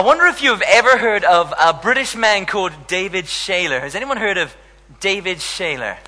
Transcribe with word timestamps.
I 0.00 0.02
wonder 0.02 0.24
if 0.24 0.40
you've 0.40 0.62
ever 0.62 0.96
heard 0.96 1.24
of 1.24 1.52
a 1.60 1.74
British 1.74 2.16
man 2.16 2.46
called 2.46 2.72
David 2.86 3.26
Shayler. 3.26 3.82
Has 3.82 3.94
anyone 3.94 4.16
heard 4.16 4.38
of 4.38 4.56
David 4.98 5.40
Shayler? 5.40 5.98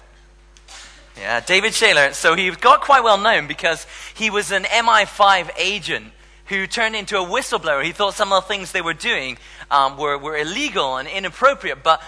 Yeah, 1.19 1.41
David 1.41 1.75
Shayler. 1.75 2.15
So 2.15 2.35
he 2.35 2.51
got 2.53 2.81
quite 2.81 3.05
well 3.05 3.19
known 3.19 3.47
because 3.47 3.87
he 4.15 4.31
was 4.31 4.51
an 4.51 4.63
MI5 4.63 5.51
agent 5.59 6.07
who 6.47 6.67
turned 6.67 6.97
into 6.97 7.19
a 7.19 7.23
whistleblower. 7.23 7.85
He 7.85 7.93
thought 7.93 8.15
some 8.15 8.33
of 8.33 8.45
the 8.45 8.49
things 8.49 8.73
they 8.73 8.81
were 8.81 8.95
doing 8.95 9.37
um, 9.71 9.99
were, 9.99 10.17
were 10.17 10.39
illegal 10.39 10.97
and 10.97 11.07
inappropriate. 11.07 11.83
But 11.83 12.01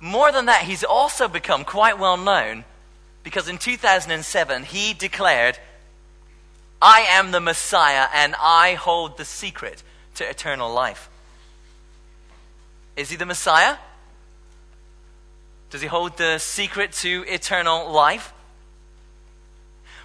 more 0.00 0.32
than 0.32 0.46
that, 0.46 0.62
he's 0.62 0.82
also 0.82 1.28
become 1.28 1.64
quite 1.64 2.00
well 2.00 2.16
known 2.16 2.64
because 3.22 3.46
in 3.46 3.58
2007 3.58 4.64
he 4.64 4.92
declared, 4.92 5.56
I 6.82 7.02
am 7.02 7.30
the 7.30 7.38
Messiah 7.38 8.08
and 8.12 8.34
I 8.42 8.74
hold 8.74 9.16
the 9.16 9.24
secret 9.24 9.84
to 10.16 10.28
eternal 10.28 10.74
life. 10.74 11.08
Is 12.98 13.10
he 13.10 13.16
the 13.16 13.26
Messiah? 13.26 13.76
Does 15.70 15.80
he 15.80 15.86
hold 15.86 16.16
the 16.16 16.38
secret 16.38 16.90
to 16.94 17.24
eternal 17.28 17.92
life? 17.92 18.32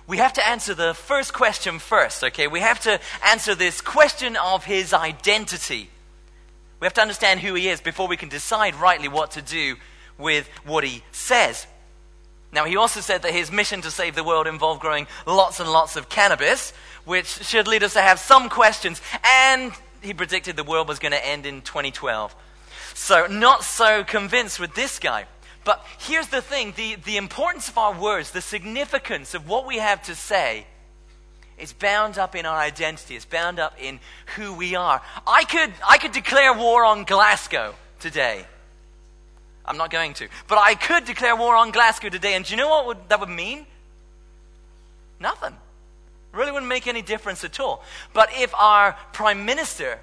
We 0.05 0.17
have 0.17 0.33
to 0.33 0.47
answer 0.47 0.75
the 0.75 0.93
first 0.93 1.33
question 1.33 1.79
first, 1.79 2.23
okay? 2.23 2.45
We 2.45 2.59
have 2.59 2.79
to 2.81 2.99
answer 3.25 3.55
this 3.55 3.81
question 3.81 4.35
of 4.35 4.65
his 4.65 4.93
identity. 4.93 5.89
We 6.79 6.85
have 6.85 6.93
to 6.93 7.01
understand 7.01 7.39
who 7.39 7.55
he 7.55 7.67
is 7.67 7.81
before 7.81 8.07
we 8.07 8.15
can 8.15 8.29
decide 8.29 8.75
rightly 8.75 9.07
what 9.07 9.31
to 9.31 9.41
do 9.41 9.77
with 10.19 10.47
what 10.63 10.83
he 10.83 11.01
says. 11.11 11.65
Now, 12.51 12.65
he 12.65 12.77
also 12.77 12.99
said 12.99 13.23
that 13.23 13.33
his 13.33 13.51
mission 13.51 13.81
to 13.81 13.89
save 13.89 14.13
the 14.13 14.23
world 14.23 14.45
involved 14.45 14.81
growing 14.81 15.07
lots 15.25 15.59
and 15.59 15.71
lots 15.71 15.95
of 15.95 16.09
cannabis, 16.09 16.73
which 17.05 17.25
should 17.25 17.67
lead 17.67 17.81
us 17.81 17.93
to 17.93 18.01
have 18.01 18.19
some 18.19 18.49
questions. 18.49 19.01
And 19.25 19.71
he 20.01 20.13
predicted 20.13 20.57
the 20.57 20.63
world 20.63 20.87
was 20.87 20.99
going 20.99 21.13
to 21.13 21.25
end 21.25 21.47
in 21.47 21.63
2012. 21.63 22.35
So, 22.93 23.27
not 23.27 23.63
so 23.63 24.03
convinced 24.03 24.59
with 24.59 24.75
this 24.75 24.99
guy. 24.99 25.25
But 25.63 25.85
here's 25.99 26.27
the 26.27 26.41
thing 26.41 26.73
the, 26.75 26.95
the 26.95 27.17
importance 27.17 27.69
of 27.69 27.77
our 27.77 27.97
words, 27.97 28.31
the 28.31 28.41
significance 28.41 29.33
of 29.33 29.47
what 29.47 29.65
we 29.65 29.77
have 29.77 30.03
to 30.03 30.15
say, 30.15 30.65
is 31.57 31.71
bound 31.71 32.17
up 32.17 32.35
in 32.35 32.45
our 32.45 32.57
identity. 32.57 33.15
It's 33.15 33.25
bound 33.25 33.59
up 33.59 33.73
in 33.79 33.99
who 34.35 34.53
we 34.53 34.75
are. 34.75 35.01
I 35.25 35.45
could, 35.45 35.71
I 35.87 35.97
could 35.97 36.11
declare 36.11 36.53
war 36.53 36.83
on 36.83 37.03
Glasgow 37.03 37.75
today. 37.99 38.45
I'm 39.65 39.77
not 39.77 39.89
going 39.89 40.13
to. 40.15 40.27
But 40.47 40.57
I 40.57 40.75
could 40.75 41.05
declare 41.05 41.35
war 41.35 41.55
on 41.55 41.71
Glasgow 41.71 42.09
today. 42.09 42.33
And 42.33 42.43
do 42.43 42.51
you 42.51 42.57
know 42.57 42.69
what 42.69 42.85
would, 42.87 43.09
that 43.09 43.19
would 43.19 43.29
mean? 43.29 43.65
Nothing. 45.19 45.55
Really 46.33 46.51
wouldn't 46.51 46.67
make 46.67 46.87
any 46.87 47.01
difference 47.01 47.43
at 47.43 47.59
all. 47.59 47.83
But 48.13 48.29
if 48.33 48.53
our 48.55 48.97
prime 49.13 49.45
minister 49.45 49.99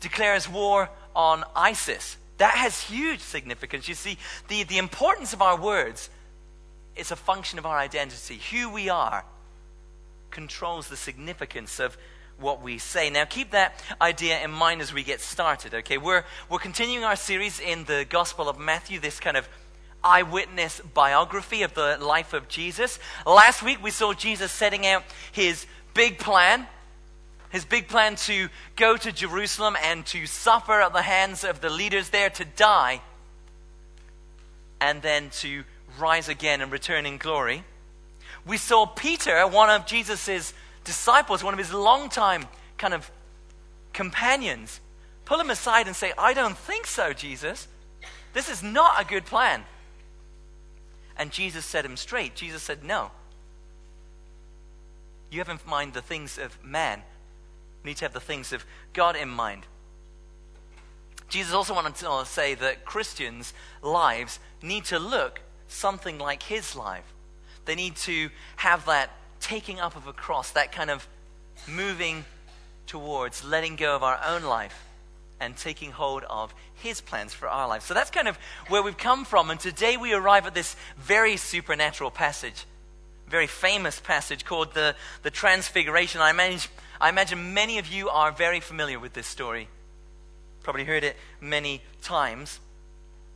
declares 0.00 0.48
war 0.48 0.90
on 1.16 1.42
ISIS. 1.56 2.18
That 2.36 2.54
has 2.54 2.82
huge 2.82 3.20
significance. 3.20 3.88
You 3.88 3.94
see, 3.94 4.18
the, 4.48 4.62
the 4.62 4.78
importance 4.78 5.32
of 5.32 5.42
our 5.42 5.58
words 5.58 6.10
is 6.94 7.10
a 7.10 7.16
function 7.16 7.58
of 7.58 7.66
our 7.66 7.78
identity. 7.78 8.38
Who 8.52 8.70
we 8.70 8.88
are 8.90 9.24
controls 10.30 10.88
the 10.88 10.96
significance 10.96 11.80
of 11.80 11.96
what 12.38 12.62
we 12.62 12.76
say. 12.76 13.08
Now, 13.08 13.24
keep 13.24 13.52
that 13.52 13.82
idea 14.00 14.42
in 14.44 14.50
mind 14.50 14.82
as 14.82 14.92
we 14.92 15.02
get 15.02 15.22
started, 15.22 15.72
okay? 15.72 15.96
We're, 15.96 16.24
we're 16.50 16.58
continuing 16.58 17.04
our 17.04 17.16
series 17.16 17.58
in 17.58 17.84
the 17.84 18.06
Gospel 18.08 18.48
of 18.48 18.58
Matthew, 18.58 19.00
this 19.00 19.18
kind 19.18 19.38
of 19.38 19.48
eyewitness 20.04 20.80
biography 20.92 21.62
of 21.62 21.72
the 21.72 21.96
life 21.98 22.34
of 22.34 22.48
Jesus. 22.48 22.98
Last 23.24 23.62
week, 23.62 23.82
we 23.82 23.90
saw 23.90 24.12
Jesus 24.12 24.52
setting 24.52 24.86
out 24.86 25.02
his 25.32 25.66
big 25.94 26.18
plan 26.18 26.66
his 27.56 27.64
big 27.64 27.88
plan 27.88 28.16
to 28.16 28.50
go 28.76 28.98
to 28.98 29.10
Jerusalem 29.10 29.78
and 29.82 30.04
to 30.04 30.26
suffer 30.26 30.82
at 30.82 30.92
the 30.92 31.00
hands 31.00 31.42
of 31.42 31.62
the 31.62 31.70
leaders 31.70 32.10
there, 32.10 32.28
to 32.28 32.44
die, 32.44 33.00
and 34.78 35.00
then 35.00 35.30
to 35.30 35.64
rise 35.98 36.28
again 36.28 36.60
and 36.60 36.70
return 36.70 37.06
in 37.06 37.16
glory. 37.16 37.64
We 38.46 38.58
saw 38.58 38.84
Peter, 38.84 39.46
one 39.46 39.70
of 39.70 39.86
Jesus' 39.86 40.52
disciples, 40.84 41.42
one 41.42 41.54
of 41.54 41.58
his 41.58 41.72
longtime 41.72 42.44
kind 42.76 42.92
of 42.92 43.10
companions, 43.94 44.78
pull 45.24 45.40
him 45.40 45.48
aside 45.48 45.86
and 45.86 45.96
say, 45.96 46.12
I 46.18 46.34
don't 46.34 46.58
think 46.58 46.86
so, 46.86 47.14
Jesus. 47.14 47.68
This 48.34 48.50
is 48.50 48.62
not 48.62 49.00
a 49.00 49.06
good 49.06 49.24
plan. 49.24 49.64
And 51.16 51.30
Jesus 51.30 51.64
set 51.64 51.86
him 51.86 51.96
straight. 51.96 52.34
Jesus 52.34 52.62
said, 52.62 52.84
No. 52.84 53.12
You 55.30 55.38
have 55.38 55.48
in 55.48 55.58
mind 55.66 55.94
the 55.94 56.02
things 56.02 56.36
of 56.36 56.62
man 56.62 57.00
we 57.86 57.90
need 57.90 57.98
to 57.98 58.04
have 58.04 58.12
the 58.12 58.18
things 58.18 58.52
of 58.52 58.66
God 58.94 59.14
in 59.14 59.28
mind. 59.28 59.62
Jesus 61.28 61.54
also 61.54 61.72
wanted 61.72 61.94
to 61.94 62.24
say 62.26 62.54
that 62.54 62.84
Christians' 62.84 63.54
lives 63.80 64.40
need 64.60 64.86
to 64.86 64.98
look 64.98 65.38
something 65.68 66.18
like 66.18 66.42
his 66.42 66.74
life. 66.74 67.04
They 67.64 67.76
need 67.76 67.94
to 67.98 68.30
have 68.56 68.86
that 68.86 69.10
taking 69.38 69.78
up 69.78 69.94
of 69.94 70.08
a 70.08 70.12
cross, 70.12 70.50
that 70.50 70.72
kind 70.72 70.90
of 70.90 71.06
moving 71.68 72.24
towards 72.88 73.44
letting 73.44 73.76
go 73.76 73.94
of 73.94 74.02
our 74.02 74.18
own 74.26 74.42
life 74.42 74.84
and 75.38 75.56
taking 75.56 75.92
hold 75.92 76.24
of 76.24 76.52
his 76.74 77.00
plans 77.00 77.34
for 77.34 77.46
our 77.46 77.68
life. 77.68 77.84
So 77.84 77.94
that's 77.94 78.10
kind 78.10 78.26
of 78.26 78.36
where 78.66 78.82
we've 78.82 78.98
come 78.98 79.24
from. 79.24 79.48
And 79.48 79.60
today 79.60 79.96
we 79.96 80.12
arrive 80.12 80.44
at 80.44 80.54
this 80.54 80.74
very 80.98 81.36
supernatural 81.36 82.10
passage, 82.10 82.64
very 83.28 83.46
famous 83.46 84.00
passage 84.00 84.44
called 84.44 84.74
the, 84.74 84.96
the 85.22 85.30
Transfiguration. 85.30 86.20
I 86.20 86.32
managed 86.32 86.68
I 87.00 87.08
imagine 87.08 87.54
many 87.54 87.78
of 87.78 87.86
you 87.86 88.08
are 88.08 88.32
very 88.32 88.60
familiar 88.60 88.98
with 88.98 89.12
this 89.12 89.26
story. 89.26 89.68
Probably 90.62 90.84
heard 90.84 91.04
it 91.04 91.16
many 91.40 91.82
times. 92.02 92.60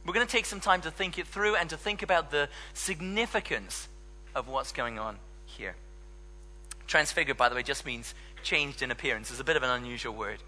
We're 0.05 0.15
going 0.15 0.27
to 0.27 0.33
take 0.33 0.47
some 0.47 0.61
time 0.61 0.81
to 0.83 0.91
think 0.91 1.19
it 1.19 1.27
through 1.27 1.57
and 1.57 1.69
to 1.71 1.77
think 1.77 2.03
about 2.03 2.31
the 2.31 2.49
significance 2.73 3.89
of 4.35 4.49
what's 4.49 4.73
going 4.73 4.99
on 4.99 5.17
here. 5.45 5.75
Transfigured, 6.87 7.37
by 7.37 7.49
the 7.49 7.55
way, 7.55 7.63
just 7.63 7.85
means 7.85 8.15
changed 8.43 8.83
in 8.83 8.91
appearance. 8.91 9.31
It's 9.31 9.41
a 9.41 9.45
bit 9.45 9.57
of 9.57 9.63
an 9.63 9.71
unusual 9.71 10.15
word, 10.15 10.39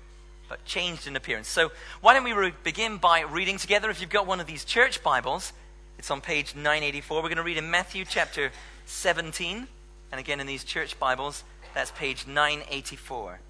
but 0.48 0.64
changed 0.64 1.06
in 1.06 1.14
appearance. 1.14 1.48
So, 1.48 1.70
why 2.00 2.14
don't 2.14 2.24
we 2.24 2.32
re- 2.32 2.54
begin 2.64 2.96
by 2.96 3.20
reading 3.20 3.58
together? 3.58 3.90
If 3.90 4.00
you've 4.00 4.10
got 4.10 4.26
one 4.26 4.40
of 4.40 4.46
these 4.46 4.64
church 4.64 5.02
Bibles, 5.02 5.52
it's 5.98 6.10
on 6.10 6.20
page 6.20 6.54
984. 6.54 7.16
We're 7.18 7.22
going 7.28 7.36
to 7.36 7.42
read 7.42 7.58
in 7.58 7.70
Matthew 7.70 8.04
chapter 8.04 8.50
17, 8.86 9.68
and 10.10 10.20
again 10.20 10.40
in 10.40 10.46
these 10.46 10.64
church 10.64 10.98
Bibles, 10.98 11.44
that's 11.74 11.90
page 11.92 12.26
984. 12.26 13.40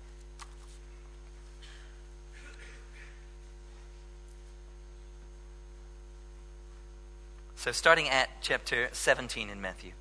So, 7.57 7.71
starting 7.71 8.09
at 8.09 8.29
chapter 8.41 8.89
17 8.91 9.49
in 9.49 9.61
Matthew. 9.61 9.93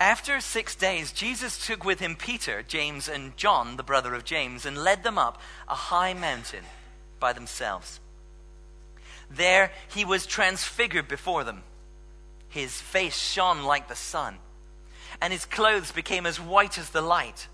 After 0.00 0.40
six 0.40 0.74
days, 0.74 1.12
Jesus 1.12 1.66
took 1.66 1.84
with 1.84 2.00
him 2.00 2.16
Peter, 2.16 2.62
James, 2.62 3.08
and 3.08 3.36
John, 3.36 3.76
the 3.76 3.82
brother 3.82 4.14
of 4.14 4.24
James, 4.24 4.64
and 4.64 4.78
led 4.78 5.04
them 5.04 5.18
up 5.18 5.40
a 5.68 5.74
high 5.74 6.14
mountain 6.14 6.64
by 7.20 7.32
themselves. 7.32 8.00
There 9.30 9.72
he 9.94 10.04
was 10.04 10.26
transfigured 10.26 11.08
before 11.08 11.44
them. 11.44 11.62
His 12.48 12.80
face 12.80 13.18
shone 13.18 13.62
like 13.62 13.88
the 13.88 13.94
sun 13.94 14.38
and 15.20 15.32
his 15.32 15.44
clothes 15.44 15.92
became 15.92 16.26
as 16.26 16.40
white 16.40 16.78
as 16.78 16.90
the 16.90 17.00
light. 17.00 17.48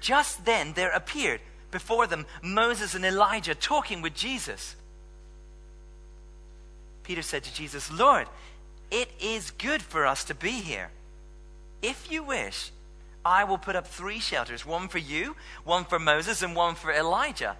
Just 0.00 0.44
then 0.44 0.74
there 0.74 0.90
appeared 0.90 1.40
before 1.70 2.06
them 2.06 2.26
Moses 2.42 2.94
and 2.94 3.04
Elijah 3.04 3.54
talking 3.54 4.02
with 4.02 4.14
Jesus. 4.14 4.76
Peter 7.02 7.22
said 7.22 7.44
to 7.44 7.54
Jesus, 7.54 7.90
Lord, 7.92 8.28
it 8.90 9.10
is 9.20 9.50
good 9.50 9.82
for 9.82 10.06
us 10.06 10.24
to 10.24 10.34
be 10.34 10.52
here. 10.52 10.90
If 11.82 12.10
you 12.10 12.22
wish, 12.22 12.70
I 13.24 13.44
will 13.44 13.58
put 13.58 13.76
up 13.76 13.86
three 13.86 14.20
shelters 14.20 14.64
one 14.64 14.88
for 14.88 14.98
you, 14.98 15.36
one 15.64 15.84
for 15.84 15.98
Moses, 15.98 16.42
and 16.42 16.54
one 16.54 16.74
for 16.74 16.92
Elijah. 16.92 17.56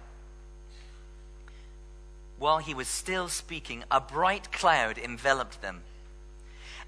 While 2.37 2.59
he 2.59 2.73
was 2.73 2.87
still 2.87 3.27
speaking, 3.27 3.83
a 3.89 3.99
bright 3.99 4.51
cloud 4.51 4.97
enveloped 4.97 5.61
them 5.61 5.81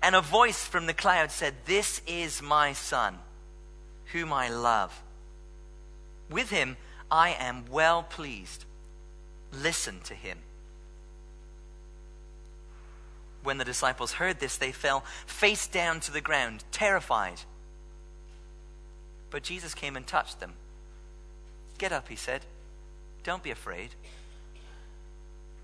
and 0.01 0.15
a 0.15 0.21
voice 0.21 0.65
from 0.65 0.85
the 0.85 0.94
cloud 0.94 1.31
said, 1.31 1.53
This 1.65 2.01
is 2.07 2.41
my 2.41 2.73
son, 2.73 3.17
whom 4.11 4.31
I 4.31 4.49
love. 4.49 5.01
With 6.29 6.49
him 6.49 6.77
I 7.09 7.35
am 7.39 7.65
well 7.69 8.03
pleased. 8.03 8.65
Listen 9.51 9.99
to 10.05 10.13
him. 10.13 10.39
When 13.44 13.57
the 13.57 13.65
disciples 13.65 14.13
heard 14.13 14.39
this, 14.39 14.57
they 14.57 14.71
fell 14.71 15.05
face 15.25 15.67
down 15.67 16.01
to 16.01 16.11
the 16.11 16.21
ground, 16.21 16.63
terrified. 16.71 17.41
But 19.29 19.44
Jesus 19.44 19.73
came 19.73 19.95
and 19.95 20.05
touched 20.05 20.39
them. 20.39 20.53
Get 21.77 21.91
up, 21.91 22.09
he 22.09 22.15
said. 22.15 22.41
Don't 23.23 23.44
be 23.44 23.51
afraid. 23.51 23.91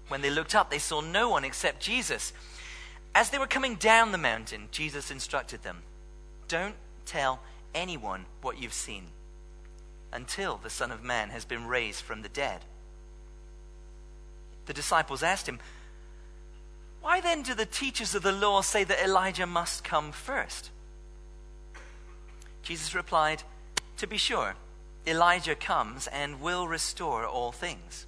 When 0.08 0.22
they 0.22 0.30
looked 0.30 0.54
up, 0.56 0.70
they 0.70 0.80
saw 0.80 1.02
no 1.02 1.30
one 1.30 1.44
except 1.44 1.82
Jesus. 1.82 2.34
As 3.16 3.30
they 3.30 3.38
were 3.38 3.48
coming 3.48 3.76
down 3.76 4.12
the 4.12 4.18
mountain, 4.18 4.70
Jesus 4.72 5.12
instructed 5.12 5.64
them 5.64 5.84
Don't 6.48 6.76
tell 7.06 7.40
anyone 7.76 8.26
what 8.42 8.60
you've 8.62 8.74
seen 8.74 9.06
until 10.12 10.58
the 10.58 10.70
Son 10.70 10.92
of 10.92 11.04
Man 11.04 11.30
has 11.30 11.46
been 11.46 11.66
raised 11.66 12.02
from 12.02 12.22
the 12.22 12.30
dead. 12.30 12.62
The 14.66 14.74
disciples 14.74 15.24
asked 15.24 15.48
him, 15.48 15.60
Why 17.02 17.20
then 17.20 17.42
do 17.42 17.54
the 17.54 17.66
teachers 17.66 18.16
of 18.16 18.24
the 18.24 18.32
law 18.32 18.62
say 18.62 18.84
that 18.84 19.04
Elijah 19.04 19.48
must 19.48 19.84
come 19.84 20.12
first? 20.12 20.70
Jesus 22.62 22.96
replied, 22.96 23.44
To 23.98 24.08
be 24.08 24.18
sure, 24.18 24.56
Elijah 25.06 25.56
comes 25.56 26.08
and 26.08 26.40
will 26.40 26.68
restore 26.68 27.26
all 27.26 27.52
things. 27.52 28.06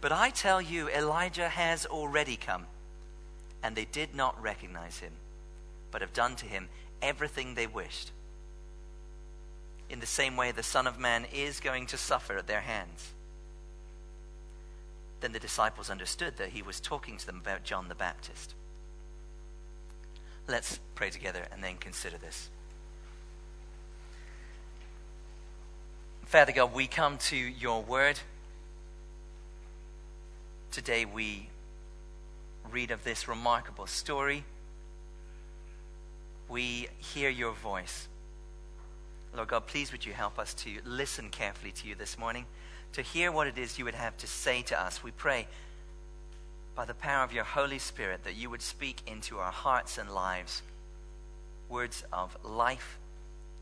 But 0.00 0.10
I 0.10 0.30
tell 0.30 0.60
you, 0.60 0.88
Elijah 0.88 1.48
has 1.48 1.86
already 1.86 2.36
come, 2.36 2.66
and 3.62 3.76
they 3.76 3.84
did 3.84 4.14
not 4.14 4.40
recognize 4.42 4.98
him, 4.98 5.12
but 5.90 6.00
have 6.00 6.12
done 6.12 6.36
to 6.36 6.46
him 6.46 6.68
everything 7.00 7.54
they 7.54 7.66
wished 7.66 8.10
in 9.92 10.00
the 10.00 10.06
same 10.06 10.36
way 10.36 10.50
the 10.50 10.62
Son 10.62 10.86
of 10.86 10.98
Man 10.98 11.26
is 11.32 11.60
going 11.60 11.86
to 11.86 11.98
suffer 11.98 12.38
at 12.38 12.46
their 12.46 12.62
hands. 12.62 13.12
Then 15.20 15.32
the 15.32 15.38
disciples 15.38 15.90
understood 15.90 16.38
that 16.38 16.48
he 16.48 16.62
was 16.62 16.80
talking 16.80 17.18
to 17.18 17.26
them 17.26 17.36
about 17.36 17.62
John 17.62 17.88
the 17.88 17.94
Baptist. 17.94 18.54
Let's 20.48 20.80
pray 20.94 21.10
together 21.10 21.46
and 21.52 21.62
then 21.62 21.76
consider 21.76 22.16
this. 22.16 22.48
Father 26.24 26.52
God, 26.52 26.72
we 26.72 26.86
come 26.86 27.18
to 27.18 27.36
your 27.36 27.82
word. 27.82 28.18
Today 30.70 31.04
we 31.04 31.50
read 32.70 32.90
of 32.90 33.04
this 33.04 33.28
remarkable 33.28 33.86
story. 33.86 34.44
We 36.48 36.88
hear 36.98 37.30
your 37.30 37.52
voice. 37.52 38.08
Lord 39.34 39.48
God, 39.48 39.66
please 39.66 39.92
would 39.92 40.04
you 40.04 40.12
help 40.12 40.38
us 40.38 40.52
to 40.54 40.70
listen 40.84 41.30
carefully 41.30 41.72
to 41.72 41.88
you 41.88 41.94
this 41.94 42.18
morning, 42.18 42.44
to 42.92 43.02
hear 43.02 43.32
what 43.32 43.46
it 43.46 43.56
is 43.56 43.78
you 43.78 43.84
would 43.86 43.94
have 43.94 44.16
to 44.18 44.26
say 44.26 44.62
to 44.62 44.80
us. 44.80 45.02
We 45.02 45.10
pray 45.10 45.46
by 46.74 46.84
the 46.84 46.94
power 46.94 47.24
of 47.24 47.32
your 47.32 47.44
Holy 47.44 47.78
Spirit 47.78 48.24
that 48.24 48.36
you 48.36 48.50
would 48.50 48.62
speak 48.62 49.00
into 49.06 49.38
our 49.38 49.52
hearts 49.52 49.98
and 49.98 50.10
lives 50.10 50.62
words 51.68 52.04
of 52.12 52.36
life 52.44 52.98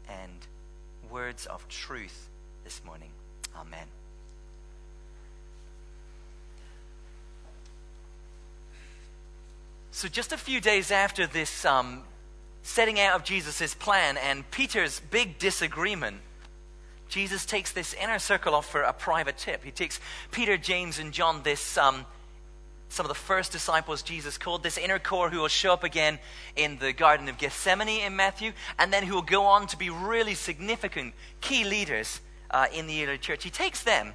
and 0.08 0.46
words 1.10 1.46
of 1.46 1.66
truth 1.68 2.28
this 2.64 2.82
morning. 2.84 3.10
Amen. 3.56 3.99
So, 9.92 10.08
just 10.08 10.32
a 10.32 10.36
few 10.36 10.60
days 10.60 10.92
after 10.92 11.26
this 11.26 11.64
um, 11.64 12.04
setting 12.62 13.00
out 13.00 13.16
of 13.16 13.24
Jesus' 13.24 13.74
plan 13.74 14.16
and 14.16 14.48
Peter's 14.50 15.00
big 15.10 15.38
disagreement, 15.38 16.18
Jesus 17.08 17.44
takes 17.44 17.72
this 17.72 17.92
inner 17.94 18.20
circle 18.20 18.54
off 18.54 18.70
for 18.70 18.82
a 18.82 18.92
private 18.92 19.36
tip. 19.36 19.64
He 19.64 19.72
takes 19.72 19.98
Peter, 20.30 20.56
James, 20.56 21.00
and 21.00 21.12
John, 21.12 21.42
this 21.42 21.76
um, 21.76 22.06
some 22.88 23.04
of 23.04 23.08
the 23.08 23.14
first 23.14 23.50
disciples 23.50 24.02
Jesus 24.02 24.38
called, 24.38 24.62
this 24.62 24.78
inner 24.78 24.98
core 24.98 25.30
who 25.30 25.40
will 25.40 25.48
show 25.48 25.72
up 25.72 25.84
again 25.84 26.18
in 26.56 26.78
the 26.78 26.92
Garden 26.92 27.28
of 27.28 27.38
Gethsemane 27.38 28.02
in 28.02 28.14
Matthew, 28.14 28.52
and 28.78 28.92
then 28.92 29.04
who 29.04 29.14
will 29.14 29.22
go 29.22 29.46
on 29.46 29.66
to 29.68 29.76
be 29.76 29.90
really 29.90 30.34
significant 30.34 31.14
key 31.40 31.64
leaders 31.64 32.20
uh, 32.50 32.66
in 32.72 32.86
the 32.86 33.04
early 33.04 33.18
church. 33.18 33.42
He 33.44 33.50
takes 33.50 33.82
them 33.82 34.12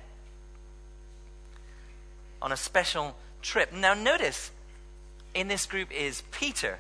on 2.42 2.52
a 2.52 2.58
special 2.58 3.16
trip. 3.42 3.74
Now, 3.74 3.94
notice 3.94 4.52
in 5.36 5.48
this 5.48 5.68
group 5.68 5.92
is 5.92 6.24
Peter, 6.32 6.80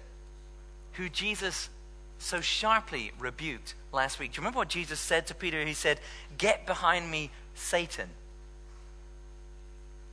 who 0.94 1.10
Jesus 1.10 1.69
so 2.18 2.42
sharply 2.42 3.12
rebuked 3.19 3.75
last 3.92 4.18
week. 4.18 4.31
Do 4.31 4.38
you 4.38 4.42
remember 4.42 4.57
what 4.57 4.69
Jesus 4.69 5.00
said 5.00 5.28
to 5.28 5.36
Peter? 5.36 5.63
He 5.63 5.74
said, 5.74 6.00
Get 6.38 6.66
behind 6.66 7.12
me, 7.12 7.30
Satan. 7.54 8.10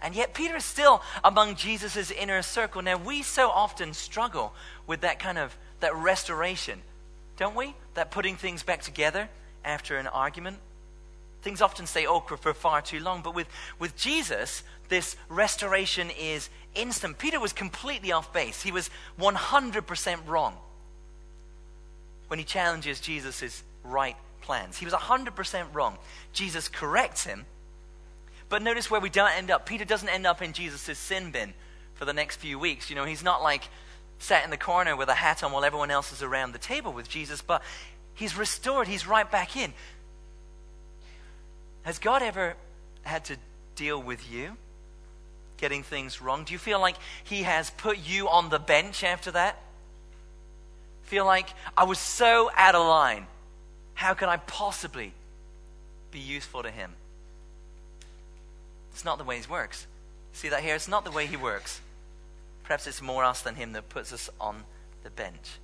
And 0.01 0.17
yet, 0.17 0.35
Peter 0.35 0.57
is 0.57 0.65
still 0.65 1.01
among 1.23 1.55
Jesus' 1.55 2.11
inner 2.11 2.43
circle. 2.43 2.83
Now, 2.83 2.97
we 2.97 3.23
so 3.23 3.49
often 3.49 3.95
struggle 3.95 4.53
with 4.87 5.03
that 5.03 5.21
kind 5.21 5.39
of 5.39 5.57
that 5.79 5.95
restoration, 5.95 6.81
don't 7.37 7.55
we? 7.55 7.75
That 7.95 8.11
putting 8.11 8.37
things 8.37 8.65
back 8.65 8.83
together 8.83 9.29
after 9.65 9.97
an 9.97 10.09
argument. 10.09 10.59
Things 11.43 11.63
often 11.63 11.87
stay 11.87 12.07
awkward 12.07 12.41
oh, 12.41 12.43
for 12.43 12.55
far 12.55 12.83
too 12.83 13.01
long. 13.01 13.21
But 13.23 13.35
with, 13.35 13.49
with 13.79 13.97
Jesus, 13.97 14.63
this 14.89 15.17
restoration 15.29 16.11
is 16.11 16.49
instant. 16.75 17.19
Peter 17.19 17.41
was 17.41 17.53
completely 17.53 18.13
off 18.13 18.33
base, 18.33 18.63
he 18.63 18.73
was 18.73 18.91
100% 19.19 20.27
wrong 20.27 20.57
when 22.29 22.39
he 22.39 22.45
challenges 22.45 23.01
Jesus' 23.01 23.63
right 23.85 24.17
plans. 24.41 24.79
He 24.79 24.85
was 24.85 24.95
100% 24.95 25.67
wrong. 25.75 25.99
Jesus 26.33 26.69
corrects 26.69 27.25
him. 27.25 27.45
But 28.49 28.63
notice 28.63 28.91
where 28.91 29.01
we 29.01 29.11
don't 29.11 29.33
end 29.33 29.51
up. 29.51 29.67
Peter 29.67 29.85
doesn't 29.85 30.09
end 30.09 30.27
up 30.27 30.43
in 30.43 30.53
Jesus' 30.53 30.99
sin 30.99 31.31
bin 31.31 31.55
for 31.95 32.05
the 32.05 32.13
next 32.13 32.37
few 32.37 32.59
weeks. 32.59 32.91
You 32.91 32.97
know, 32.97 33.05
he's 33.05 33.23
not 33.23 33.43
like 33.43 33.65
sat 34.19 34.45
in 34.45 34.51
the 34.51 34.57
corner 34.57 34.95
with 34.95 35.09
a 35.09 35.15
hat 35.15 35.43
on 35.43 35.53
while 35.53 35.65
everyone 35.65 35.91
else 35.91 36.13
is 36.13 36.23
around 36.23 36.53
the 36.53 36.59
table 36.59 36.93
with 36.93 37.09
Jesus, 37.09 37.43
but 37.43 37.63
he's 38.15 38.37
restored. 38.37 38.89
He's 38.89 39.07
right 39.07 39.31
back 39.31 39.57
in. 39.57 39.73
Has 41.83 41.99
God 41.99 42.23
ever 42.23 42.55
had 43.03 43.25
to 43.27 43.37
deal 43.75 44.01
with 44.01 44.31
you 44.31 44.57
getting 45.63 45.83
things 45.83 46.21
wrong? 46.21 46.45
Do 46.45 46.53
you 46.53 46.59
feel 46.59 46.79
like 46.79 46.97
he 47.25 47.45
has 47.45 47.71
put 47.71 47.97
you 47.97 48.29
on 48.29 48.51
the 48.51 48.59
bench 48.59 49.03
after 49.03 49.31
that? 49.31 49.57
feel 51.13 51.27
like 51.27 51.51
I 51.77 51.85
was 51.85 51.99
so 51.99 52.51
out 52.57 52.75
of 52.75 52.87
line. 52.87 53.27
How 53.93 54.15
can 54.15 54.31
I 54.31 54.39
possibly 54.39 55.13
be 56.11 56.21
useful 56.21 56.63
to 56.63 56.71
him? 56.71 56.93
It's 58.95 59.05
not 59.05 59.19
the 59.19 59.25
way 59.25 59.39
he 59.39 59.47
works. 59.47 59.87
See 60.33 60.49
that 60.49 60.63
here? 60.63 60.75
It's 60.75 60.89
not 60.89 61.05
the 61.05 61.11
way 61.11 61.27
he 61.27 61.37
works. 61.37 61.83
Perhaps 62.63 62.87
it's 62.87 63.03
more 63.03 63.25
us 63.25 63.43
than 63.43 63.57
him 63.57 63.75
that 63.75 63.91
puts 63.91 64.11
us 64.11 64.31
on 64.41 64.65
the 65.05 65.11
bench. 65.11 65.59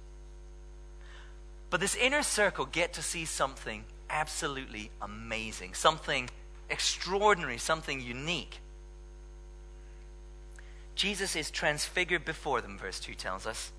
But 1.71 1.81
this 1.81 1.97
inner 1.97 2.23
circle 2.23 2.67
get 2.67 2.93
to 2.93 3.03
see 3.03 3.25
something 3.25 3.85
absolutely 4.11 4.91
amazing, 5.01 5.73
something 5.73 6.29
extraordinary, 6.69 7.57
something 7.57 8.03
unique. 8.03 8.59
Jesus 10.99 11.37
is 11.37 11.53
transfigured 11.53 12.25
before 12.25 12.61
them, 12.61 12.77
verse 12.77 12.99
2 12.99 13.15
tells 13.15 13.47
us 13.47 13.71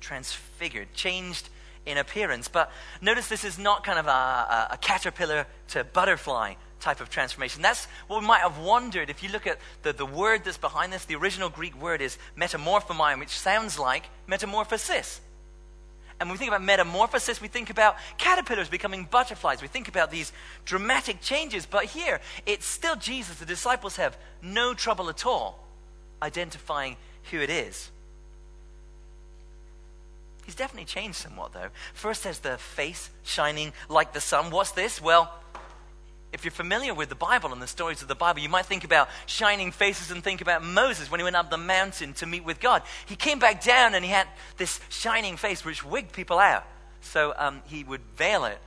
transfigured, 0.00 0.92
changed 0.94 1.50
in 1.84 1.98
appearance. 1.98 2.48
But 2.48 2.72
notice 3.02 3.28
this 3.28 3.44
is 3.44 3.58
not 3.58 3.84
kind 3.84 3.98
of 3.98 4.06
a, 4.06 4.10
a, 4.10 4.68
a, 4.72 4.78
caterpillar 4.78 5.46
to 5.68 5.84
butterfly 5.84 6.54
type 6.80 7.00
of 7.00 7.10
transformation. 7.10 7.60
That's 7.60 7.84
what 8.06 8.22
we 8.22 8.26
might 8.26 8.40
have 8.40 8.58
wondered 8.58 9.10
if 9.10 9.22
you 9.22 9.28
look 9.28 9.46
at 9.46 9.58
the, 9.82 9.92
the 9.92 10.06
word 10.06 10.42
that's 10.42 10.56
behind 10.56 10.90
this. 10.90 11.04
The 11.04 11.16
original 11.16 11.50
Greek 11.50 11.80
word 11.80 12.00
is 12.00 12.16
metamorphomai, 12.36 13.18
which 13.18 13.28
sounds 13.28 13.78
like 13.78 14.04
metamorphosis. 14.26 15.20
And 16.18 16.30
when 16.30 16.34
we 16.34 16.38
think 16.38 16.50
about 16.50 16.62
metamorphosis, 16.62 17.42
we 17.42 17.48
think 17.48 17.68
about 17.68 17.96
caterpillars 18.16 18.70
becoming 18.70 19.06
butterflies. 19.10 19.60
We 19.60 19.68
think 19.68 19.88
about 19.88 20.10
these 20.10 20.32
dramatic 20.64 21.20
changes. 21.20 21.66
But 21.66 21.84
here, 21.84 22.22
it's 22.46 22.64
still 22.64 22.96
Jesus. 22.96 23.36
The 23.36 23.44
disciples 23.44 23.96
have 23.96 24.16
no 24.40 24.72
trouble 24.72 25.10
at 25.10 25.26
all 25.26 25.61
identifying 26.22 26.96
who 27.30 27.40
it 27.40 27.50
is. 27.50 27.90
He's 30.44 30.54
definitely 30.54 30.86
changed 30.86 31.16
somewhat, 31.18 31.52
though. 31.52 31.68
First, 31.94 32.24
there's 32.24 32.40
the 32.40 32.58
face 32.58 33.10
shining 33.22 33.72
like 33.88 34.12
the 34.12 34.20
sun. 34.20 34.50
What's 34.50 34.72
this? 34.72 35.00
Well, 35.00 35.32
if 36.32 36.44
you're 36.44 36.52
familiar 36.52 36.94
with 36.94 37.10
the 37.10 37.14
Bible 37.14 37.52
and 37.52 37.60
the 37.60 37.66
stories 37.66 38.00
of 38.02 38.08
the 38.08 38.14
Bible, 38.14 38.40
you 38.40 38.48
might 38.48 38.64
think 38.64 38.84
about 38.84 39.08
shining 39.26 39.70
faces 39.70 40.10
and 40.10 40.24
think 40.24 40.40
about 40.40 40.64
Moses 40.64 41.10
when 41.10 41.20
he 41.20 41.24
went 41.24 41.36
up 41.36 41.50
the 41.50 41.58
mountain 41.58 42.14
to 42.14 42.26
meet 42.26 42.44
with 42.44 42.58
God. 42.58 42.82
He 43.06 43.16
came 43.16 43.38
back 43.38 43.62
down 43.62 43.94
and 43.94 44.04
he 44.04 44.10
had 44.10 44.26
this 44.56 44.80
shining 44.88 45.36
face 45.36 45.64
which 45.64 45.84
wigged 45.84 46.12
people 46.12 46.38
out. 46.38 46.64
So 47.02 47.34
um, 47.36 47.62
he 47.66 47.84
would 47.84 48.00
veil 48.16 48.46
it 48.46 48.58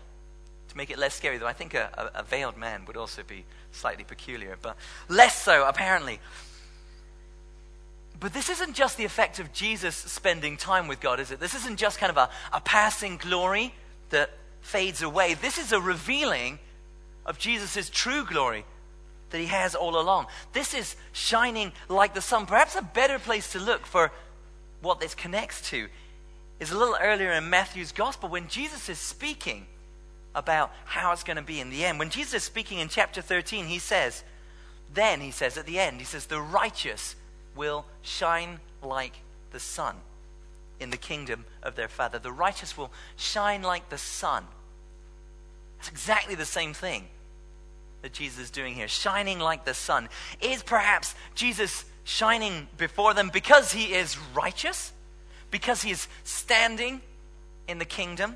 to 0.70 0.78
make 0.78 0.92
it 0.92 1.00
less 1.00 1.16
scary, 1.16 1.38
though 1.38 1.48
I 1.48 1.54
think 1.54 1.74
a, 1.74 2.12
a, 2.16 2.20
a 2.20 2.24
veiled 2.24 2.56
man 2.56 2.86
would 2.86 2.98
also 2.98 3.24
be 3.24 3.46
slightly 3.72 4.04
peculiar, 4.04 4.58
but 4.62 4.78
less 5.10 5.42
so, 5.42 5.68
apparently. 5.68 6.20
But 8.20 8.34
this 8.34 8.50
isn't 8.50 8.76
just 8.76 8.98
the 8.98 9.06
effect 9.06 9.40
of 9.40 9.52
Jesus 9.52 9.96
spending 9.96 10.58
time 10.58 10.88
with 10.88 11.00
God, 11.00 11.20
is 11.20 11.32
it? 11.32 11.40
This 11.40 11.56
isn't 11.56 11.78
just 11.78 12.00
kind 12.00 12.10
of 12.10 12.18
a, 12.18 12.30
a 12.54 12.62
passing 12.62 13.18
glory 13.18 13.74
that 14.10 14.30
fades 14.62 15.02
away. 15.02 15.34
This 15.34 15.58
is 15.58 15.72
a 15.72 15.80
revealing 15.80 16.60
of 17.26 17.38
Jesus' 17.38 17.90
true 17.90 18.26
glory 18.26 18.66
that 19.32 19.40
he 19.40 19.48
has 19.48 19.76
all 19.76 20.00
along. 20.00 20.28
This 20.54 20.74
is 20.74 20.96
shining 21.12 21.72
like 21.90 22.14
the 22.14 22.22
sun. 22.22 22.46
Perhaps 22.46 22.76
a 22.76 22.82
better 22.82 23.20
place 23.20 23.52
to 23.52 23.60
look 23.60 23.86
for 23.86 24.12
what 24.82 25.00
this 25.00 25.16
connects 25.16 25.70
to 25.70 25.88
is 26.60 26.72
a 26.72 26.78
little 26.78 26.98
earlier 27.02 27.32
in 27.32 27.50
Matthew's 27.50 27.92
gospel 27.92 28.30
when 28.30 28.48
Jesus 28.48 28.88
is 28.88 28.98
speaking 28.98 29.66
about 30.34 30.72
how 30.86 31.12
it's 31.12 31.24
going 31.24 31.38
to 31.38 31.44
be 31.44 31.60
in 31.60 31.70
the 31.70 31.84
end. 31.86 32.00
When 32.00 32.10
Jesus 32.10 32.34
is 32.36 32.44
speaking 32.44 32.80
in 32.80 32.88
chapter 32.88 33.22
13, 33.22 33.66
he 33.66 33.80
says, 33.80 34.24
Then, 34.94 35.22
he 35.22 35.32
says 35.32 35.58
at 35.58 35.66
the 35.66 35.80
end, 35.80 36.00
he 36.00 36.06
says, 36.06 36.28
The 36.28 36.42
righteous 36.42 37.16
will 37.56 37.86
shine 38.02 38.60
like 38.82 39.14
the 39.52 39.60
sun 39.60 39.96
in 40.80 40.90
the 40.90 40.98
kingdom 40.98 41.46
of 41.64 41.76
their 41.76 41.88
Father. 41.88 42.20
The 42.20 42.32
righteous 42.32 42.78
will 42.78 42.92
shine 43.16 43.62
like 43.62 43.90
the 43.90 43.98
sun. 43.98 44.46
It's 45.80 45.90
exactly 45.90 46.36
the 46.36 46.46
same 46.46 46.74
thing 46.74 47.06
that 48.02 48.14
Jesus 48.14 48.40
is 48.40 48.50
doing 48.52 48.76
here, 48.76 48.88
shining 48.88 49.40
like 49.40 49.66
the 49.66 49.74
sun. 49.74 50.10
Is 50.42 50.64
perhaps 50.64 51.16
Jesus 51.34 51.86
shining 52.04 52.68
before 52.78 53.14
them 53.14 53.30
because 53.34 53.72
he 53.72 53.94
is 53.94 54.18
righteous? 54.36 54.92
Because 55.52 55.82
he 55.82 55.92
is 55.92 56.08
standing 56.24 57.02
in 57.68 57.80
the 57.80 57.86
kingdom? 57.86 58.36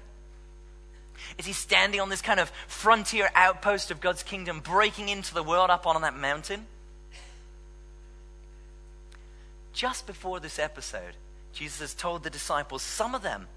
Is 1.38 1.46
he 1.46 1.54
standing 1.54 2.00
on 2.00 2.10
this 2.10 2.22
kind 2.22 2.40
of 2.40 2.52
frontier 2.68 3.30
outpost 3.36 3.92
of 3.92 4.00
God's 4.00 4.24
kingdom, 4.24 4.62
breaking 4.62 5.10
into 5.10 5.34
the 5.34 5.44
world 5.44 5.70
up 5.70 5.86
on 5.86 6.02
that 6.02 6.16
mountain? 6.16 6.66
Just 9.74 10.08
before 10.08 10.40
this 10.40 10.60
episode, 10.60 11.16
Jesus 11.54 11.80
has 11.80 11.94
told 11.94 12.24
the 12.24 12.30
disciples 12.30 12.82
some 12.82 13.16
of 13.16 13.22
them 13.22 13.48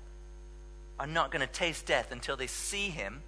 are 0.99 1.07
not 1.07 1.31
going 1.31 1.47
to 1.47 1.53
taste 1.53 1.87
death 1.87 2.13
until 2.13 2.37
they 2.37 2.47
see 2.47 2.89
him 2.89 3.23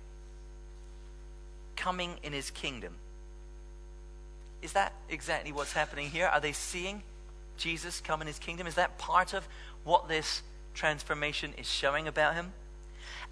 coming 1.76 2.18
in 2.22 2.32
his 2.32 2.50
kingdom. 2.50 2.94
Is 4.62 4.72
that 4.72 4.92
exactly 5.08 5.52
what's 5.52 5.72
happening 5.72 6.08
here? 6.08 6.26
Are 6.26 6.40
they 6.40 6.52
seeing 6.52 7.02
Jesus 7.56 8.00
come 8.00 8.20
in 8.20 8.26
his 8.26 8.38
kingdom? 8.38 8.66
Is 8.66 8.76
that 8.76 8.96
part 8.98 9.34
of 9.34 9.46
what 9.84 10.08
this 10.08 10.42
transformation 10.72 11.52
is 11.58 11.70
showing 11.70 12.08
about 12.08 12.34
him? 12.34 12.52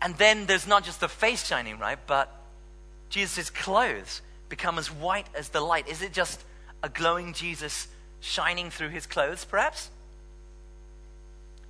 And 0.00 0.16
then 0.16 0.46
there's 0.46 0.66
not 0.66 0.84
just 0.84 1.00
the 1.00 1.08
face 1.08 1.46
shining, 1.46 1.78
right? 1.78 1.98
But 2.06 2.30
Jesus' 3.08 3.50
clothes 3.50 4.20
become 4.48 4.78
as 4.78 4.90
white 4.90 5.26
as 5.34 5.50
the 5.50 5.60
light. 5.60 5.88
Is 5.88 6.02
it 6.02 6.12
just 6.12 6.42
a 6.82 6.88
glowing 6.88 7.32
Jesus 7.32 7.88
shining 8.22 8.70
through 8.70 8.88
his 8.88 9.06
clothes, 9.06 9.44
perhaps? 9.44 9.90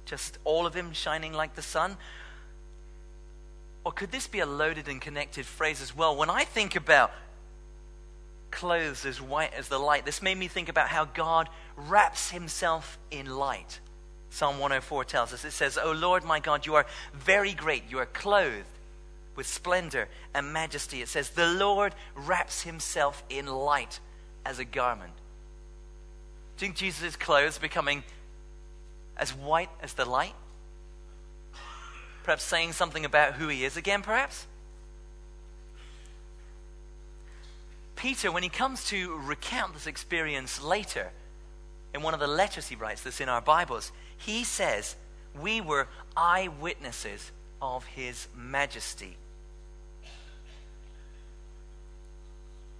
Just 0.04 0.38
all 0.44 0.66
of 0.66 0.74
him 0.74 0.92
shining 0.92 1.32
like 1.32 1.56
the 1.56 1.62
sun? 1.62 1.96
Or 3.84 3.90
could 3.90 4.12
this 4.12 4.28
be 4.28 4.38
a 4.38 4.46
loaded 4.46 4.86
and 4.86 5.00
connected 5.00 5.44
phrase 5.44 5.82
as 5.82 5.96
well? 5.96 6.14
When 6.14 6.30
I 6.30 6.44
think 6.44 6.76
about 6.76 7.10
clothes 8.50 9.04
as 9.04 9.20
white 9.20 9.54
as 9.54 9.68
the 9.68 9.78
light, 9.78 10.04
this 10.04 10.22
made 10.22 10.36
me 10.36 10.46
think 10.46 10.68
about 10.68 10.88
how 10.88 11.06
God 11.06 11.48
wraps 11.76 12.30
himself 12.30 12.98
in 13.10 13.26
light. 13.26 13.80
Psalm 14.30 14.58
104 14.58 15.04
tells 15.04 15.32
us 15.32 15.44
it 15.44 15.50
says, 15.50 15.78
O 15.78 15.92
Lord 15.92 16.22
my 16.22 16.38
God, 16.38 16.64
you 16.64 16.74
are 16.74 16.86
very 17.12 17.54
great. 17.54 17.84
You 17.88 17.98
are 17.98 18.06
clothed 18.06 18.66
with 19.34 19.46
splendor 19.46 20.08
and 20.34 20.52
majesty. 20.52 21.02
It 21.02 21.08
says, 21.08 21.30
The 21.30 21.48
Lord 21.48 21.94
wraps 22.14 22.62
himself 22.62 23.24
in 23.28 23.46
light 23.46 23.98
as 24.44 24.58
a 24.58 24.64
garment. 24.64 25.12
Think 26.56 26.76
Jesus' 26.76 27.16
clothes 27.16 27.58
becoming 27.58 28.04
as 29.16 29.34
white 29.34 29.70
as 29.82 29.94
the 29.94 30.04
light? 30.04 30.34
Perhaps 32.22 32.44
saying 32.44 32.72
something 32.72 33.04
about 33.04 33.34
who 33.34 33.48
he 33.48 33.64
is 33.64 33.76
again, 33.76 34.02
perhaps? 34.02 34.46
Peter, 37.96 38.32
when 38.32 38.42
he 38.42 38.48
comes 38.48 38.84
to 38.86 39.16
recount 39.24 39.74
this 39.74 39.86
experience 39.86 40.62
later, 40.62 41.10
in 41.94 42.02
one 42.02 42.14
of 42.14 42.20
the 42.20 42.26
letters 42.26 42.68
he 42.68 42.76
writes 42.76 43.02
that's 43.02 43.20
in 43.20 43.28
our 43.28 43.40
Bibles, 43.40 43.92
he 44.16 44.44
says, 44.44 44.96
We 45.40 45.60
were 45.60 45.88
eyewitnesses 46.16 47.30
of 47.60 47.84
his 47.84 48.28
majesty. 48.36 49.16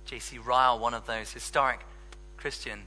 J.C. 0.06 0.38
Ryle, 0.38 0.78
one 0.78 0.94
of 0.94 1.06
those 1.06 1.32
historic 1.32 1.80
Christian 2.36 2.82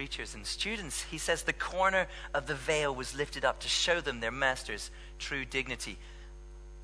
preachers 0.00 0.34
and 0.34 0.46
students, 0.46 1.02
he 1.10 1.18
says 1.18 1.42
the 1.42 1.52
corner 1.52 2.06
of 2.32 2.46
the 2.46 2.54
veil 2.54 2.94
was 2.94 3.14
lifted 3.14 3.44
up 3.44 3.60
to 3.60 3.68
show 3.68 4.00
them 4.00 4.20
their 4.20 4.30
master's 4.30 4.90
true 5.18 5.44
dignity. 5.44 5.98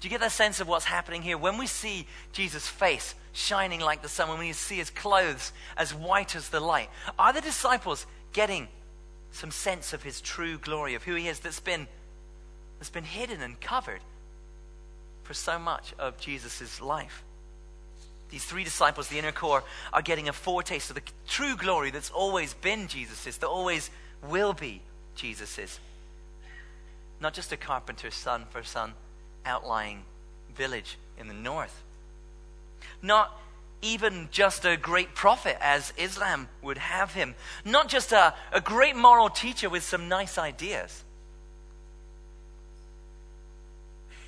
Do 0.00 0.06
you 0.06 0.10
get 0.10 0.20
that 0.20 0.32
sense 0.32 0.60
of 0.60 0.68
what's 0.68 0.84
happening 0.84 1.22
here? 1.22 1.38
When 1.38 1.56
we 1.56 1.66
see 1.66 2.06
Jesus' 2.34 2.68
face 2.68 3.14
shining 3.32 3.80
like 3.80 4.02
the 4.02 4.08
sun, 4.10 4.28
when 4.28 4.38
we 4.38 4.52
see 4.52 4.76
his 4.76 4.90
clothes 4.90 5.54
as 5.78 5.94
white 5.94 6.36
as 6.36 6.50
the 6.50 6.60
light, 6.60 6.90
are 7.18 7.32
the 7.32 7.40
disciples 7.40 8.06
getting 8.34 8.68
some 9.30 9.50
sense 9.50 9.94
of 9.94 10.02
his 10.02 10.20
true 10.20 10.58
glory, 10.58 10.92
of 10.92 11.04
who 11.04 11.14
he 11.14 11.26
is, 11.26 11.40
that's 11.40 11.58
been, 11.58 11.86
that's 12.78 12.90
been 12.90 13.04
hidden 13.04 13.40
and 13.40 13.58
covered 13.62 14.02
for 15.22 15.32
so 15.32 15.58
much 15.58 15.94
of 15.98 16.18
Jesus' 16.18 16.82
life. 16.82 17.24
These 18.30 18.44
three 18.44 18.64
disciples, 18.64 19.08
the 19.08 19.18
inner 19.18 19.32
core, 19.32 19.62
are 19.92 20.02
getting 20.02 20.28
a 20.28 20.32
foretaste 20.32 20.90
of 20.90 20.96
the 20.96 21.02
true 21.26 21.56
glory 21.56 21.90
that's 21.90 22.10
always 22.10 22.54
been 22.54 22.88
Jesus's, 22.88 23.38
that 23.38 23.48
always 23.48 23.90
will 24.28 24.52
be 24.52 24.82
Jesus's. 25.14 25.78
Not 27.20 27.34
just 27.34 27.52
a 27.52 27.56
carpenter's 27.56 28.14
son 28.14 28.44
for 28.50 28.62
some 28.62 28.94
outlying 29.44 30.02
village 30.54 30.98
in 31.18 31.28
the 31.28 31.34
north. 31.34 31.82
Not 33.00 33.38
even 33.82 34.28
just 34.32 34.64
a 34.64 34.76
great 34.76 35.14
prophet 35.14 35.56
as 35.60 35.92
Islam 35.96 36.48
would 36.62 36.78
have 36.78 37.14
him. 37.14 37.34
Not 37.64 37.88
just 37.88 38.12
a, 38.12 38.34
a 38.52 38.60
great 38.60 38.96
moral 38.96 39.28
teacher 39.28 39.68
with 39.68 39.82
some 39.82 40.08
nice 40.08 40.38
ideas. 40.38 41.04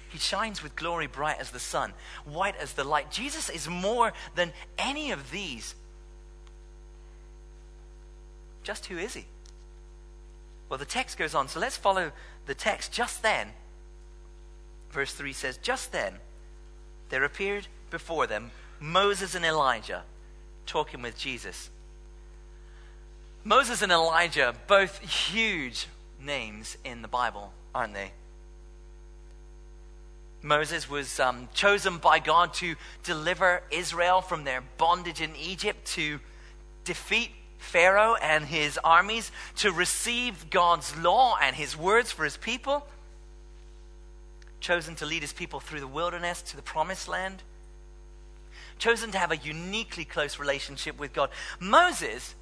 He 0.08 0.18
shines 0.18 0.62
with 0.62 0.74
glory 0.74 1.06
bright 1.06 1.38
as 1.38 1.50
the 1.50 1.60
sun, 1.60 1.92
white 2.24 2.56
as 2.56 2.72
the 2.72 2.84
light. 2.84 3.10
Jesus 3.10 3.50
is 3.50 3.68
more 3.68 4.12
than 4.34 4.52
any 4.78 5.10
of 5.10 5.30
these. 5.30 5.74
Just 8.62 8.86
who 8.86 8.98
is 8.98 9.14
he? 9.14 9.26
Well, 10.68 10.78
the 10.78 10.84
text 10.84 11.16
goes 11.18 11.34
on. 11.34 11.48
So 11.48 11.60
let's 11.60 11.76
follow 11.76 12.12
the 12.46 12.54
text. 12.54 12.92
Just 12.92 13.22
then, 13.22 13.48
verse 14.90 15.12
3 15.12 15.32
says, 15.32 15.58
Just 15.58 15.92
then, 15.92 16.14
there 17.08 17.24
appeared 17.24 17.66
before 17.90 18.26
them 18.26 18.50
Moses 18.80 19.34
and 19.34 19.44
Elijah 19.44 20.02
talking 20.66 21.02
with 21.02 21.18
Jesus. 21.18 21.70
Moses 23.44 23.80
and 23.80 23.90
Elijah, 23.90 24.54
both 24.66 24.98
huge 24.98 25.86
names 26.20 26.76
in 26.84 27.02
the 27.02 27.08
Bible, 27.08 27.52
aren't 27.74 27.94
they? 27.94 28.12
Moses 30.42 30.88
was 30.88 31.18
um, 31.18 31.48
chosen 31.52 31.98
by 31.98 32.18
God 32.18 32.54
to 32.54 32.76
deliver 33.02 33.62
Israel 33.70 34.20
from 34.20 34.44
their 34.44 34.62
bondage 34.78 35.20
in 35.20 35.34
Egypt, 35.36 35.84
to 35.94 36.20
defeat 36.84 37.30
Pharaoh 37.58 38.14
and 38.22 38.44
his 38.44 38.78
armies, 38.84 39.32
to 39.56 39.72
receive 39.72 40.48
God's 40.50 40.96
law 40.96 41.36
and 41.42 41.56
his 41.56 41.76
words 41.76 42.12
for 42.12 42.24
his 42.24 42.36
people, 42.36 42.86
chosen 44.60 44.94
to 44.96 45.06
lead 45.06 45.22
his 45.22 45.32
people 45.32 45.60
through 45.60 45.80
the 45.80 45.86
wilderness 45.86 46.40
to 46.42 46.56
the 46.56 46.62
promised 46.62 47.08
land 47.08 47.42
chosen 48.78 49.10
to 49.10 49.18
have 49.18 49.32
a 49.32 49.36
uniquely 49.36 50.04
close 50.04 50.38
relationship 50.38 50.98
with 50.98 51.12
God. 51.12 51.30
Moses 51.60 52.34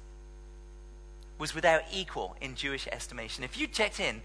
was 1.37 1.53
without 1.53 1.81
equal 1.93 2.35
in 2.41 2.55
Jewish 2.55 2.87
estimation. 2.87 3.43
If 3.43 3.59
you 3.59 3.67
checked 3.67 3.99
in 3.99 4.21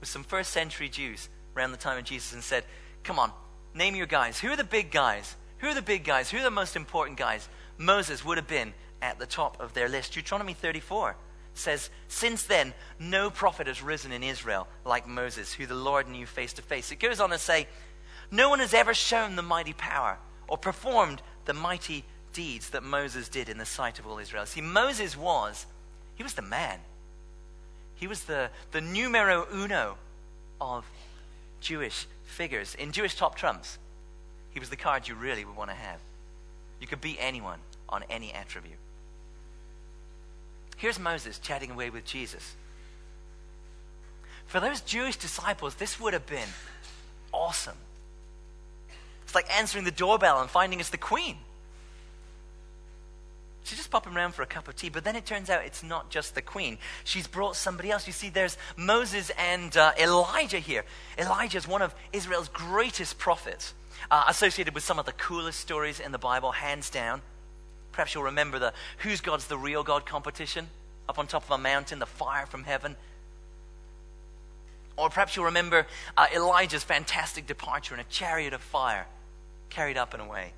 with 0.00 0.08
some 0.08 0.24
first 0.24 0.50
century 0.50 0.88
Jews 0.88 1.28
around 1.56 1.72
the 1.72 1.78
time 1.78 1.98
of 1.98 2.04
Jesus 2.04 2.32
and 2.32 2.42
said, 2.42 2.64
Come 3.04 3.18
on, 3.18 3.30
name 3.74 3.94
your 3.94 4.06
guys. 4.06 4.40
Who 4.40 4.48
are 4.48 4.56
the 4.56 4.64
big 4.64 4.90
guys? 4.90 5.36
Who 5.58 5.68
are 5.68 5.74
the 5.74 5.82
big 5.82 6.04
guys? 6.04 6.30
Who 6.30 6.38
are 6.38 6.42
the 6.42 6.50
most 6.50 6.74
important 6.74 7.18
guys? 7.18 7.48
Moses 7.78 8.24
would 8.24 8.38
have 8.38 8.48
been 8.48 8.72
at 9.00 9.18
the 9.18 9.26
top 9.26 9.60
of 9.60 9.74
their 9.74 9.88
list. 9.88 10.14
Deuteronomy 10.14 10.54
34 10.54 11.16
says, 11.52 11.90
Since 12.08 12.44
then, 12.44 12.72
no 12.98 13.30
prophet 13.30 13.66
has 13.66 13.82
risen 13.82 14.10
in 14.10 14.22
Israel 14.22 14.66
like 14.84 15.06
Moses, 15.06 15.52
who 15.52 15.66
the 15.66 15.74
Lord 15.74 16.08
knew 16.08 16.26
face 16.26 16.54
to 16.54 16.62
face. 16.62 16.90
It 16.90 16.98
goes 16.98 17.20
on 17.20 17.30
to 17.30 17.38
say, 17.38 17.68
No 18.30 18.48
one 18.48 18.58
has 18.60 18.74
ever 18.74 18.94
shown 18.94 19.36
the 19.36 19.42
mighty 19.42 19.74
power 19.74 20.18
or 20.48 20.56
performed 20.56 21.22
the 21.44 21.54
mighty 21.54 22.04
deeds 22.32 22.70
that 22.70 22.82
Moses 22.82 23.28
did 23.28 23.48
in 23.48 23.58
the 23.58 23.66
sight 23.66 23.98
of 23.98 24.06
all 24.06 24.18
Israel. 24.18 24.46
See, 24.46 24.60
Moses 24.60 25.16
was, 25.16 25.66
he 26.16 26.22
was 26.22 26.34
the 26.34 26.42
man. 26.42 26.80
He 27.96 28.06
was 28.06 28.24
the, 28.24 28.50
the 28.72 28.80
numero 28.80 29.46
uno 29.52 29.96
of 30.60 30.84
Jewish 31.60 32.06
figures. 32.34 32.74
In 32.74 32.92
Jewish 32.92 33.14
top 33.14 33.36
trumps, 33.36 33.78
he 34.50 34.60
was 34.60 34.70
the 34.70 34.76
card 34.76 35.08
you 35.08 35.14
really 35.14 35.44
would 35.44 35.56
want 35.56 35.70
to 35.70 35.76
have. 35.76 35.98
You 36.80 36.86
could 36.86 37.00
beat 37.00 37.18
anyone 37.20 37.58
on 37.88 38.04
any 38.10 38.32
attribute. 38.32 38.78
Here's 40.76 40.98
Moses 40.98 41.38
chatting 41.38 41.70
away 41.70 41.90
with 41.90 42.04
Jesus. 42.04 42.54
For 44.46 44.60
those 44.60 44.80
Jewish 44.80 45.16
disciples, 45.16 45.76
this 45.76 45.98
would 46.00 46.12
have 46.12 46.26
been 46.26 46.48
awesome. 47.32 47.76
It's 49.24 49.34
like 49.34 49.50
answering 49.56 49.84
the 49.84 49.90
doorbell 49.90 50.40
and 50.40 50.50
finding 50.50 50.80
it's 50.80 50.90
the 50.90 50.98
queen. 50.98 51.36
She's 53.64 53.78
just 53.78 53.90
popping 53.90 54.14
around 54.14 54.34
for 54.34 54.42
a 54.42 54.46
cup 54.46 54.68
of 54.68 54.76
tea, 54.76 54.90
but 54.90 55.04
then 55.04 55.16
it 55.16 55.24
turns 55.24 55.48
out 55.48 55.64
it's 55.64 55.82
not 55.82 56.10
just 56.10 56.34
the 56.34 56.42
queen. 56.42 56.76
She's 57.02 57.26
brought 57.26 57.56
somebody 57.56 57.90
else. 57.90 58.06
You 58.06 58.12
see, 58.12 58.28
there's 58.28 58.58
Moses 58.76 59.30
and 59.38 59.74
uh, 59.74 59.92
Elijah 59.98 60.58
here. 60.58 60.84
Elijah 61.16 61.56
is 61.56 61.66
one 61.66 61.80
of 61.80 61.94
Israel's 62.12 62.48
greatest 62.48 63.18
prophets, 63.18 63.72
uh, 64.10 64.24
associated 64.28 64.74
with 64.74 64.84
some 64.84 64.98
of 64.98 65.06
the 65.06 65.12
coolest 65.12 65.60
stories 65.60 65.98
in 65.98 66.12
the 66.12 66.18
Bible, 66.18 66.52
hands 66.52 66.90
down. 66.90 67.22
Perhaps 67.92 68.14
you'll 68.14 68.24
remember 68.24 68.58
the 68.58 68.74
Who's 68.98 69.22
God's 69.22 69.46
the 69.46 69.56
Real 69.56 69.82
God 69.82 70.04
competition 70.04 70.68
up 71.08 71.18
on 71.18 71.26
top 71.26 71.44
of 71.44 71.50
a 71.50 71.58
mountain, 71.58 72.00
the 72.00 72.06
fire 72.06 72.44
from 72.44 72.64
heaven. 72.64 72.96
Or 74.98 75.08
perhaps 75.08 75.36
you'll 75.36 75.46
remember 75.46 75.86
uh, 76.18 76.26
Elijah's 76.36 76.84
fantastic 76.84 77.46
departure 77.46 77.94
in 77.94 78.00
a 78.00 78.04
chariot 78.04 78.52
of 78.52 78.60
fire 78.60 79.06
carried 79.70 79.96
up 79.96 80.12
and 80.12 80.22
away 80.22 80.52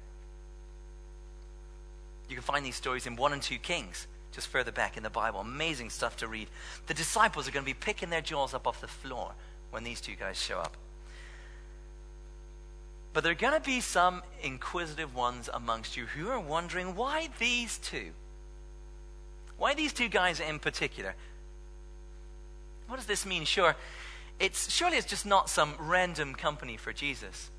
You 2.29 2.35
can 2.37 2.43
find 2.43 2.65
these 2.65 2.77
stories 2.77 3.07
in 3.07 3.17
1 3.17 3.33
and 3.33 3.43
2 3.43 3.59
Kings, 3.59 4.07
just 4.33 4.49
further 4.49 4.73
back 4.73 4.97
in 4.97 5.03
the 5.03 5.11
Bible. 5.11 5.41
Amazing 5.41 5.91
stuff 5.91 6.17
to 6.19 6.29
read. 6.29 6.49
The 6.87 6.95
disciples 6.95 7.47
are 7.47 7.51
going 7.51 7.65
to 7.65 7.71
be 7.71 7.75
picking 7.75 8.11
their 8.11 8.21
jaws 8.21 8.55
up 8.55 8.67
off 8.67 8.81
the 8.81 8.89
floor 8.89 9.33
when 9.71 9.85
these 9.85 10.01
two 10.01 10.15
guys 10.15 10.41
show 10.41 10.59
up. 10.59 10.77
But 13.13 13.23
there 13.23 13.33
are 13.33 13.35
going 13.35 13.55
to 13.55 13.61
be 13.61 13.81
some 13.81 14.23
inquisitive 14.43 15.15
ones 15.15 15.49
amongst 15.53 15.97
you 15.97 16.05
who 16.05 16.29
are 16.29 16.41
wondering 16.41 16.95
why 16.95 17.31
these 17.39 17.79
two? 17.79 18.11
Why 19.57 19.75
these 19.75 19.95
two 19.95 20.09
guys 20.09 20.39
in 20.39 20.59
particular? 20.59 21.15
What 22.89 22.97
does 22.97 23.07
this 23.07 23.25
mean? 23.25 23.45
Sure, 23.45 23.75
it's 24.39 24.71
surely 24.71 24.99
it's 24.99 25.07
just 25.07 25.25
not 25.25 25.49
some 25.49 25.75
random 25.79 26.35
company 26.35 26.77
for 26.77 26.93
Jesus. 26.93 27.51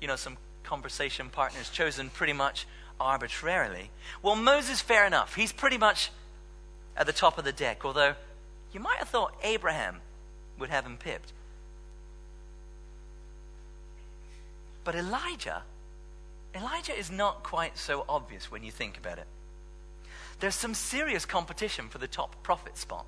You 0.00 0.08
know, 0.08 0.16
some 0.16 0.36
conversation 0.64 1.28
partners 1.30 1.70
chosen 1.70 2.10
pretty 2.10 2.32
much 2.32 2.66
arbitrarily. 3.00 3.90
Well, 4.22 4.36
Moses, 4.36 4.80
fair 4.80 5.06
enough. 5.06 5.34
He's 5.34 5.52
pretty 5.52 5.78
much 5.78 6.10
at 6.96 7.06
the 7.06 7.12
top 7.12 7.38
of 7.38 7.44
the 7.44 7.52
deck, 7.52 7.84
although 7.84 8.14
you 8.72 8.80
might 8.80 8.98
have 8.98 9.08
thought 9.08 9.34
Abraham 9.42 10.00
would 10.58 10.70
have 10.70 10.84
him 10.86 10.96
pipped. 10.96 11.32
But 14.84 14.94
Elijah, 14.94 15.62
Elijah 16.54 16.96
is 16.96 17.10
not 17.10 17.42
quite 17.42 17.78
so 17.78 18.04
obvious 18.08 18.50
when 18.50 18.62
you 18.62 18.70
think 18.70 18.98
about 18.98 19.18
it. 19.18 19.26
There's 20.40 20.54
some 20.54 20.74
serious 20.74 21.24
competition 21.24 21.88
for 21.88 21.98
the 21.98 22.06
top 22.06 22.42
prophet 22.42 22.76
spot. 22.76 23.06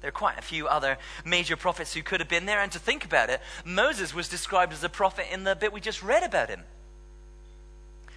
There 0.00 0.08
are 0.08 0.12
quite 0.12 0.38
a 0.38 0.42
few 0.42 0.66
other 0.66 0.98
major 1.24 1.56
prophets 1.56 1.94
who 1.94 2.02
could 2.02 2.20
have 2.20 2.28
been 2.28 2.44
there, 2.44 2.60
and 2.60 2.72
to 2.72 2.78
think 2.78 3.04
about 3.04 3.30
it, 3.30 3.40
Moses 3.64 4.12
was 4.12 4.28
described 4.28 4.72
as 4.72 4.82
a 4.82 4.88
prophet 4.88 5.26
in 5.32 5.44
the 5.44 5.54
bit 5.54 5.72
we 5.72 5.80
just 5.80 6.02
read 6.02 6.24
about 6.24 6.50
him. 6.50 6.64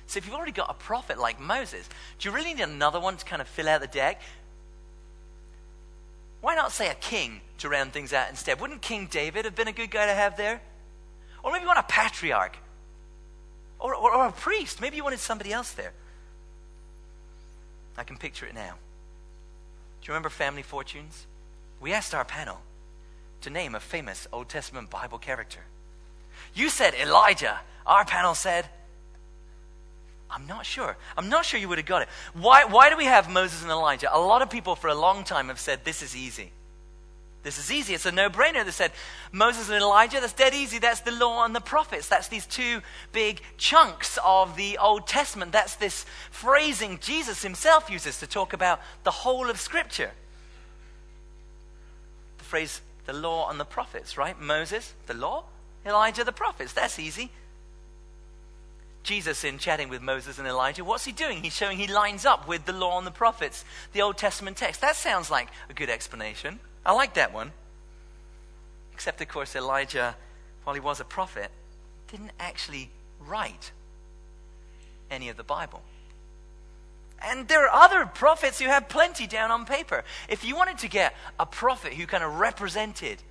So 0.08 0.18
if 0.18 0.26
you've 0.26 0.36
already 0.36 0.52
got 0.52 0.70
a 0.70 0.74
prophet 0.74 1.20
like 1.20 1.40
Moses, 1.40 1.90
do 2.20 2.30
you 2.30 2.36
really 2.36 2.54
need 2.54 2.64
another 2.64 3.00
one 3.00 3.18
to 3.18 3.26
kind 3.26 3.42
of 3.42 3.48
fill 3.48 3.68
out 3.68 3.82
the 3.82 3.88
deck? 3.88 4.22
Why 6.42 6.54
not 6.54 6.72
say 6.72 6.90
a 6.90 6.94
king 6.94 7.42
to 7.58 7.70
round 7.70 7.92
things 7.92 8.14
out 8.14 8.30
instead? 8.30 8.62
Wouldn't 8.62 8.82
King 8.82 9.08
David 9.10 9.46
have 9.46 9.56
been 9.56 9.68
a 9.68 9.72
good 9.72 9.90
guy 9.90 10.06
to 10.06 10.14
have 10.14 10.38
there? 10.38 10.62
Or 11.44 11.52
maybe 11.52 11.62
you 11.62 11.68
want 11.68 11.80
a 11.80 11.84
patriarch. 11.84 12.56
Or, 13.80 13.96
or, 13.96 14.14
or 14.14 14.28
a 14.28 14.32
priest. 14.32 14.80
Maybe 14.80 14.98
you 14.98 15.04
wanted 15.04 15.20
somebody 15.20 15.52
else 15.52 15.72
there. 15.72 15.92
I 17.98 18.04
can 18.04 18.18
picture 18.18 18.46
it 18.46 18.54
now. 18.54 18.76
Do 20.02 20.08
you 20.08 20.14
remember 20.14 20.30
Family 20.30 20.62
Fortunes? 20.62 21.26
We 21.80 21.94
asked 21.94 22.14
our 22.14 22.26
panel 22.26 22.62
to 23.42 23.50
name 23.50 23.76
a 23.76 23.80
famous 23.80 24.28
Old 24.32 24.50
Testament 24.50 24.90
Bible 24.90 25.18
character. 25.18 25.62
You 26.54 26.70
said 26.70 26.94
Elijah. 26.94 27.60
Our 27.86 28.06
panel 28.06 28.36
said, 28.36 28.68
I'm 30.29 30.48
not 30.48 30.65
sure. 30.65 30.98
I'm 31.17 31.29
not 31.29 31.46
sure 31.46 31.60
you 31.60 31.70
would 31.70 31.77
have 31.77 31.88
got 31.88 32.01
it. 32.01 32.10
Why, 32.34 32.65
why 32.65 32.89
do 32.89 32.98
we 32.98 33.05
have 33.05 33.29
Moses 33.29 33.62
and 33.62 33.72
Elijah? 33.72 34.10
A 34.12 34.20
lot 34.20 34.41
of 34.41 34.50
people 34.50 34.75
for 34.75 34.88
a 34.88 34.96
long 34.96 35.24
time 35.24 35.48
have 35.48 35.60
said 35.60 35.86
this 35.86 36.01
is 36.01 36.15
easy. 36.15 36.51
This 37.46 37.60
is 37.60 37.72
easy. 37.72 37.94
It's 37.94 38.08
a 38.08 38.12
no 38.12 38.27
brainer. 38.27 38.65
They 38.65 38.72
said, 38.72 38.91
Moses 39.32 39.70
and 39.70 39.79
Elijah, 39.79 40.20
that's 40.20 40.34
dead 40.34 40.55
easy. 40.55 40.79
That's 40.79 41.01
the 41.01 41.12
law 41.12 41.46
and 41.46 41.55
the 41.55 41.62
prophets. 41.62 42.08
That's 42.08 42.27
these 42.27 42.48
two 42.48 42.82
big 43.12 43.39
chunks 43.58 44.17
of 44.25 44.55
the 44.55 44.79
Old 44.79 45.05
Testament. 45.05 45.51
That's 45.51 45.75
this 45.75 46.08
phrasing 46.32 46.98
Jesus 47.00 47.44
himself 47.44 47.88
uses 47.88 48.20
to 48.20 48.25
talk 48.25 48.53
about 48.53 48.82
the 49.03 49.12
whole 49.12 49.48
of 49.48 49.60
Scripture. 49.60 50.10
The 52.39 52.44
phrase, 52.44 52.82
the 53.05 53.13
law 53.13 53.48
and 53.51 53.60
the 53.60 53.65
prophets, 53.65 54.17
right? 54.17 54.41
Moses, 54.41 54.96
the 55.05 55.13
law, 55.13 55.44
Elijah, 55.86 56.24
the 56.24 56.32
prophets. 56.32 56.74
That's 56.74 56.98
easy. 56.98 57.29
Jesus, 59.06 59.44
in 59.44 59.60
chatting 59.60 59.88
with 59.88 60.02
Moses 60.02 60.40
and 60.40 60.48
Elijah, 60.48 60.84
what's 60.84 61.06
he 61.06 61.12
doing? 61.12 61.44
He's 61.44 61.56
showing 61.56 61.78
he 61.78 61.88
lines 61.88 62.26
up 62.26 62.48
with 62.48 62.65
the 62.65 62.74
law 62.74 62.98
and 62.98 63.08
the 63.08 63.12
prophets, 63.12 63.63
the 63.94 64.02
Old 64.02 64.18
Testament 64.18 64.58
text. 64.58 64.82
That 64.82 64.96
sounds 64.96 65.32
like 65.32 65.48
a 65.70 65.74
good 65.74 65.89
explanation. 65.89 66.60
I 66.86 66.91
like 66.91 67.13
that 67.13 67.34
one. 67.34 67.52
Except, 68.94 69.22
of 69.22 69.28
course, 69.28 69.56
Elijah, 69.56 70.15
while 70.63 70.74
he 70.74 70.80
was 70.80 71.00
a 71.00 71.06
prophet, 71.06 71.52
didn't 72.10 72.32
actually 72.39 72.89
write 73.20 73.72
any 75.12 75.30
of 75.30 75.38
the 75.38 75.44
Bible. 75.44 75.84
And 77.24 77.48
there 77.48 77.68
are 77.68 77.84
other 77.84 78.06
prophets 78.06 78.60
who 78.60 78.68
have 78.68 78.89
plenty 78.89 79.28
down 79.28 79.52
on 79.52 79.65
paper. 79.65 80.04
If 80.28 80.44
you 80.44 80.56
wanted 80.56 80.80
to 80.80 80.89
get 80.89 81.15
a 81.39 81.46
prophet 81.46 81.94
who 81.94 82.06
kind 82.08 82.24
of 82.24 82.39
represented 82.39 83.22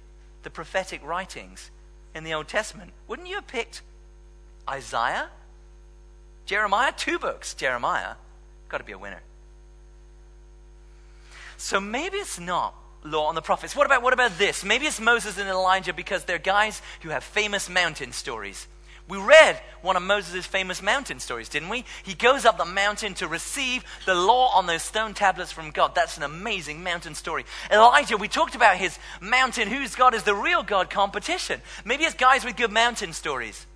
the 0.42 0.50
prophetic 0.50 1.04
writings 1.04 1.70
in 2.14 2.24
the 2.24 2.34
Old 2.34 2.48
Testament, 2.48 2.92
wouldn't 3.08 3.28
you 3.28 3.34
have 3.34 3.46
picked 3.46 3.82
Isaiah? 4.68 5.30
Jeremiah? 6.46 6.92
Two 6.96 7.18
books, 7.18 7.54
Jeremiah. 7.54 8.14
Got 8.68 8.78
to 8.78 8.84
be 8.84 8.92
a 8.92 8.98
winner. 8.98 9.22
So 11.56 11.80
maybe 11.80 12.18
it's 12.18 12.38
not 12.38 12.74
law 13.04 13.26
on 13.26 13.34
the 13.34 13.42
prophets. 13.42 13.76
What 13.76 13.86
about, 13.86 14.02
what 14.02 14.12
about 14.12 14.38
this? 14.38 14.64
Maybe 14.64 14.86
it's 14.86 15.00
Moses 15.00 15.38
and 15.38 15.48
Elijah 15.48 15.92
because 15.92 16.24
they're 16.24 16.38
guys 16.38 16.82
who 17.02 17.10
have 17.10 17.22
famous 17.22 17.68
mountain 17.68 18.12
stories. 18.12 18.66
We 19.06 19.18
read 19.18 19.60
one 19.82 19.96
of 19.96 20.02
Moses' 20.02 20.46
famous 20.46 20.80
mountain 20.80 21.20
stories, 21.20 21.50
didn't 21.50 21.68
we? 21.68 21.84
He 22.04 22.14
goes 22.14 22.46
up 22.46 22.56
the 22.56 22.64
mountain 22.64 23.12
to 23.14 23.28
receive 23.28 23.84
the 24.06 24.14
law 24.14 24.48
on 24.54 24.66
those 24.66 24.82
stone 24.82 25.12
tablets 25.12 25.52
from 25.52 25.72
God. 25.72 25.94
That's 25.94 26.16
an 26.16 26.22
amazing 26.22 26.82
mountain 26.82 27.14
story. 27.14 27.44
Elijah, 27.70 28.16
we 28.16 28.28
talked 28.28 28.54
about 28.54 28.78
his 28.78 28.98
mountain, 29.20 29.68
whose 29.68 29.94
God 29.94 30.14
is 30.14 30.22
the 30.22 30.34
real 30.34 30.62
God 30.62 30.88
competition. 30.88 31.60
Maybe 31.84 32.04
it's 32.04 32.14
guys 32.14 32.46
with 32.46 32.56
good 32.56 32.72
mountain 32.72 33.12
stories. 33.12 33.66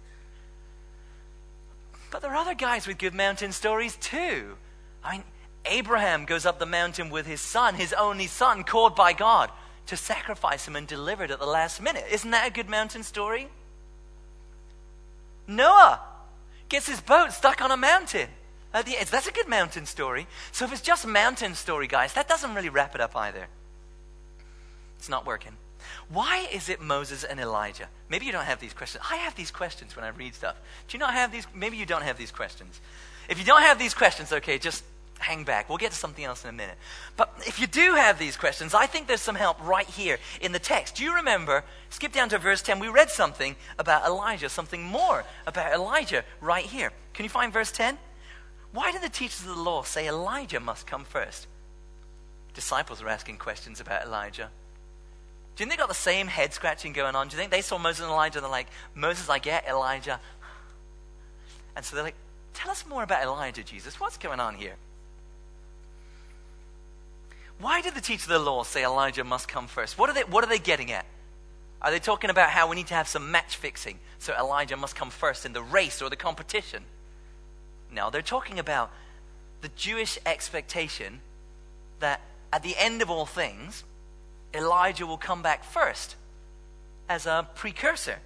But 2.11 2.23
there 2.23 2.33
are 2.33 2.37
other 2.37 2.55
guys 2.55 2.87
with 2.87 2.99
good 2.99 3.15
mountain 3.15 3.53
stories 3.53 3.97
too. 3.97 4.57
I 5.05 5.13
mean, 5.13 5.25
Abraham 5.67 6.25
goes 6.25 6.47
up 6.47 6.59
the 6.59 6.67
mountain 6.67 7.11
with 7.11 7.27
his 7.27 7.41
son, 7.41 7.75
his 7.75 7.93
only 7.93 8.27
son, 8.27 8.65
called 8.65 8.97
by 8.97 9.13
God 9.13 9.51
to 9.87 9.97
sacrifice 9.97 10.67
him 10.67 10.77
and 10.77 10.87
delivered 10.87 11.31
at 11.31 11.39
the 11.39 11.47
last 11.47 11.83
minute. 11.83 12.05
Isn't 12.11 12.31
that 12.31 12.49
a 12.49 12.53
good 12.53 12.69
mountain 12.69 13.03
story? 13.03 13.49
Noah 15.47 16.01
gets 16.69 16.89
his 16.89 17.01
boat 17.01 17.33
stuck 17.33 17.61
on 17.63 17.71
a 17.71 17.77
mountain. 17.77 18.29
At 18.73 18.85
the 18.85 18.99
edge. 18.99 19.11
That's 19.11 19.27
a 19.27 19.33
good 19.33 19.49
mountain 19.49 19.87
story. 19.87 20.27
So 20.53 20.67
if 20.67 20.73
it's 20.73 20.83
just 20.83 21.07
mountain 21.07 21.55
story, 21.55 21.87
guys, 21.87 22.13
that 22.13 22.29
doesn't 22.29 22.55
really 22.55 22.69
wrap 22.69 22.95
it 22.95 23.01
up 23.01 23.17
either. 23.17 23.47
It's 24.99 25.09
not 25.09 25.25
working. 25.25 25.57
Why 26.11 26.49
is 26.53 26.69
it 26.69 26.81
Moses 26.81 27.23
and 27.23 27.39
Elijah? 27.39 27.89
Maybe 28.09 28.25
you 28.25 28.33
don't 28.33 28.47
have 28.47 28.61
these 28.61 28.73
questions. 28.73 29.05
I 29.11 29.17
have 29.17 29.35
these 29.35 29.51
questions 29.51 29.95
when 29.95 30.05
I 30.05 30.09
read 30.09 30.35
stuff. 30.35 30.57
Do 30.89 30.97
you 30.97 30.99
not 30.99 31.13
have 31.13 31.31
these? 31.31 31.47
Maybe 31.55 31.77
you 31.77 31.85
don't 31.85 32.03
have 32.03 32.17
these 32.17 32.31
questions. 32.31 32.81
If 33.29 33.39
you 33.39 33.45
don't 33.45 33.63
have 33.63 33.79
these 33.79 33.93
questions, 33.93 34.33
okay, 34.33 34.59
just 34.59 34.85
hang 35.19 35.45
back. 35.45 35.69
We'll 35.69 35.79
get 35.79 35.91
to 35.91 35.97
something 35.99 36.25
else 36.25 36.45
in 36.45 36.51
a 36.51 36.53
minute. 36.53 36.77
But 37.17 37.35
if 37.41 37.61
you 37.61 37.67
do 37.67 37.95
have 37.95 38.19
these 38.19 38.37
questions, 38.37 38.73
I 38.73 38.87
think 38.87 39.07
there's 39.07 39.21
some 39.21 39.35
help 39.35 39.63
right 39.63 39.87
here 39.87 40.19
in 40.41 40.53
the 40.53 40.59
text. 40.59 40.97
Do 40.97 41.05
you 41.05 41.15
remember? 41.17 41.65
Skip 41.91 42.13
down 42.13 42.31
to 42.31 42.39
verse 42.39 42.63
10. 42.63 42.79
We 42.79 42.89
read 42.89 43.11
something 43.11 43.57
about 43.79 44.07
Elijah, 44.07 44.49
something 44.49 44.83
more 44.83 45.25
about 45.47 45.73
Elijah 45.75 46.25
right 46.41 46.65
here. 46.65 46.93
Can 47.13 47.25
you 47.25 47.31
find 47.31 47.53
verse 47.53 47.73
10? 47.73 47.99
Why 48.73 48.93
did 48.93 49.03
the 49.03 49.09
teachers 49.09 49.41
of 49.41 49.57
the 49.57 49.63
law 49.63 49.83
say 49.83 50.07
Elijah 50.09 50.61
must 50.61 50.87
come 50.87 51.05
first? 51.05 51.49
Disciples 52.55 53.03
are 53.03 53.09
asking 53.09 53.39
questions 53.39 53.81
about 53.81 54.05
Elijah. 54.05 54.51
Do 55.59 55.65
you 55.65 55.69
think 55.69 55.77
they 55.77 55.83
got 55.83 55.89
the 55.89 55.95
same 55.95 56.29
head 56.29 56.55
scratching 56.55 56.93
going 56.93 57.17
on? 57.17 57.27
Do 57.27 57.35
you 57.35 57.41
think 57.41 57.51
they 57.51 57.63
saw 57.63 57.79
Moses 57.79 58.03
and 58.03 58.13
Elijah 58.13 58.39
and 58.39 58.45
they're 58.45 58.51
like, 58.51 58.69
Moses, 58.95 59.29
I 59.29 59.41
get 59.41 59.67
Elijah? 59.67 60.21
And 61.75 61.85
so 61.85 61.97
they're 61.97 62.05
like, 62.05 62.15
tell 62.55 62.71
us 62.71 62.87
more 62.87 63.03
about 63.03 63.25
Elijah, 63.25 63.65
Jesus. 63.65 63.99
What's 63.99 64.19
going 64.19 64.39
on 64.39 64.55
here? 64.55 64.77
Why 67.59 67.81
did 67.81 67.97
the 67.97 68.01
teacher 68.01 68.27
of 68.27 68.29
the 68.29 68.39
law 68.39 68.63
say 68.63 68.85
Elijah 68.85 69.25
must 69.25 69.49
come 69.49 69.67
first? 69.67 69.99
What 69.99 70.09
are 70.09 70.13
they, 70.13 70.23
what 70.23 70.45
are 70.45 70.47
they 70.47 70.61
getting 70.61 70.93
at? 70.93 71.07
Are 71.83 71.91
they 71.91 71.99
talking 71.99 72.31
about 72.31 72.51
how 72.51 72.69
we 72.69 72.77
need 72.77 72.87
to 72.87 72.95
have 72.95 73.09
some 73.09 73.33
match 73.33 73.57
fixing, 73.57 73.99
so 74.21 74.35
Elijah 74.39 74.77
must 74.77 74.95
come 74.95 75.11
first 75.11 75.45
in 75.45 75.55
the 75.55 75.63
race 75.63 76.01
or 76.01 76.09
the 76.09 76.15
competition? 76.15 76.85
No, 77.91 78.11
they're 78.11 78.23
talking 78.23 78.61
about 78.61 78.93
the 79.61 79.71
Jewish 79.75 80.21
expectation 80.25 81.21
that 81.99 82.21
at 82.53 82.63
the 82.63 82.77
end 82.79 83.03
of 83.03 83.11
all 83.11 83.27
things, 83.27 83.83
Elijah 84.55 85.07
will 85.07 85.19
come 85.19 85.43
back 85.43 85.65
first 85.65 86.17
as 87.09 87.27
a 87.27 87.49
precursor. 87.55 88.19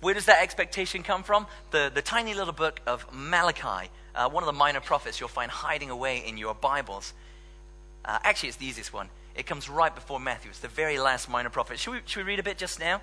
Where 0.00 0.14
does 0.14 0.26
that 0.26 0.42
expectation 0.42 1.02
come 1.02 1.22
from? 1.22 1.46
The, 1.70 1.90
the 1.94 2.02
tiny 2.02 2.34
little 2.34 2.52
book 2.52 2.80
of 2.86 3.06
Malachi, 3.12 3.88
uh, 4.14 4.28
one 4.28 4.42
of 4.42 4.46
the 4.46 4.52
minor 4.52 4.80
prophets 4.80 5.20
you'll 5.20 5.28
find 5.28 5.50
hiding 5.50 5.90
away 5.90 6.18
in 6.26 6.36
your 6.36 6.54
Bibles. 6.54 7.12
Uh, 8.04 8.18
actually, 8.24 8.48
it's 8.48 8.58
the 8.58 8.66
easiest 8.66 8.92
one. 8.92 9.08
It 9.36 9.46
comes 9.46 9.68
right 9.68 9.94
before 9.94 10.18
Matthew. 10.18 10.50
It's 10.50 10.58
the 10.58 10.68
very 10.68 10.98
last 10.98 11.30
minor 11.30 11.50
prophet. 11.50 11.78
Should 11.78 11.92
we, 11.92 12.00
should 12.06 12.24
we 12.24 12.32
read 12.32 12.40
a 12.40 12.42
bit 12.42 12.58
just 12.58 12.80
now? 12.80 13.00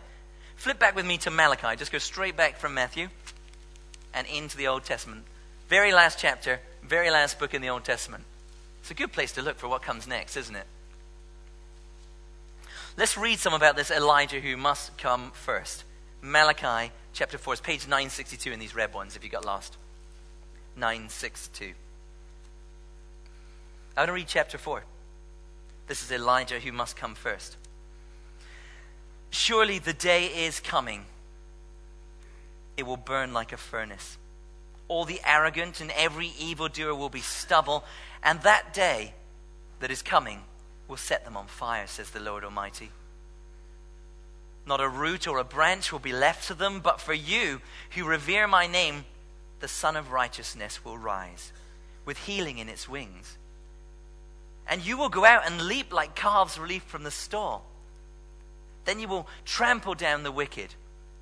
Flip 0.57 0.77
back 0.77 0.95
with 0.95 1.05
me 1.05 1.17
to 1.19 1.31
Malachi. 1.31 1.77
Just 1.77 1.91
go 1.91 1.99
straight 1.99 2.35
back 2.35 2.57
from 2.57 2.73
Matthew 2.73 3.07
and 4.13 4.27
into 4.27 4.57
the 4.57 4.67
Old 4.67 4.83
Testament. 4.83 5.23
Very 5.69 5.93
last 5.93 6.19
chapter, 6.19 6.59
very 6.83 7.09
last 7.09 7.39
book 7.39 7.53
in 7.53 7.61
the 7.61 7.69
Old 7.69 7.85
Testament. 7.85 8.25
It's 8.81 8.91
a 8.91 8.93
good 8.93 9.13
place 9.13 9.31
to 9.33 9.41
look 9.41 9.57
for 9.57 9.69
what 9.69 9.81
comes 9.81 10.05
next, 10.05 10.35
isn't 10.35 10.55
it? 10.55 10.65
Let's 12.97 13.17
read 13.17 13.39
some 13.39 13.53
about 13.53 13.75
this 13.75 13.91
Elijah 13.91 14.39
who 14.39 14.57
must 14.57 14.97
come 14.97 15.31
first. 15.31 15.83
Malachi 16.21 16.91
chapter 17.13 17.37
4 17.37 17.53
is 17.55 17.61
page 17.61 17.87
962 17.87 18.51
in 18.51 18.59
these 18.59 18.75
red 18.75 18.93
ones 18.93 19.15
if 19.15 19.23
you 19.23 19.29
got 19.29 19.45
lost. 19.45 19.77
962. 20.75 21.73
I 23.95 24.01
want 24.01 24.09
to 24.09 24.13
read 24.13 24.27
chapter 24.27 24.57
4. 24.57 24.83
This 25.87 26.03
is 26.03 26.11
Elijah 26.11 26.59
who 26.59 26.71
must 26.71 26.95
come 26.95 27.15
first. 27.15 27.57
Surely 29.29 29.79
the 29.79 29.93
day 29.93 30.25
is 30.25 30.59
coming. 30.59 31.05
It 32.77 32.85
will 32.85 32.97
burn 32.97 33.33
like 33.33 33.53
a 33.53 33.57
furnace. 33.57 34.17
All 34.87 35.05
the 35.05 35.21
arrogant 35.25 35.81
and 35.81 35.91
every 35.91 36.31
evildoer 36.39 36.95
will 36.95 37.09
be 37.09 37.21
stubble, 37.21 37.83
and 38.23 38.41
that 38.41 38.73
day 38.73 39.13
that 39.79 39.91
is 39.91 40.01
coming 40.01 40.41
will 40.89 40.97
set 40.97 41.23
them 41.23 41.37
on 41.37 41.47
fire, 41.47 41.87
says 41.87 42.09
the 42.09 42.19
Lord 42.19 42.43
Almighty. 42.43 42.89
Not 44.65 44.81
a 44.81 44.89
root 44.89 45.27
or 45.27 45.37
a 45.37 45.43
branch 45.43 45.91
will 45.91 45.99
be 45.99 46.11
left 46.11 46.47
to 46.47 46.53
them, 46.53 46.81
but 46.81 46.99
for 46.99 47.13
you 47.13 47.61
who 47.91 48.03
revere 48.03 48.47
my 48.47 48.67
name, 48.67 49.05
the 49.59 49.67
Sun 49.67 49.95
of 49.95 50.11
Righteousness 50.11 50.83
will 50.83 50.97
rise, 50.97 51.53
with 52.05 52.17
healing 52.17 52.57
in 52.57 52.67
its 52.67 52.89
wings. 52.89 53.37
And 54.67 54.85
you 54.85 54.97
will 54.97 55.09
go 55.09 55.25
out 55.25 55.45
and 55.45 55.61
leap 55.61 55.93
like 55.93 56.15
calves 56.15 56.59
released 56.59 56.85
from 56.85 57.03
the 57.03 57.11
stall. 57.11 57.65
Then 58.85 58.99
you 58.99 59.07
will 59.07 59.27
trample 59.45 59.95
down 59.95 60.23
the 60.23 60.31
wicked. 60.31 60.75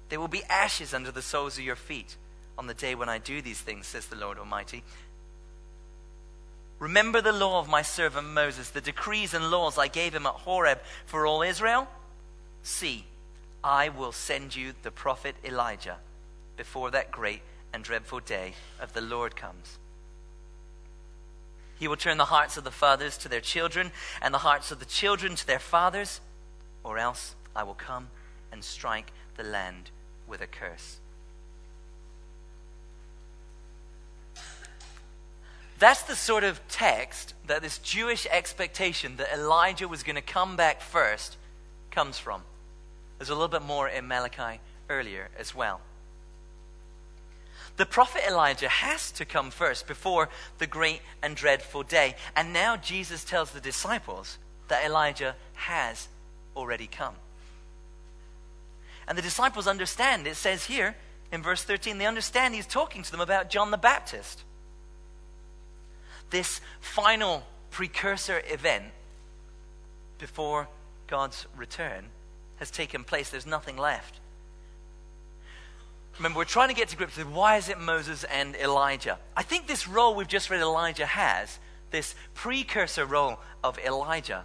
There 0.10 0.20
will 0.20 0.28
be 0.28 0.44
ashes 0.46 0.94
under 0.94 1.12
the 1.12 1.22
soles 1.22 1.58
of 1.58 1.64
your 1.64 1.76
feet 1.76 2.16
on 2.58 2.68
the 2.68 2.74
day 2.74 2.96
when 2.96 3.10
I 3.10 3.18
do 3.18 3.42
these 3.42 3.60
things, 3.60 3.88
says 3.88 4.08
the 4.08 4.16
Lord 4.16 4.40
Almighty. 4.40 4.84
Remember 6.80 7.22
the 7.22 7.32
law 7.32 7.60
of 7.60 7.68
my 7.68 7.82
servant 7.82 8.28
Moses, 8.28 8.70
the 8.70 8.82
decrees 8.82 9.34
and 9.34 9.50
laws 9.50 9.78
I 9.78 9.88
gave 9.88 10.14
him 10.14 10.26
at 10.26 10.34
Horeb 10.34 10.80
for 11.06 11.26
all 11.26 11.42
Israel? 11.42 11.88
See, 12.62 13.06
I 13.64 13.90
will 13.90 14.12
send 14.12 14.56
you 14.56 14.74
the 14.84 14.92
prophet 14.92 15.36
Elijah 15.44 15.98
before 16.56 16.92
that 16.92 17.12
great 17.12 17.42
and 17.74 17.84
dreadful 17.84 18.20
day 18.20 18.54
of 18.80 18.94
the 18.94 19.02
Lord 19.02 19.36
comes. 19.36 19.78
He 21.80 21.88
will 21.88 21.98
turn 21.98 22.18
the 22.18 22.26
hearts 22.26 22.58
of 22.58 22.64
the 22.64 22.72
fathers 22.72 23.18
to 23.20 23.30
their 23.30 23.42
children, 23.42 23.92
and 24.22 24.34
the 24.34 24.40
hearts 24.40 24.72
of 24.72 24.80
the 24.80 24.86
children 24.86 25.36
to 25.36 25.46
their 25.46 25.60
fathers, 25.60 26.22
or 26.84 26.98
else 26.98 27.36
I 27.56 27.64
will 27.64 27.76
come 27.76 28.08
and 28.52 28.64
strike 28.64 29.12
the 29.36 29.44
land 29.44 29.92
with 30.28 30.42
a 30.42 30.48
curse. 30.48 30.98
That's 35.80 36.04
the 36.04 36.16
sort 36.16 36.44
of 36.44 36.66
text 36.68 37.34
that 37.46 37.62
this 37.62 37.78
Jewish 37.78 38.26
expectation 38.32 39.18
that 39.18 39.34
Elijah 39.34 39.88
was 39.88 40.04
going 40.04 40.16
to 40.16 40.22
come 40.22 40.56
back 40.56 40.82
first 40.82 41.38
comes 41.92 42.18
from. 42.18 42.42
There's 43.18 43.30
a 43.30 43.34
little 43.34 43.48
bit 43.48 43.62
more 43.62 43.88
in 43.88 44.08
Malachi 44.08 44.60
earlier 44.90 45.30
as 45.38 45.54
well. 45.54 45.82
The 47.78 47.86
prophet 47.86 48.24
Elijah 48.28 48.70
has 48.70 49.12
to 49.14 49.26
come 49.26 49.52
first 49.52 49.86
before 49.86 50.30
the 50.58 50.66
great 50.66 51.02
and 51.22 51.36
dreadful 51.36 51.84
day. 51.84 52.16
And 52.36 52.52
now 52.52 52.76
Jesus 52.76 53.24
tells 53.24 53.52
the 53.52 53.62
disciples 53.62 54.40
that 54.68 54.84
Elijah 54.84 55.36
has 55.54 56.08
already 56.56 56.88
come. 56.88 57.14
And 59.08 59.16
the 59.16 59.22
disciples 59.22 59.68
understand, 59.68 60.26
it 60.26 60.36
says 60.36 60.66
here 60.66 60.96
in 61.32 61.44
verse 61.44 61.64
13, 61.64 62.00
they 62.00 62.08
understand 62.08 62.56
he's 62.56 62.66
talking 62.66 63.04
to 63.04 63.12
them 63.12 63.22
about 63.22 63.52
John 63.52 63.70
the 63.70 63.78
Baptist 63.78 64.44
this 66.30 66.62
final 66.80 67.44
precursor 67.72 68.42
event 68.50 68.86
before 70.20 70.68
God's 71.08 71.46
return 71.56 72.06
has 72.58 72.72
taken 72.72 73.04
place. 73.04 73.30
There's 73.30 73.46
nothing 73.46 73.78
left. 73.78 74.20
Remember, 76.18 76.40
we're 76.40 76.46
trying 76.46 76.70
to 76.70 76.76
get 76.76 76.90
to 76.90 76.98
grips 76.98 77.18
with 77.18 77.28
why 77.28 77.58
is 77.58 77.70
it 77.70 77.80
Moses 77.80 78.24
and 78.24 78.56
Elijah? 78.56 79.20
I 79.36 79.44
think 79.44 79.68
this 79.68 79.88
role 79.88 80.16
we've 80.16 80.28
just 80.28 80.50
read 80.50 80.62
Elijah 80.62 81.06
has, 81.06 81.60
this 81.92 82.16
precursor 82.34 83.06
role 83.06 83.40
of 83.64 83.78
Elijah, 83.80 84.44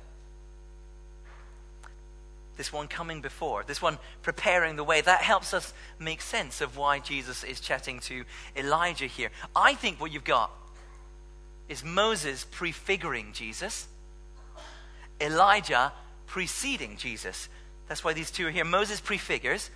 this 2.59 2.73
one 2.73 2.89
coming 2.89 3.23
before, 3.23 3.65
this 3.67 3.81
one 3.81 3.99
preparing 4.21 4.77
the 4.77 4.85
way, 4.85 5.01
that 5.01 5.23
helps 5.23 5.55
us 5.55 5.73
make 5.99 6.21
sense 6.21 6.61
of 6.61 6.77
why 6.77 6.99
Jesus 6.99 7.43
is 7.43 7.59
chatting 7.59 8.01
to 8.01 8.25
Elijah 8.55 9.07
here. 9.07 9.31
I 9.57 9.75
think 9.75 9.99
what 9.99 10.13
you've 10.13 10.25
got 10.25 10.51
is 11.73 11.83
Moses 11.83 12.45
prefiguring 12.51 13.33
Jesus, 13.33 13.89
Elijah 15.21 15.93
preceding 16.27 16.99
Jesus. 16.99 17.49
That's 17.89 18.05
why 18.05 18.13
these 18.13 18.31
two 18.31 18.47
are 18.47 18.51
here. 18.51 18.65
Moses 18.65 19.01
prefigures, 19.01 19.71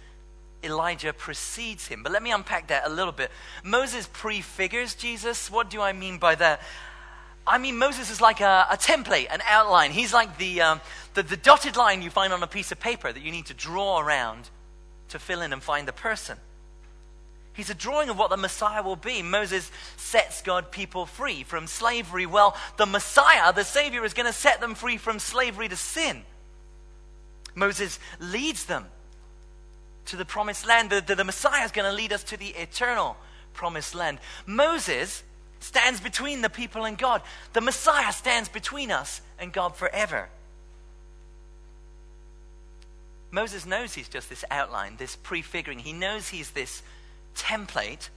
Elijah 0.62 1.14
precedes 1.14 1.88
him. 1.88 2.02
But 2.02 2.12
let 2.12 2.22
me 2.22 2.32
unpack 2.32 2.68
that 2.68 2.86
a 2.86 2.90
little 2.90 3.12
bit. 3.12 3.30
Moses 3.64 4.08
prefigures 4.12 4.94
Jesus. 4.94 5.50
What 5.50 5.70
do 5.70 5.80
I 5.80 5.94
mean 5.94 6.18
by 6.18 6.34
that? 6.34 6.60
I 7.46 7.58
mean, 7.58 7.78
Moses 7.78 8.10
is 8.10 8.20
like 8.20 8.40
a, 8.40 8.66
a 8.70 8.76
template, 8.76 9.28
an 9.30 9.40
outline. 9.48 9.90
He's 9.90 10.12
like 10.12 10.36
the, 10.36 10.60
um, 10.60 10.80
the, 11.14 11.22
the 11.22 11.36
dotted 11.36 11.76
line 11.76 12.02
you 12.02 12.10
find 12.10 12.32
on 12.32 12.42
a 12.42 12.46
piece 12.46 12.72
of 12.72 12.78
paper 12.78 13.10
that 13.10 13.22
you 13.22 13.30
need 13.30 13.46
to 13.46 13.54
draw 13.54 14.00
around 14.00 14.50
to 15.08 15.18
fill 15.18 15.40
in 15.40 15.52
and 15.52 15.62
find 15.62 15.88
the 15.88 15.92
person. 15.92 16.36
He's 17.56 17.70
a 17.70 17.74
drawing 17.74 18.10
of 18.10 18.18
what 18.18 18.28
the 18.28 18.36
Messiah 18.36 18.82
will 18.82 18.96
be. 18.96 19.22
Moses 19.22 19.70
sets 19.96 20.42
God 20.42 20.70
people 20.70 21.06
free 21.06 21.42
from 21.42 21.66
slavery. 21.66 22.26
Well, 22.26 22.54
the 22.76 22.84
Messiah, 22.84 23.52
the 23.52 23.64
Savior, 23.64 24.04
is 24.04 24.12
going 24.12 24.26
to 24.26 24.32
set 24.32 24.60
them 24.60 24.74
free 24.74 24.98
from 24.98 25.18
slavery 25.18 25.68
to 25.68 25.76
sin. 25.76 26.22
Moses 27.54 27.98
leads 28.20 28.66
them 28.66 28.84
to 30.04 30.16
the 30.16 30.26
promised 30.26 30.66
land. 30.66 30.90
The, 30.90 31.00
the, 31.00 31.14
the 31.14 31.24
Messiah 31.24 31.64
is 31.64 31.72
going 31.72 31.90
to 31.90 31.96
lead 31.96 32.12
us 32.12 32.22
to 32.24 32.36
the 32.36 32.48
eternal 32.48 33.16
promised 33.54 33.94
land. 33.94 34.18
Moses 34.44 35.22
stands 35.60 36.00
between 36.00 36.42
the 36.42 36.50
people 36.50 36.84
and 36.84 36.98
God. 36.98 37.22
The 37.54 37.62
Messiah 37.62 38.12
stands 38.12 38.50
between 38.50 38.90
us 38.90 39.22
and 39.38 39.50
God 39.50 39.74
forever. 39.74 40.28
Moses 43.30 43.64
knows 43.64 43.94
he's 43.94 44.08
just 44.08 44.28
this 44.28 44.44
outline, 44.50 44.96
this 44.98 45.16
prefiguring. 45.16 45.78
He 45.78 45.92
knows 45.94 46.28
he's 46.28 46.50
this 46.50 46.82
template, 47.36 48.08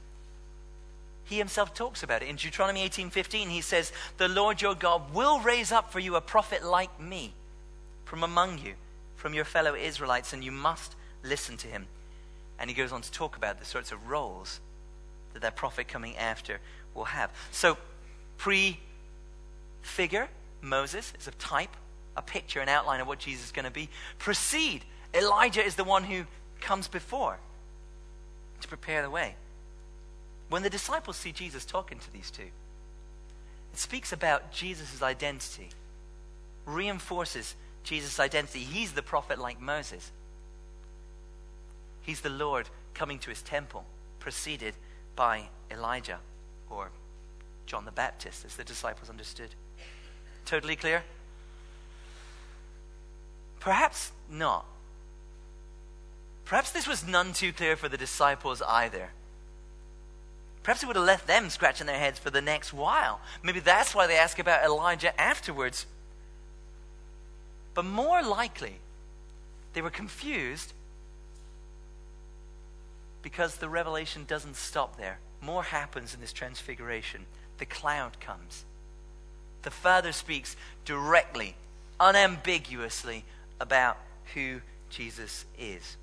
he 1.25 1.37
himself 1.37 1.73
talks 1.75 2.01
about 2.01 2.23
it. 2.23 2.29
In 2.29 2.37
Deuteronomy 2.37 2.81
18:15, 2.81 3.49
he 3.49 3.61
says, 3.61 3.91
"The 4.17 4.27
Lord 4.27 4.61
your 4.61 4.73
God 4.73 5.13
will 5.13 5.39
raise 5.39 5.71
up 5.71 5.91
for 5.91 5.99
you 5.99 6.15
a 6.15 6.21
prophet 6.21 6.63
like 6.63 6.99
me 6.99 7.35
from 8.05 8.23
among 8.23 8.57
you, 8.57 8.75
from 9.15 9.35
your 9.35 9.45
fellow 9.45 9.75
Israelites, 9.75 10.33
and 10.33 10.43
you 10.43 10.51
must 10.51 10.95
listen 11.21 11.55
to 11.57 11.67
him." 11.67 11.87
And 12.57 12.69
he 12.69 12.75
goes 12.75 12.91
on 12.91 13.03
to 13.03 13.11
talk 13.11 13.37
about 13.37 13.59
the 13.59 13.65
sorts 13.65 13.91
of 13.91 14.07
roles 14.07 14.59
that 15.33 15.41
that 15.41 15.55
prophet 15.55 15.87
coming 15.87 16.17
after 16.17 16.59
will 16.95 17.05
have. 17.05 17.31
So, 17.51 17.77
pre-figure 18.37 20.29
Moses 20.61 21.13
is 21.19 21.27
a 21.27 21.31
type, 21.31 21.77
a 22.15 22.23
picture, 22.23 22.59
an 22.59 22.69
outline 22.69 23.01
of 23.01 23.07
what 23.07 23.19
Jesus 23.19 23.45
is 23.45 23.51
going 23.51 23.65
to 23.65 23.71
be. 23.71 23.89
proceed 24.17 24.83
Elijah 25.13 25.63
is 25.63 25.75
the 25.75 25.83
one 25.83 26.05
who 26.05 26.25
comes 26.59 26.87
before 26.87 27.39
to 28.61 28.67
prepare 28.67 29.01
the 29.01 29.09
way. 29.09 29.35
When 30.49 30.63
the 30.63 30.69
disciples 30.69 31.17
see 31.17 31.31
Jesus 31.31 31.65
talking 31.65 31.99
to 31.99 32.13
these 32.13 32.31
two, 32.31 32.49
it 33.71 33.79
speaks 33.79 34.11
about 34.11 34.51
Jesus' 34.51 35.01
identity, 35.01 35.69
reinforces 36.65 37.55
Jesus' 37.83 38.19
identity. 38.19 38.59
He's 38.59 38.93
the 38.93 39.01
prophet 39.01 39.39
like 39.39 39.61
Moses. 39.61 40.11
He's 42.01 42.21
the 42.21 42.29
Lord 42.29 42.69
coming 42.93 43.19
to 43.19 43.29
his 43.29 43.41
temple, 43.41 43.85
preceded 44.19 44.73
by 45.15 45.43
Elijah 45.69 46.19
or 46.69 46.89
John 47.65 47.85
the 47.85 47.91
Baptist, 47.91 48.45
as 48.45 48.55
the 48.55 48.63
disciples 48.63 49.09
understood. 49.09 49.49
Totally 50.45 50.75
clear? 50.75 51.03
Perhaps 53.59 54.11
not. 54.31 54.65
Perhaps 56.49 56.71
this 56.71 56.87
was 56.87 57.05
none 57.05 57.31
too 57.33 57.53
clear 57.53 57.75
for 57.75 57.89
the 57.89 57.97
disciples 57.97 58.63
either. 58.63 59.09
Perhaps 60.63 60.81
it 60.81 60.87
would 60.87 60.95
have 60.95 61.05
left 61.05 61.27
them 61.27 61.47
scratching 61.51 61.85
their 61.85 61.99
heads 61.99 62.17
for 62.17 62.31
the 62.31 62.41
next 62.41 62.73
while. 62.73 63.21
Maybe 63.43 63.59
that's 63.59 63.93
why 63.93 64.07
they 64.07 64.17
ask 64.17 64.39
about 64.39 64.65
Elijah 64.65 65.19
afterwards. 65.21 65.85
But 67.75 67.85
more 67.85 68.23
likely, 68.23 68.79
they 69.73 69.83
were 69.83 69.91
confused 69.91 70.73
because 73.21 73.57
the 73.57 73.69
revelation 73.69 74.25
doesn't 74.27 74.55
stop 74.55 74.97
there. 74.97 75.19
More 75.43 75.61
happens 75.61 76.15
in 76.15 76.19
this 76.19 76.33
transfiguration. 76.33 77.27
The 77.59 77.67
cloud 77.67 78.19
comes. 78.19 78.65
The 79.61 79.69
Father 79.69 80.13
speaks 80.13 80.55
directly, 80.83 81.55
unambiguously 81.99 83.23
about 83.61 83.99
who 84.33 84.61
Jesus 84.89 85.45
is. 85.59 85.95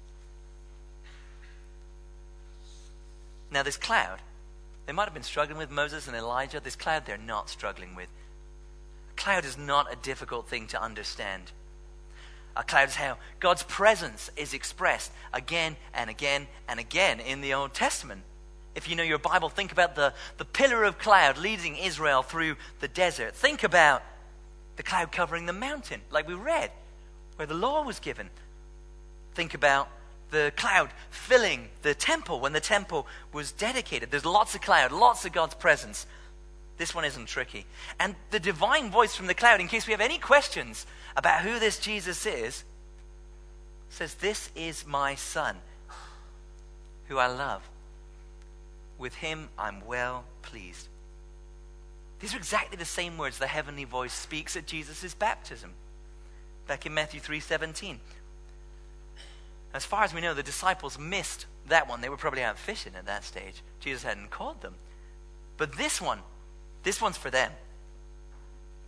Now, 3.50 3.62
this 3.62 3.76
cloud, 3.76 4.20
they 4.87 4.92
might 4.92 5.04
have 5.04 5.14
been 5.14 5.22
struggling 5.22 5.59
with 5.59 5.70
Moses 5.70 6.06
and 6.06 6.16
Elijah. 6.16 6.61
This 6.61 6.76
cloud 6.76 7.06
they're 7.06 7.16
not 7.16 7.50
struggling 7.50 7.94
with. 7.94 8.09
A 9.11 9.14
cloud 9.20 9.44
is 9.44 9.59
not 9.59 9.92
a 9.92 9.96
difficult 9.96 10.48
thing 10.48 10.66
to 10.68 10.82
understand. 10.82 11.52
A 12.56 12.62
cloud 12.62 12.88
is 12.88 12.94
how 12.94 13.18
God's 13.38 13.62
presence 13.64 14.30
is 14.37 14.54
expressed 14.54 15.12
again 15.32 15.76
and 15.92 16.09
again 16.09 16.46
and 16.68 16.80
again 16.80 17.20
in 17.20 17.40
the 17.40 17.52
Old 17.52 17.74
Testament. 17.74 18.22
If 18.74 18.88
you 18.88 18.96
know 18.96 19.02
your 19.02 19.18
Bible, 19.18 19.48
think 19.48 19.72
about 19.72 19.94
the, 19.94 20.12
the 20.38 20.44
pillar 20.44 20.85
of 20.85 20.98
cloud 20.98 21.38
leading 21.38 21.76
Israel 21.76 22.22
through 22.22 22.56
the 22.80 22.88
desert. 22.88 23.35
Think 23.35 23.62
about 23.62 24.02
the 24.76 24.82
cloud 24.82 25.12
covering 25.12 25.46
the 25.46 25.52
mountain, 25.52 26.00
like 26.11 26.28
we 26.28 26.35
read, 26.35 26.70
where 27.37 27.46
the 27.46 27.54
law 27.54 27.82
was 27.82 27.98
given. 27.98 28.30
Think 29.35 29.54
about 29.54 29.88
the 30.30 30.52
cloud 30.56 30.90
filling 31.10 31.68
the 31.82 31.94
temple 31.94 32.40
when 32.40 32.52
the 32.52 32.60
temple 32.60 33.06
was 33.32 33.52
dedicated. 33.52 34.10
There's 34.10 34.24
lots 34.24 34.54
of 34.54 34.60
cloud, 34.60 34.92
lots 34.92 35.24
of 35.24 35.32
God's 35.32 35.54
presence. 35.54 36.06
This 36.78 36.94
one 36.94 37.04
isn't 37.04 37.26
tricky. 37.26 37.64
And 37.98 38.14
the 38.30 38.40
divine 38.40 38.90
voice 38.90 39.14
from 39.14 39.26
the 39.26 39.34
cloud, 39.34 39.60
in 39.60 39.68
case 39.68 39.86
we 39.86 39.92
have 39.92 40.00
any 40.00 40.18
questions 40.18 40.86
about 41.16 41.42
who 41.42 41.58
this 41.58 41.78
Jesus 41.78 42.26
is, 42.26 42.64
says, 43.88 44.14
This 44.14 44.50
is 44.54 44.86
my 44.86 45.14
son, 45.14 45.56
who 47.08 47.18
I 47.18 47.26
love. 47.28 47.62
With 48.98 49.16
him 49.16 49.48
I'm 49.58 49.84
well 49.86 50.24
pleased. 50.42 50.88
These 52.20 52.34
are 52.34 52.38
exactly 52.38 52.76
the 52.76 52.84
same 52.84 53.18
words 53.18 53.38
the 53.38 53.46
heavenly 53.46 53.84
voice 53.84 54.12
speaks 54.12 54.56
at 54.56 54.66
Jesus' 54.66 55.14
baptism. 55.14 55.72
Back 56.66 56.86
in 56.86 56.94
Matthew 56.94 57.20
3:17. 57.20 58.00
As 59.74 59.85
far 59.85 60.05
as 60.05 60.14
we 60.14 60.20
know, 60.20 60.35
the 60.35 60.42
disciples 60.42 60.98
missed 60.98 61.46
that 61.68 61.88
one. 61.88 62.00
They 62.00 62.09
were 62.09 62.16
probably 62.16 62.42
out 62.42 62.59
fishing 62.59 62.94
at 62.96 63.07
that 63.07 63.24
stage. 63.24 63.62
Jesus 63.81 64.02
hadn't 64.02 64.31
called 64.31 64.62
them. 64.62 64.74
But 65.57 65.76
this 65.76 66.00
one, 66.00 66.20
this 66.83 67.00
one's 67.00 67.16
for 67.16 67.31
them. 67.31 67.52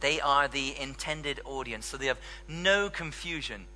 They 0.00 0.20
are 0.20 0.48
the 0.48 0.78
intended 0.78 1.40
audience, 1.44 1.86
so 1.86 1.96
they 1.96 2.06
have 2.06 2.20
no 2.46 2.88
confusion 2.88 3.66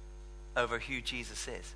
over 0.56 0.78
who 0.78 1.00
Jesus 1.00 1.48
is. 1.48 1.74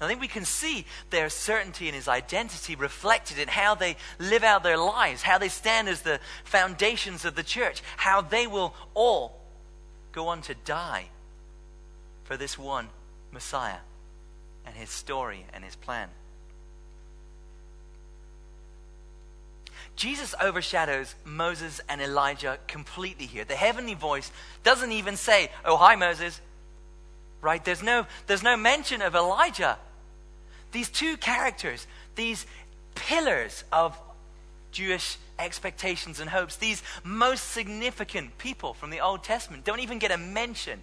I 0.00 0.06
think 0.06 0.20
we 0.20 0.28
can 0.28 0.44
see 0.44 0.86
their 1.10 1.28
certainty 1.28 1.88
in 1.88 1.94
his 1.94 2.06
identity 2.06 2.76
reflected 2.76 3.38
in 3.38 3.48
how 3.48 3.74
they 3.74 3.96
live 4.20 4.44
out 4.44 4.62
their 4.62 4.78
lives, 4.78 5.22
how 5.22 5.38
they 5.38 5.48
stand 5.48 5.88
as 5.88 6.02
the 6.02 6.20
foundations 6.44 7.24
of 7.24 7.34
the 7.34 7.42
church, 7.42 7.82
how 7.96 8.20
they 8.20 8.46
will 8.46 8.74
all 8.94 9.40
go 10.12 10.28
on 10.28 10.40
to 10.42 10.54
die 10.64 11.08
for 12.28 12.36
this 12.36 12.58
one 12.58 12.90
Messiah 13.32 13.78
and 14.66 14.76
his 14.76 14.90
story 14.90 15.46
and 15.54 15.64
his 15.64 15.74
plan. 15.74 16.10
Jesus 19.96 20.34
overshadows 20.40 21.14
Moses 21.24 21.80
and 21.88 22.02
Elijah 22.02 22.58
completely 22.68 23.24
here. 23.24 23.44
The 23.44 23.56
heavenly 23.56 23.94
voice 23.94 24.30
doesn't 24.62 24.92
even 24.92 25.16
say, 25.16 25.50
Oh, 25.64 25.78
hi, 25.78 25.96
Moses. 25.96 26.38
Right? 27.40 27.64
There's 27.64 27.82
no, 27.82 28.06
there's 28.26 28.42
no 28.42 28.58
mention 28.58 29.00
of 29.00 29.14
Elijah. 29.14 29.78
These 30.70 30.90
two 30.90 31.16
characters, 31.16 31.86
these 32.14 32.44
pillars 32.94 33.64
of 33.72 33.98
Jewish 34.70 35.16
expectations 35.38 36.20
and 36.20 36.28
hopes, 36.28 36.56
these 36.56 36.82
most 37.02 37.52
significant 37.52 38.36
people 38.36 38.74
from 38.74 38.90
the 38.90 39.00
Old 39.00 39.24
Testament, 39.24 39.64
don't 39.64 39.80
even 39.80 39.98
get 39.98 40.10
a 40.10 40.18
mention 40.18 40.82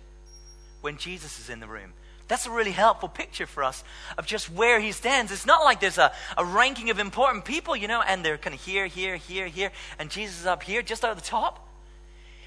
when 0.86 0.98
Jesus 0.98 1.40
is 1.40 1.50
in 1.50 1.60
the 1.60 1.68
room. 1.68 1.94
That's 2.28 2.46
a 2.46 2.52
really 2.52 2.72
helpful 2.72 3.10
picture 3.10 3.48
for 3.48 3.64
us 3.64 3.84
of 4.20 4.28
just 4.28 4.52
where 4.52 4.80
he 4.80 4.92
stands. 4.92 5.32
It's 5.32 5.48
not 5.48 5.64
like 5.64 5.80
there's 5.80 5.98
a, 5.98 6.12
a 6.38 6.46
ranking 6.46 6.92
of 6.92 7.00
important 7.00 7.44
people, 7.44 7.76
you 7.76 7.88
know, 7.88 8.04
and 8.04 8.24
they're 8.24 8.38
kind 8.38 8.54
of 8.54 8.62
here, 8.62 8.86
here, 8.86 9.16
here, 9.16 9.48
here, 9.48 9.72
and 9.98 10.12
Jesus 10.12 10.42
is 10.42 10.46
up 10.46 10.62
here, 10.62 10.84
just 10.84 11.04
over 11.04 11.16
the 11.16 11.22
top. 11.22 11.68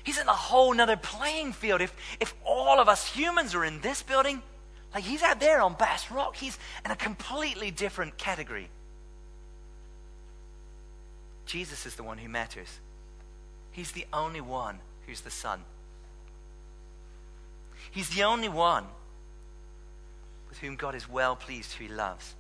He's 0.05 0.21
in 0.21 0.29
a 0.29 0.33
whole 0.33 0.73
nother 0.73 0.97
playing 0.97 1.53
field. 1.53 1.81
If, 1.81 1.93
if 2.21 2.33
all 2.47 2.79
of 2.79 2.89
us 2.89 3.13
humans 3.13 3.57
are 3.57 3.65
in 3.65 3.81
this 3.81 4.05
building, 4.05 4.41
like 4.95 5.03
he's 5.03 5.23
out 5.23 5.41
there 5.41 5.61
on 5.61 5.75
Bass 5.75 6.09
Rock, 6.13 6.37
he's 6.37 6.57
in 6.85 6.93
a 6.93 6.97
completely 6.97 7.73
different 7.73 8.19
category. 8.19 8.69
Jesus 11.45 11.87
is 11.87 11.97
the 11.97 12.05
one 12.05 12.19
who 12.19 12.29
matters. 12.29 12.69
He's 13.73 13.91
the 13.91 14.07
only 14.13 14.41
one 14.41 14.79
who's 15.07 15.23
the 15.23 15.31
Son. 15.31 15.61
He's 17.91 18.11
the 18.11 18.25
only 18.25 18.49
one 18.49 18.85
with 20.49 20.59
whom 20.59 20.77
God 20.77 20.95
is 20.95 21.09
well 21.09 21.37
pleased, 21.37 21.75
who 21.75 21.85
he 21.85 21.91
loves. 21.91 22.35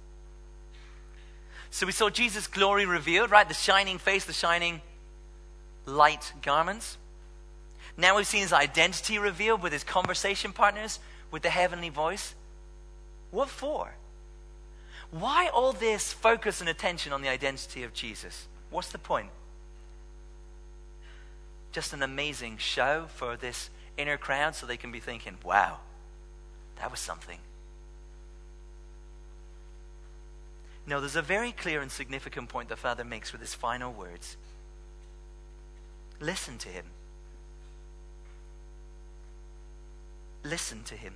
So 1.70 1.86
we 1.86 1.92
saw 1.92 2.10
Jesus' 2.10 2.46
glory 2.46 2.86
revealed, 2.86 3.30
right? 3.30 3.46
The 3.46 3.54
shining 3.54 3.98
face, 3.98 4.24
the 4.24 4.32
shining 4.32 4.80
light 5.84 6.32
garments. 6.42 6.96
Now 7.96 8.16
we've 8.16 8.26
seen 8.26 8.42
his 8.42 8.52
identity 8.52 9.18
revealed 9.18 9.62
with 9.62 9.72
his 9.72 9.84
conversation 9.84 10.52
partners, 10.52 10.98
with 11.30 11.42
the 11.42 11.50
heavenly 11.50 11.88
voice. 11.88 12.34
What 13.30 13.48
for? 13.48 13.94
Why 15.10 15.48
all 15.48 15.72
this 15.72 16.12
focus 16.12 16.60
and 16.60 16.68
attention 16.68 17.12
on 17.12 17.22
the 17.22 17.28
identity 17.28 17.82
of 17.82 17.92
Jesus? 17.92 18.46
What's 18.70 18.90
the 18.90 18.98
point? 18.98 19.30
Just 21.72 21.92
an 21.92 22.02
amazing 22.02 22.58
show 22.58 23.06
for 23.14 23.36
this 23.36 23.70
inner 23.98 24.16
crowd 24.16 24.54
so 24.54 24.64
they 24.64 24.78
can 24.78 24.90
be 24.90 25.00
thinking, 25.00 25.36
wow, 25.44 25.78
that 26.76 26.90
was 26.90 27.00
something. 27.00 27.38
No, 30.86 31.00
there's 31.00 31.16
a 31.16 31.22
very 31.22 31.52
clear 31.52 31.82
and 31.82 31.90
significant 31.92 32.48
point 32.48 32.70
the 32.70 32.76
Father 32.76 33.04
makes 33.04 33.32
with 33.32 33.42
his 33.42 33.52
final 33.52 33.92
words. 33.92 34.38
Listen 36.18 36.56
to 36.58 36.68
him. 36.68 36.86
Listen 40.42 40.82
to 40.84 40.94
him. 40.94 41.12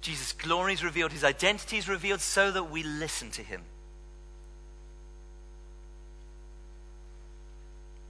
Jesus' 0.00 0.32
glory 0.32 0.72
is 0.72 0.82
revealed, 0.82 1.12
his 1.12 1.22
identity 1.22 1.78
is 1.78 1.88
revealed 1.88 2.20
so 2.20 2.50
that 2.50 2.70
we 2.70 2.82
listen 2.82 3.30
to 3.30 3.42
him. 3.42 3.62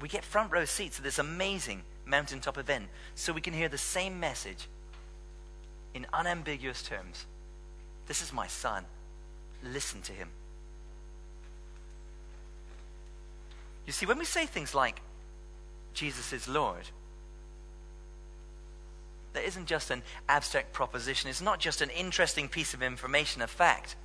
We 0.01 0.09
get 0.09 0.25
front 0.25 0.51
row 0.51 0.65
seats 0.65 0.99
at 0.99 1.05
this 1.05 1.19
amazing 1.19 1.83
mountaintop 2.13 2.59
event 2.59 2.85
so 3.15 3.33
we 3.33 3.41
can 3.41 3.55
hear 3.55 3.71
the 3.71 3.79
same 3.79 4.21
message 4.21 4.69
in 5.95 6.07
unambiguous 6.13 6.83
terms. 6.83 7.27
This 8.07 8.23
is 8.23 8.33
my 8.33 8.47
son 8.47 8.85
listen 9.65 10.03
to 10.03 10.13
him. 10.13 10.29
You 13.87 13.93
see, 13.93 14.07
when 14.07 14.19
we 14.19 14.25
say 14.25 14.47
things 14.47 14.75
like, 14.75 15.01
Jesus 15.95 16.33
is 16.33 16.49
Lord, 16.49 16.89
that 19.33 19.45
isn't 19.45 19.67
just 19.67 19.91
an 19.91 20.03
abstract 20.29 20.73
proposition. 20.73 21.31
It's 21.31 21.41
not 21.41 21.59
just 21.59 21.81
an 21.81 21.91
interesting 21.91 22.49
piece 22.49 22.75
of 22.75 22.83
information, 22.83 23.43
a 23.43 23.47
fact. 23.47 23.97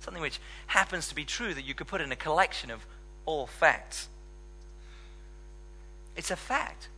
Something 0.00 0.22
which 0.22 0.40
happens 0.66 1.08
to 1.08 1.14
be 1.14 1.24
true 1.24 1.54
that 1.54 1.64
you 1.64 1.74
could 1.74 1.86
put 1.86 2.00
in 2.00 2.10
a 2.12 2.16
collection 2.16 2.70
of 2.70 2.84
all 3.24 3.46
facts. 3.46 4.08
It's 6.16 6.30
a 6.30 6.36
fact 6.36 6.88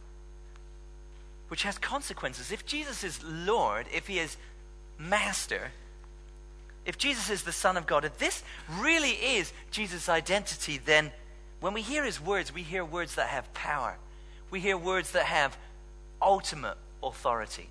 which 1.50 1.64
has 1.64 1.78
consequences. 1.78 2.52
If 2.52 2.64
Jesus 2.64 3.02
is 3.02 3.20
Lord, 3.24 3.86
if 3.92 4.06
he 4.06 4.20
is 4.20 4.36
Master, 4.98 5.72
if 6.86 6.96
Jesus 6.96 7.28
is 7.28 7.42
the 7.42 7.50
Son 7.50 7.76
of 7.76 7.88
God, 7.88 8.04
if 8.04 8.18
this 8.18 8.44
really 8.78 9.10
is 9.10 9.52
Jesus' 9.72 10.08
identity, 10.08 10.78
then 10.78 11.10
when 11.58 11.74
we 11.74 11.82
hear 11.82 12.04
his 12.04 12.20
words, 12.20 12.54
we 12.54 12.62
hear 12.62 12.84
words 12.84 13.16
that 13.16 13.26
have 13.26 13.52
power. 13.52 13.98
We 14.50 14.60
hear 14.60 14.78
words 14.78 15.10
that 15.10 15.24
have 15.24 15.58
ultimate 16.22 16.76
authority. 17.02 17.68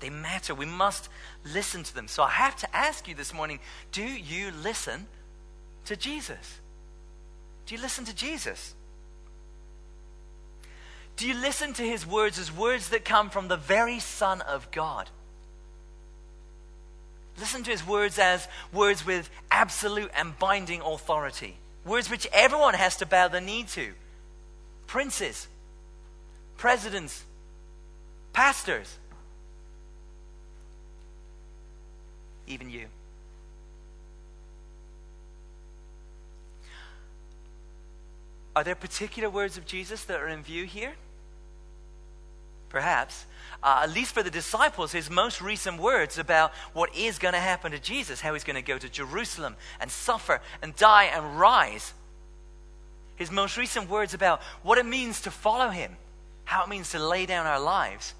They 0.00 0.10
matter. 0.10 0.52
We 0.52 0.66
must 0.66 1.08
listen 1.44 1.84
to 1.84 1.94
them. 1.94 2.08
So 2.08 2.24
I 2.24 2.30
have 2.30 2.56
to 2.56 2.76
ask 2.76 3.06
you 3.06 3.14
this 3.14 3.32
morning 3.32 3.60
do 3.92 4.02
you 4.02 4.50
listen 4.50 5.06
to 5.84 5.94
Jesus? 5.94 6.58
Do 7.66 7.76
you 7.76 7.80
listen 7.80 8.04
to 8.06 8.14
Jesus? 8.14 8.74
Do 11.22 11.28
you 11.28 11.34
listen 11.34 11.72
to 11.74 11.84
his 11.84 12.04
words 12.04 12.36
as 12.36 12.50
words 12.50 12.88
that 12.88 13.04
come 13.04 13.30
from 13.30 13.46
the 13.46 13.56
very 13.56 14.00
Son 14.00 14.40
of 14.40 14.68
God? 14.72 15.08
Listen 17.38 17.62
to 17.62 17.70
his 17.70 17.86
words 17.86 18.18
as 18.18 18.48
words 18.72 19.06
with 19.06 19.30
absolute 19.48 20.10
and 20.16 20.36
binding 20.40 20.80
authority. 20.80 21.58
Words 21.84 22.10
which 22.10 22.26
everyone 22.32 22.74
has 22.74 22.96
to 22.96 23.06
bow 23.06 23.28
the 23.28 23.40
knee 23.40 23.62
to. 23.68 23.92
Princes, 24.88 25.46
presidents, 26.56 27.22
pastors, 28.32 28.98
even 32.48 32.68
you. 32.68 32.86
Are 38.56 38.64
there 38.64 38.74
particular 38.74 39.30
words 39.30 39.56
of 39.56 39.66
Jesus 39.66 40.02
that 40.06 40.18
are 40.18 40.26
in 40.26 40.42
view 40.42 40.64
here? 40.64 40.94
perhaps, 42.72 43.26
uh, 43.62 43.82
at 43.84 43.94
least 43.94 44.14
for 44.14 44.22
the 44.22 44.30
disciples, 44.30 44.90
his 44.90 45.10
most 45.10 45.40
recent 45.40 45.78
words 45.78 46.18
about 46.18 46.52
what 46.72 46.96
is 46.96 47.18
going 47.18 47.34
to 47.34 47.40
happen 47.40 47.70
to 47.70 47.78
Jesus, 47.78 48.22
how 48.22 48.32
he's 48.32 48.44
going 48.44 48.56
to 48.56 48.62
go 48.62 48.78
to 48.78 48.88
Jerusalem 48.88 49.54
and 49.78 49.90
suffer 49.90 50.40
and 50.62 50.74
die 50.74 51.04
and 51.04 51.38
rise. 51.38 51.92
His 53.16 53.30
most 53.30 53.56
recent 53.58 53.88
words 53.88 54.14
about 54.14 54.42
what 54.62 54.78
it 54.78 54.86
means 54.86 55.20
to 55.20 55.30
follow 55.30 55.68
him, 55.68 55.92
how 56.44 56.64
it 56.64 56.70
means 56.70 56.90
to 56.90 56.98
lay 56.98 57.26
down 57.26 57.46
our 57.46 57.60
lives 57.60 58.14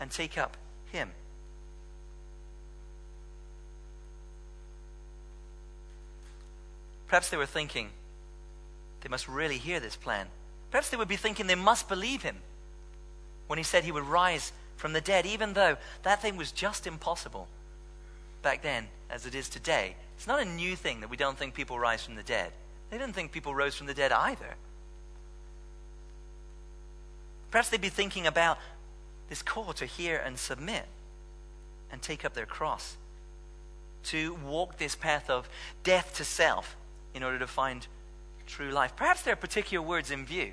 and 0.00 0.10
take 0.10 0.38
up 0.38 0.56
him. 0.90 1.10
Perhaps 7.06 7.28
they 7.28 7.36
were 7.36 7.44
thinking, 7.44 7.90
they 9.02 9.10
must 9.10 9.28
really 9.28 9.58
hear 9.58 9.78
this 9.78 9.94
plan. 9.94 10.26
Perhaps 10.70 10.88
they 10.88 10.96
would 10.96 11.06
be 11.06 11.16
thinking 11.16 11.46
they 11.46 11.54
must 11.54 11.86
believe 11.86 12.22
him 12.22 12.36
when 13.52 13.58
he 13.58 13.62
said 13.62 13.84
he 13.84 13.92
would 13.92 14.06
rise 14.06 14.50
from 14.78 14.94
the 14.94 15.00
dead, 15.02 15.26
even 15.26 15.52
though 15.52 15.76
that 16.04 16.22
thing 16.22 16.38
was 16.38 16.52
just 16.52 16.86
impossible 16.86 17.48
back 18.40 18.62
then 18.62 18.86
as 19.10 19.26
it 19.26 19.34
is 19.34 19.50
today. 19.50 19.94
It's 20.16 20.26
not 20.26 20.40
a 20.40 20.44
new 20.46 20.74
thing 20.74 21.00
that 21.00 21.10
we 21.10 21.18
don't 21.18 21.36
think 21.36 21.52
people 21.52 21.78
rise 21.78 22.02
from 22.02 22.14
the 22.14 22.22
dead. 22.22 22.50
They 22.88 22.96
didn't 22.96 23.12
think 23.12 23.30
people 23.30 23.54
rose 23.54 23.74
from 23.74 23.86
the 23.86 23.92
dead 23.92 24.10
either. 24.10 24.54
Perhaps 27.50 27.68
they'd 27.68 27.78
be 27.78 27.90
thinking 27.90 28.26
about 28.26 28.56
this 29.28 29.42
call 29.42 29.74
to 29.74 29.84
hear 29.84 30.16
and 30.16 30.38
submit 30.38 30.86
and 31.92 32.00
take 32.00 32.24
up 32.24 32.32
their 32.32 32.46
cross, 32.46 32.96
to 34.04 34.32
walk 34.46 34.78
this 34.78 34.96
path 34.96 35.28
of 35.28 35.46
death 35.84 36.14
to 36.16 36.24
self 36.24 36.74
in 37.14 37.22
order 37.22 37.38
to 37.38 37.46
find 37.46 37.86
true 38.46 38.70
life. 38.70 38.96
Perhaps 38.96 39.20
there 39.20 39.34
are 39.34 39.36
particular 39.36 39.86
words 39.86 40.10
in 40.10 40.24
view. 40.24 40.52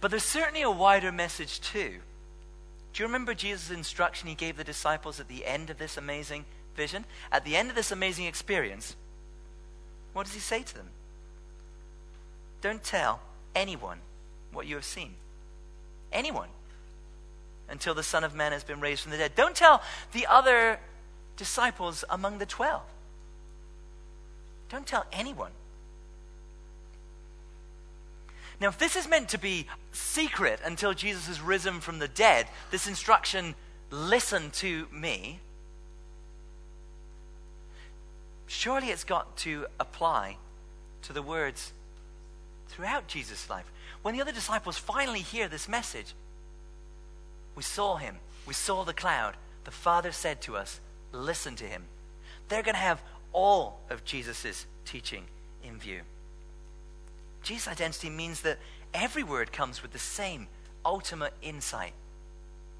But 0.00 0.10
there's 0.10 0.22
certainly 0.22 0.62
a 0.62 0.70
wider 0.70 1.10
message 1.10 1.60
too. 1.60 1.94
Do 2.92 3.02
you 3.02 3.06
remember 3.06 3.34
Jesus' 3.34 3.70
instruction 3.70 4.28
he 4.28 4.34
gave 4.34 4.56
the 4.56 4.64
disciples 4.64 5.20
at 5.20 5.28
the 5.28 5.44
end 5.44 5.70
of 5.70 5.78
this 5.78 5.96
amazing 5.96 6.44
vision? 6.74 7.04
At 7.30 7.44
the 7.44 7.56
end 7.56 7.70
of 7.70 7.76
this 7.76 7.92
amazing 7.92 8.26
experience, 8.26 8.96
what 10.12 10.24
does 10.24 10.34
he 10.34 10.40
say 10.40 10.62
to 10.62 10.74
them? 10.74 10.88
Don't 12.62 12.82
tell 12.82 13.20
anyone 13.54 13.98
what 14.52 14.66
you 14.66 14.76
have 14.76 14.84
seen. 14.84 15.14
Anyone. 16.12 16.48
Until 17.68 17.94
the 17.94 18.02
Son 18.02 18.24
of 18.24 18.34
Man 18.34 18.52
has 18.52 18.64
been 18.64 18.80
raised 18.80 19.02
from 19.02 19.12
the 19.12 19.18
dead. 19.18 19.34
Don't 19.34 19.54
tell 19.54 19.82
the 20.12 20.26
other 20.26 20.78
disciples 21.36 22.04
among 22.08 22.38
the 22.38 22.46
twelve. 22.46 22.82
Don't 24.68 24.86
tell 24.86 25.04
anyone. 25.12 25.50
Now, 28.60 28.68
if 28.68 28.78
this 28.78 28.96
is 28.96 29.08
meant 29.08 29.28
to 29.30 29.38
be 29.38 29.66
secret 29.92 30.60
until 30.64 30.94
Jesus 30.94 31.28
is 31.28 31.40
risen 31.40 31.80
from 31.80 31.98
the 31.98 32.08
dead, 32.08 32.46
this 32.70 32.86
instruction, 32.86 33.54
listen 33.90 34.50
to 34.52 34.86
me, 34.90 35.40
surely 38.46 38.88
it's 38.88 39.04
got 39.04 39.36
to 39.38 39.66
apply 39.78 40.38
to 41.02 41.12
the 41.12 41.22
words 41.22 41.72
throughout 42.68 43.08
Jesus' 43.08 43.50
life. 43.50 43.70
When 44.02 44.14
the 44.14 44.22
other 44.22 44.32
disciples 44.32 44.78
finally 44.78 45.20
hear 45.20 45.48
this 45.48 45.68
message, 45.68 46.14
we 47.54 47.62
saw 47.62 47.96
him, 47.96 48.16
we 48.46 48.54
saw 48.54 48.84
the 48.84 48.94
cloud. 48.94 49.34
The 49.64 49.70
Father 49.70 50.12
said 50.12 50.40
to 50.42 50.56
us, 50.56 50.80
Listen 51.12 51.56
to 51.56 51.64
him. 51.64 51.84
They're 52.48 52.62
going 52.62 52.74
to 52.74 52.80
have 52.80 53.02
all 53.32 53.80
of 53.90 54.04
Jesus' 54.04 54.66
teaching 54.84 55.24
in 55.64 55.78
view. 55.78 56.00
Jesus' 57.46 57.68
identity 57.68 58.10
means 58.10 58.40
that 58.40 58.58
every 58.92 59.22
word 59.22 59.52
comes 59.52 59.80
with 59.80 59.92
the 59.92 60.00
same 60.00 60.48
ultimate 60.84 61.32
insight, 61.42 61.92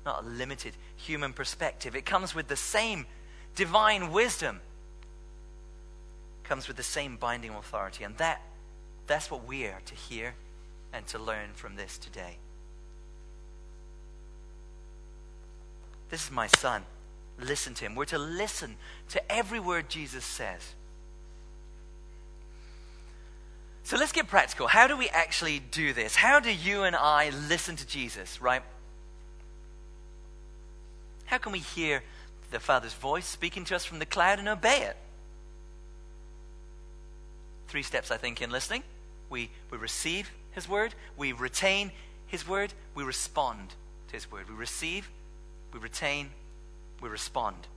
not 0.04 0.24
a 0.24 0.26
limited 0.26 0.74
human 0.96 1.32
perspective. 1.32 1.94
It 1.94 2.04
comes 2.04 2.34
with 2.34 2.48
the 2.48 2.56
same 2.56 3.06
divine 3.54 4.10
wisdom, 4.10 4.60
comes 6.42 6.66
with 6.66 6.76
the 6.76 6.82
same 6.82 7.16
binding 7.16 7.52
authority. 7.52 8.02
And 8.02 8.16
that, 8.18 8.42
that's 9.06 9.30
what 9.30 9.46
we 9.46 9.66
are 9.66 9.80
to 9.86 9.94
hear 9.94 10.34
and 10.92 11.06
to 11.06 11.18
learn 11.20 11.50
from 11.54 11.76
this 11.76 11.96
today. 11.96 12.38
This 16.10 16.24
is 16.24 16.32
my 16.32 16.48
son. 16.48 16.82
Listen 17.40 17.72
to 17.74 17.84
him. 17.84 17.94
We're 17.94 18.04
to 18.06 18.18
listen 18.18 18.78
to 19.10 19.32
every 19.32 19.60
word 19.60 19.88
Jesus 19.88 20.24
says. 20.24 20.74
So 23.86 23.96
let's 23.96 24.10
get 24.10 24.26
practical. 24.26 24.66
How 24.66 24.88
do 24.88 24.96
we 24.96 25.08
actually 25.10 25.60
do 25.60 25.92
this? 25.92 26.16
How 26.16 26.40
do 26.40 26.52
you 26.52 26.82
and 26.82 26.96
I 26.96 27.30
listen 27.30 27.76
to 27.76 27.86
Jesus, 27.86 28.42
right? 28.42 28.62
How 31.26 31.38
can 31.38 31.52
we 31.52 31.60
hear 31.60 32.02
the 32.50 32.58
Father's 32.58 32.94
voice 32.94 33.26
speaking 33.26 33.64
to 33.66 33.76
us 33.76 33.84
from 33.84 34.00
the 34.00 34.04
cloud 34.04 34.40
and 34.40 34.48
obey 34.48 34.78
it? 34.78 34.96
Three 37.68 37.84
steps, 37.84 38.10
I 38.10 38.16
think, 38.16 38.42
in 38.42 38.50
listening. 38.50 38.82
We, 39.30 39.50
we 39.70 39.78
receive 39.78 40.32
His 40.50 40.68
word, 40.68 40.92
we 41.16 41.30
retain 41.30 41.92
His 42.26 42.46
word, 42.46 42.72
we 42.96 43.04
respond 43.04 43.68
to 44.08 44.14
His 44.14 44.28
word. 44.28 44.48
We 44.48 44.56
receive, 44.56 45.08
we 45.72 45.78
retain, 45.78 46.30
we 47.00 47.08
respond. 47.08 47.68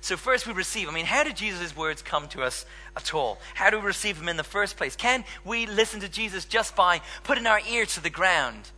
So, 0.00 0.16
first 0.16 0.46
we 0.46 0.52
receive. 0.52 0.88
I 0.88 0.92
mean, 0.92 1.06
how 1.06 1.24
did 1.24 1.36
Jesus' 1.36 1.76
words 1.76 2.02
come 2.02 2.28
to 2.28 2.42
us 2.42 2.66
at 2.96 3.14
all? 3.14 3.38
How 3.54 3.70
do 3.70 3.78
we 3.78 3.86
receive 3.86 4.18
them 4.18 4.28
in 4.28 4.36
the 4.36 4.44
first 4.44 4.76
place? 4.76 4.96
Can 4.96 5.24
we 5.44 5.66
listen 5.66 6.00
to 6.00 6.08
Jesus 6.08 6.44
just 6.44 6.76
by 6.76 7.00
putting 7.24 7.46
our 7.46 7.60
ear 7.70 7.86
to 7.86 8.02
the 8.02 8.10
ground 8.10 8.70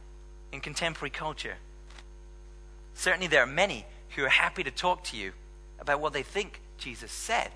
in 0.53 0.61
contemporary 0.61 1.11
culture? 1.11 1.57
Certainly, 2.95 3.29
there 3.29 3.43
are 3.43 3.47
many 3.47 3.87
who 4.17 4.25
are 4.25 4.29
happy 4.29 4.62
to 4.62 4.71
talk 4.71 5.05
to 5.05 5.17
you 5.17 5.33
about 5.79 6.01
what 6.01 6.12
they 6.12 6.23
think 6.23 6.61
Jesus 6.79 7.11
said. 7.11 7.51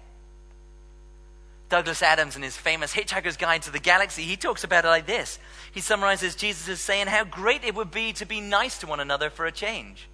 Douglas 1.69 2.03
Adams, 2.03 2.37
in 2.37 2.43
his 2.43 2.57
famous 2.57 2.93
Hitchhiker's 2.93 3.37
Guide 3.37 3.63
to 3.63 3.73
the 3.73 3.81
Galaxy, 3.81 4.23
he 4.23 4.37
talks 4.37 4.63
about 4.63 4.85
it 4.85 4.89
like 4.89 5.07
this. 5.07 5.39
He 5.73 5.81
summarizes 5.81 6.37
Jesus 6.37 6.69
as 6.69 6.81
saying 6.81 7.09
how 7.09 7.25
great 7.25 7.65
it 7.65 7.75
would 7.75 7.91
be 7.91 8.13
to 8.15 8.25
be 8.25 8.41
nice 8.41 8.79
to 8.79 8.87
one 8.87 9.01
another 9.01 9.31
for 9.31 9.47
a 9.47 9.53
change. 9.53 10.09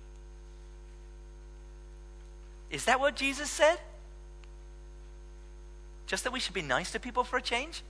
Is 2.72 2.86
that 2.86 2.98
what 2.98 3.14
Jesus 3.14 3.50
said? 3.50 3.78
Just 6.06 6.24
that 6.24 6.32
we 6.32 6.40
should 6.40 6.54
be 6.54 6.62
nice 6.62 6.90
to 6.92 6.98
people 6.98 7.22
for 7.22 7.36
a 7.36 7.42
change? 7.42 7.82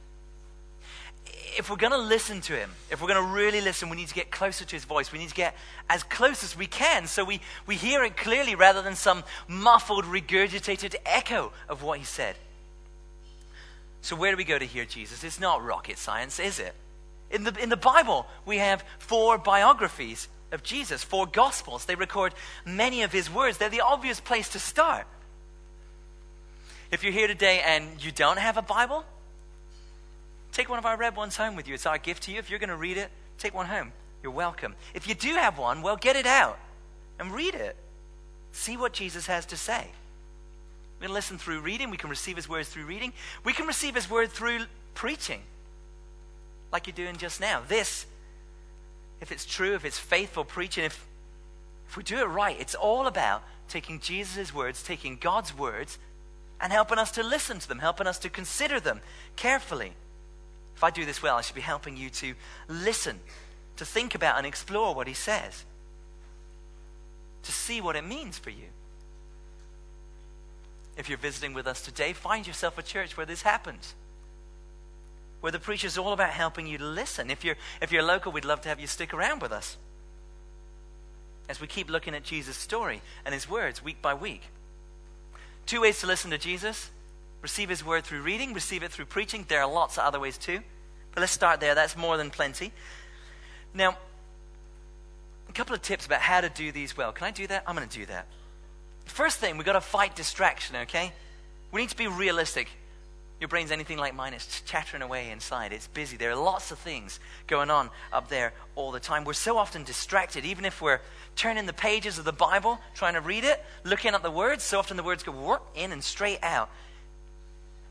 If 1.56 1.70
we're 1.70 1.76
going 1.76 1.92
to 1.92 1.98
listen 1.98 2.40
to 2.42 2.56
him, 2.56 2.70
if 2.90 3.00
we're 3.00 3.08
going 3.08 3.24
to 3.24 3.32
really 3.32 3.60
listen, 3.60 3.88
we 3.88 3.96
need 3.96 4.08
to 4.08 4.14
get 4.14 4.32
closer 4.32 4.64
to 4.64 4.76
his 4.76 4.84
voice. 4.84 5.12
We 5.12 5.20
need 5.20 5.28
to 5.28 5.34
get 5.34 5.54
as 5.88 6.02
close 6.02 6.42
as 6.42 6.56
we 6.56 6.66
can 6.66 7.06
so 7.06 7.24
we, 7.24 7.40
we 7.66 7.76
hear 7.76 8.02
it 8.02 8.16
clearly 8.16 8.56
rather 8.56 8.82
than 8.82 8.96
some 8.96 9.22
muffled, 9.46 10.04
regurgitated 10.04 10.96
echo 11.06 11.52
of 11.68 11.82
what 11.82 11.98
he 11.98 12.04
said. 12.04 12.34
So, 14.00 14.16
where 14.16 14.32
do 14.32 14.36
we 14.36 14.44
go 14.44 14.58
to 14.58 14.64
hear 14.64 14.84
Jesus? 14.84 15.22
It's 15.22 15.38
not 15.38 15.64
rocket 15.64 15.96
science, 15.96 16.40
is 16.40 16.58
it? 16.58 16.74
In 17.30 17.44
the, 17.44 17.56
in 17.62 17.68
the 17.68 17.76
Bible, 17.76 18.26
we 18.44 18.58
have 18.58 18.84
four 18.98 19.38
biographies 19.38 20.26
of 20.52 20.62
Jesus, 20.62 21.02
four 21.02 21.26
Gospels. 21.26 21.86
They 21.86 21.94
record 21.94 22.34
many 22.64 23.02
of 23.02 23.12
his 23.12 23.32
words. 23.32 23.58
They're 23.58 23.68
the 23.68 23.80
obvious 23.80 24.20
place 24.20 24.50
to 24.50 24.58
start. 24.58 25.06
If 26.90 27.02
you're 27.02 27.12
here 27.12 27.26
today 27.26 27.62
and 27.64 28.04
you 28.04 28.12
don't 28.12 28.38
have 28.38 28.58
a 28.58 28.62
Bible, 28.62 29.04
take 30.52 30.68
one 30.68 30.78
of 30.78 30.84
our 30.84 30.96
red 30.96 31.16
ones 31.16 31.36
home 31.36 31.56
with 31.56 31.66
you. 31.66 31.74
It's 31.74 31.86
our 31.86 31.98
gift 31.98 32.24
to 32.24 32.32
you. 32.32 32.38
If 32.38 32.50
you're 32.50 32.58
going 32.58 32.68
to 32.68 32.76
read 32.76 32.98
it, 32.98 33.10
take 33.38 33.54
one 33.54 33.66
home. 33.66 33.92
You're 34.22 34.32
welcome. 34.32 34.74
If 34.94 35.08
you 35.08 35.14
do 35.14 35.30
have 35.34 35.58
one, 35.58 35.82
well, 35.82 35.96
get 35.96 36.16
it 36.16 36.26
out 36.26 36.58
and 37.18 37.32
read 37.32 37.54
it. 37.54 37.76
See 38.52 38.76
what 38.76 38.92
Jesus 38.92 39.26
has 39.26 39.46
to 39.46 39.56
say. 39.56 39.86
We 41.00 41.06
can 41.06 41.14
listen 41.14 41.38
through 41.38 41.60
reading. 41.62 41.90
We 41.90 41.96
can 41.96 42.10
receive 42.10 42.36
his 42.36 42.48
words 42.48 42.68
through 42.68 42.84
reading. 42.84 43.12
We 43.42 43.52
can 43.52 43.66
receive 43.66 43.94
his 43.94 44.08
word 44.08 44.30
through 44.30 44.66
preaching, 44.94 45.40
like 46.70 46.86
you're 46.86 46.94
doing 46.94 47.16
just 47.16 47.40
now. 47.40 47.62
This 47.66 48.06
if 49.22 49.30
it's 49.30 49.46
true, 49.46 49.74
if 49.74 49.84
it's 49.84 49.98
faithful 49.98 50.44
preaching, 50.44 50.84
if, 50.84 51.06
if 51.88 51.96
we 51.96 52.02
do 52.02 52.18
it 52.18 52.24
right, 52.24 52.60
it's 52.60 52.74
all 52.74 53.06
about 53.06 53.44
taking 53.68 54.00
Jesus' 54.00 54.52
words, 54.52 54.82
taking 54.82 55.16
God's 55.16 55.56
words, 55.56 55.96
and 56.60 56.72
helping 56.72 56.98
us 56.98 57.12
to 57.12 57.22
listen 57.22 57.60
to 57.60 57.68
them, 57.68 57.78
helping 57.78 58.08
us 58.08 58.18
to 58.18 58.28
consider 58.28 58.80
them 58.80 59.00
carefully. 59.36 59.92
If 60.74 60.82
I 60.82 60.90
do 60.90 61.04
this 61.04 61.22
well, 61.22 61.36
I 61.36 61.40
should 61.40 61.54
be 61.54 61.60
helping 61.60 61.96
you 61.96 62.10
to 62.10 62.34
listen, 62.68 63.20
to 63.76 63.84
think 63.84 64.16
about 64.16 64.38
and 64.38 64.46
explore 64.46 64.92
what 64.92 65.06
he 65.06 65.14
says, 65.14 65.64
to 67.44 67.52
see 67.52 67.80
what 67.80 67.94
it 67.94 68.04
means 68.04 68.38
for 68.38 68.50
you. 68.50 68.66
If 70.96 71.08
you're 71.08 71.16
visiting 71.16 71.54
with 71.54 71.68
us 71.68 71.80
today, 71.80 72.12
find 72.12 72.44
yourself 72.44 72.76
a 72.76 72.82
church 72.82 73.16
where 73.16 73.26
this 73.26 73.42
happens 73.42 73.94
where 75.42 75.52
the 75.52 75.58
preacher 75.58 75.88
is 75.88 75.98
all 75.98 76.12
about 76.12 76.30
helping 76.30 76.66
you 76.66 76.78
to 76.78 76.84
listen. 76.84 77.30
If 77.30 77.44
you're, 77.44 77.56
if 77.82 77.92
you're 77.92 78.02
local, 78.02 78.32
we'd 78.32 78.44
love 78.44 78.62
to 78.62 78.68
have 78.68 78.80
you 78.80 78.86
stick 78.86 79.12
around 79.12 79.42
with 79.42 79.52
us 79.52 79.76
as 81.48 81.60
we 81.60 81.66
keep 81.66 81.90
looking 81.90 82.14
at 82.14 82.22
Jesus' 82.22 82.56
story 82.56 83.02
and 83.26 83.34
his 83.34 83.50
words 83.50 83.84
week 83.84 84.00
by 84.00 84.14
week. 84.14 84.42
Two 85.66 85.82
ways 85.82 86.00
to 86.00 86.06
listen 86.06 86.30
to 86.30 86.38
Jesus 86.38 86.90
receive 87.42 87.68
his 87.68 87.84
word 87.84 88.04
through 88.04 88.22
reading, 88.22 88.54
receive 88.54 88.84
it 88.84 88.92
through 88.92 89.04
preaching. 89.04 89.44
There 89.48 89.60
are 89.60 89.70
lots 89.70 89.98
of 89.98 90.04
other 90.04 90.20
ways 90.20 90.38
too. 90.38 90.60
But 91.12 91.22
let's 91.22 91.32
start 91.32 91.58
there. 91.58 91.74
That's 91.74 91.96
more 91.96 92.16
than 92.16 92.30
plenty. 92.30 92.72
Now, 93.74 93.96
a 95.48 95.52
couple 95.52 95.74
of 95.74 95.82
tips 95.82 96.06
about 96.06 96.20
how 96.20 96.40
to 96.40 96.48
do 96.48 96.70
these 96.70 96.96
well. 96.96 97.10
Can 97.10 97.26
I 97.26 97.32
do 97.32 97.48
that? 97.48 97.64
I'm 97.66 97.74
going 97.74 97.88
to 97.88 97.98
do 97.98 98.06
that. 98.06 98.26
First 99.06 99.38
thing, 99.38 99.56
we've 99.56 99.66
got 99.66 99.72
to 99.72 99.80
fight 99.80 100.14
distraction, 100.14 100.76
okay? 100.76 101.12
We 101.72 101.80
need 101.80 101.90
to 101.90 101.96
be 101.96 102.06
realistic. 102.06 102.68
Your 103.42 103.48
brain's 103.48 103.72
anything 103.72 103.98
like 103.98 104.14
mine, 104.14 104.34
it's 104.34 104.60
chattering 104.60 105.02
away 105.02 105.30
inside. 105.30 105.72
It's 105.72 105.88
busy. 105.88 106.16
There 106.16 106.30
are 106.30 106.36
lots 106.36 106.70
of 106.70 106.78
things 106.78 107.18
going 107.48 107.70
on 107.70 107.90
up 108.12 108.28
there 108.28 108.52
all 108.76 108.92
the 108.92 109.00
time. 109.00 109.24
We're 109.24 109.32
so 109.32 109.58
often 109.58 109.82
distracted, 109.82 110.44
even 110.44 110.64
if 110.64 110.80
we're 110.80 111.00
turning 111.34 111.66
the 111.66 111.72
pages 111.72 112.18
of 112.18 112.24
the 112.24 112.32
Bible, 112.32 112.78
trying 112.94 113.14
to 113.14 113.20
read 113.20 113.42
it, 113.42 113.60
looking 113.82 114.14
at 114.14 114.22
the 114.22 114.30
words. 114.30 114.62
So 114.62 114.78
often 114.78 114.96
the 114.96 115.02
words 115.02 115.24
go 115.24 115.58
in 115.74 115.90
and 115.90 116.04
straight 116.04 116.38
out. 116.44 116.70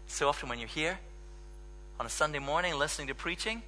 So 0.07 0.29
often 0.29 0.47
when 0.47 0.57
you're 0.57 0.69
here 0.69 0.97
on 1.99 2.05
a 2.05 2.09
Sunday 2.09 2.39
morning 2.39 2.79
listening 2.79 3.09
to 3.09 3.15
preaching, 3.15 3.61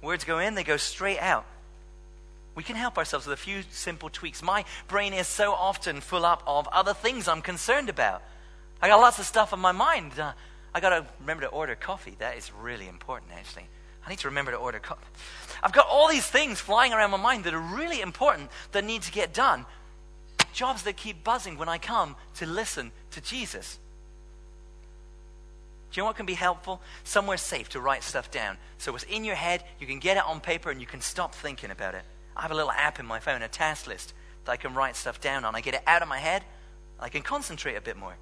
words 0.00 0.24
go 0.24 0.38
in, 0.38 0.54
they 0.54 0.64
go 0.64 0.78
straight 0.78 1.18
out. 1.18 1.44
We 2.54 2.62
can 2.62 2.76
help 2.76 2.96
ourselves 2.96 3.26
with 3.26 3.38
a 3.38 3.42
few 3.42 3.60
simple 3.70 4.08
tweaks. 4.08 4.42
My 4.42 4.64
brain 4.88 5.12
is 5.12 5.28
so 5.28 5.52
often 5.52 6.00
full 6.00 6.24
up 6.24 6.42
of 6.46 6.66
other 6.68 6.94
things 6.94 7.28
I'm 7.28 7.42
concerned 7.42 7.90
about. 7.90 8.22
I 8.80 8.88
got 8.88 9.00
lots 9.00 9.18
of 9.18 9.26
stuff 9.26 9.52
on 9.52 9.60
my 9.60 9.72
mind. 9.72 10.18
Uh, 10.18 10.32
I 10.76 10.80
got 10.80 10.90
to 10.90 11.06
remember 11.20 11.44
to 11.44 11.48
order 11.48 11.74
coffee. 11.74 12.16
That 12.18 12.36
is 12.36 12.52
really 12.52 12.86
important, 12.86 13.32
actually. 13.32 13.64
I 14.06 14.10
need 14.10 14.18
to 14.18 14.28
remember 14.28 14.50
to 14.50 14.58
order 14.58 14.78
coffee. 14.78 15.06
I've 15.62 15.72
got 15.72 15.86
all 15.88 16.06
these 16.06 16.26
things 16.26 16.60
flying 16.60 16.92
around 16.92 17.12
my 17.12 17.16
mind 17.16 17.44
that 17.44 17.54
are 17.54 17.58
really 17.58 18.02
important 18.02 18.50
that 18.72 18.84
need 18.84 19.00
to 19.00 19.10
get 19.10 19.32
done. 19.32 19.64
Jobs 20.52 20.82
that 20.82 20.98
keep 20.98 21.24
buzzing 21.24 21.56
when 21.56 21.70
I 21.70 21.78
come 21.78 22.14
to 22.34 22.44
listen 22.44 22.92
to 23.12 23.22
Jesus. 23.22 23.78
Do 25.92 25.98
you 25.98 26.02
know 26.02 26.08
what 26.08 26.16
can 26.16 26.26
be 26.26 26.34
helpful? 26.34 26.82
Somewhere 27.04 27.38
safe 27.38 27.70
to 27.70 27.80
write 27.80 28.02
stuff 28.02 28.30
down. 28.30 28.58
So 28.76 28.94
it's 28.94 29.04
in 29.04 29.24
your 29.24 29.34
head, 29.34 29.64
you 29.80 29.86
can 29.86 29.98
get 29.98 30.18
it 30.18 30.24
on 30.26 30.40
paper, 30.40 30.70
and 30.70 30.78
you 30.78 30.86
can 30.86 31.00
stop 31.00 31.34
thinking 31.34 31.70
about 31.70 31.94
it. 31.94 32.02
I 32.36 32.42
have 32.42 32.50
a 32.50 32.54
little 32.54 32.70
app 32.70 33.00
in 33.00 33.06
my 33.06 33.18
phone, 33.18 33.40
a 33.40 33.48
task 33.48 33.86
list, 33.86 34.12
that 34.44 34.52
I 34.52 34.56
can 34.58 34.74
write 34.74 34.96
stuff 34.96 35.22
down 35.22 35.46
on. 35.46 35.54
I 35.54 35.62
get 35.62 35.72
it 35.72 35.82
out 35.86 36.02
of 36.02 36.08
my 36.08 36.18
head, 36.18 36.44
I 37.00 37.08
can 37.08 37.22
concentrate 37.22 37.76
a 37.76 37.80
bit 37.80 37.96
more. 37.96 38.16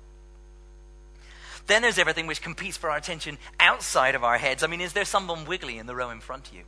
Then 1.67 1.83
there's 1.83 1.99
everything 1.99 2.27
which 2.27 2.43
competes 2.43 2.77
for 2.77 2.91
our 2.91 2.97
attention 2.97 3.39
outside 3.59 4.15
of 4.15 4.25
our 4.25 4.39
heads. 4.39 4.63
I 4.63 4.67
mean, 4.67 4.81
is 4.81 4.93
there 4.93 5.05
someone 5.05 5.47
wiggly 5.47 5.79
in 5.79 5.87
the 5.87 5.95
row 5.95 6.11
in 6.11 6.21
front 6.21 6.49
of 6.49 6.55
you? 6.55 6.61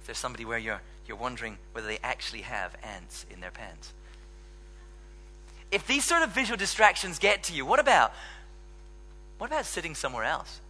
Is 0.00 0.06
there 0.06 0.14
somebody 0.14 0.44
where 0.44 0.58
you're, 0.58 0.80
you're 1.06 1.16
wondering 1.16 1.58
whether 1.72 1.86
they 1.86 1.98
actually 2.02 2.42
have 2.42 2.74
ants 2.82 3.26
in 3.30 3.40
their 3.40 3.50
pants? 3.50 3.92
If 5.70 5.86
these 5.86 6.04
sort 6.04 6.22
of 6.22 6.30
visual 6.30 6.56
distractions 6.56 7.18
get 7.18 7.44
to 7.44 7.54
you, 7.54 7.64
what 7.64 7.80
about 7.80 8.12
what 9.38 9.48
about 9.50 9.66
sitting 9.66 9.96
somewhere 9.96 10.22
else? 10.22 10.60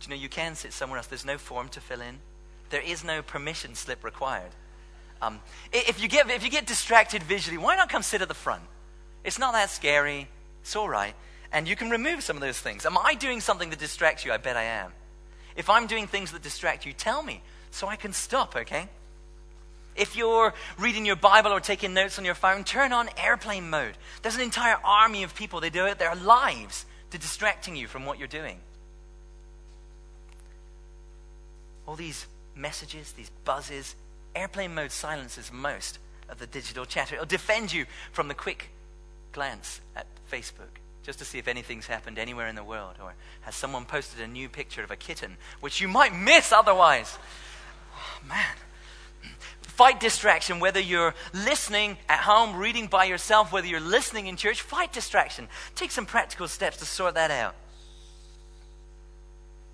Do 0.00 0.04
you 0.04 0.16
know 0.16 0.22
you 0.22 0.30
can 0.30 0.54
sit 0.54 0.72
somewhere 0.72 0.96
else? 0.96 1.06
There's 1.06 1.26
no 1.26 1.36
form 1.36 1.68
to 1.68 1.80
fill 1.80 2.00
in. 2.00 2.18
There 2.70 2.80
is 2.80 3.04
no 3.04 3.20
permission 3.20 3.74
slip 3.74 4.02
required. 4.02 4.52
Um, 5.20 5.40
if, 5.72 6.02
you 6.02 6.08
get, 6.08 6.30
if 6.30 6.42
you 6.42 6.50
get 6.50 6.66
distracted 6.66 7.22
visually, 7.22 7.58
why 7.58 7.76
not 7.76 7.90
come 7.90 8.02
sit 8.02 8.22
at 8.22 8.28
the 8.28 8.34
front? 8.34 8.62
It's 9.22 9.38
not 9.38 9.52
that 9.52 9.68
scary. 9.68 10.28
It's 10.62 10.74
all 10.74 10.88
right. 10.88 11.14
And 11.56 11.66
you 11.66 11.74
can 11.74 11.88
remove 11.88 12.22
some 12.22 12.36
of 12.36 12.42
those 12.42 12.60
things. 12.60 12.84
Am 12.84 12.98
I 12.98 13.14
doing 13.14 13.40
something 13.40 13.70
that 13.70 13.78
distracts 13.78 14.26
you? 14.26 14.30
I 14.30 14.36
bet 14.36 14.58
I 14.58 14.64
am. 14.64 14.92
If 15.56 15.70
I'm 15.70 15.86
doing 15.86 16.06
things 16.06 16.32
that 16.32 16.42
distract 16.42 16.84
you, 16.84 16.92
tell 16.92 17.22
me 17.22 17.40
so 17.70 17.88
I 17.88 17.96
can 17.96 18.12
stop, 18.12 18.54
okay? 18.54 18.90
If 19.96 20.16
you're 20.16 20.52
reading 20.78 21.06
your 21.06 21.16
Bible 21.16 21.52
or 21.52 21.60
taking 21.60 21.94
notes 21.94 22.18
on 22.18 22.26
your 22.26 22.34
phone, 22.34 22.62
turn 22.62 22.92
on 22.92 23.08
airplane 23.16 23.70
mode. 23.70 23.94
There's 24.20 24.34
an 24.34 24.42
entire 24.42 24.76
army 24.84 25.22
of 25.22 25.34
people, 25.34 25.62
they 25.62 25.70
do 25.70 25.86
it 25.86 25.98
their 25.98 26.14
lives 26.14 26.84
to 27.10 27.16
distracting 27.16 27.74
you 27.74 27.86
from 27.86 28.04
what 28.04 28.18
you're 28.18 28.28
doing. 28.28 28.58
All 31.88 31.96
these 31.96 32.26
messages, 32.54 33.12
these 33.12 33.30
buzzes, 33.46 33.94
airplane 34.34 34.74
mode 34.74 34.92
silences 34.92 35.50
most 35.50 36.00
of 36.28 36.38
the 36.38 36.46
digital 36.46 36.84
chatter. 36.84 37.14
It'll 37.14 37.24
defend 37.24 37.72
you 37.72 37.86
from 38.12 38.28
the 38.28 38.34
quick 38.34 38.68
glance 39.32 39.80
at 39.96 40.04
Facebook 40.30 40.82
just 41.06 41.20
to 41.20 41.24
see 41.24 41.38
if 41.38 41.46
anything's 41.46 41.86
happened 41.86 42.18
anywhere 42.18 42.48
in 42.48 42.56
the 42.56 42.64
world, 42.64 42.96
or 43.00 43.14
has 43.42 43.54
someone 43.54 43.84
posted 43.84 44.20
a 44.20 44.26
new 44.26 44.48
picture 44.48 44.82
of 44.82 44.90
a 44.90 44.96
kitten, 44.96 45.36
which 45.60 45.80
you 45.80 45.86
might 45.86 46.12
miss 46.12 46.50
otherwise. 46.50 47.16
Oh, 47.94 48.26
man. 48.28 48.56
Fight 49.62 50.00
distraction, 50.00 50.58
whether 50.58 50.80
you're 50.80 51.14
listening 51.32 51.96
at 52.08 52.20
home, 52.20 52.56
reading 52.56 52.88
by 52.88 53.04
yourself, 53.04 53.52
whether 53.52 53.68
you're 53.68 53.78
listening 53.78 54.26
in 54.26 54.36
church, 54.36 54.60
fight 54.60 54.92
distraction. 54.92 55.46
Take 55.76 55.92
some 55.92 56.06
practical 56.06 56.48
steps 56.48 56.78
to 56.78 56.84
sort 56.84 57.14
that 57.14 57.30
out. 57.30 57.54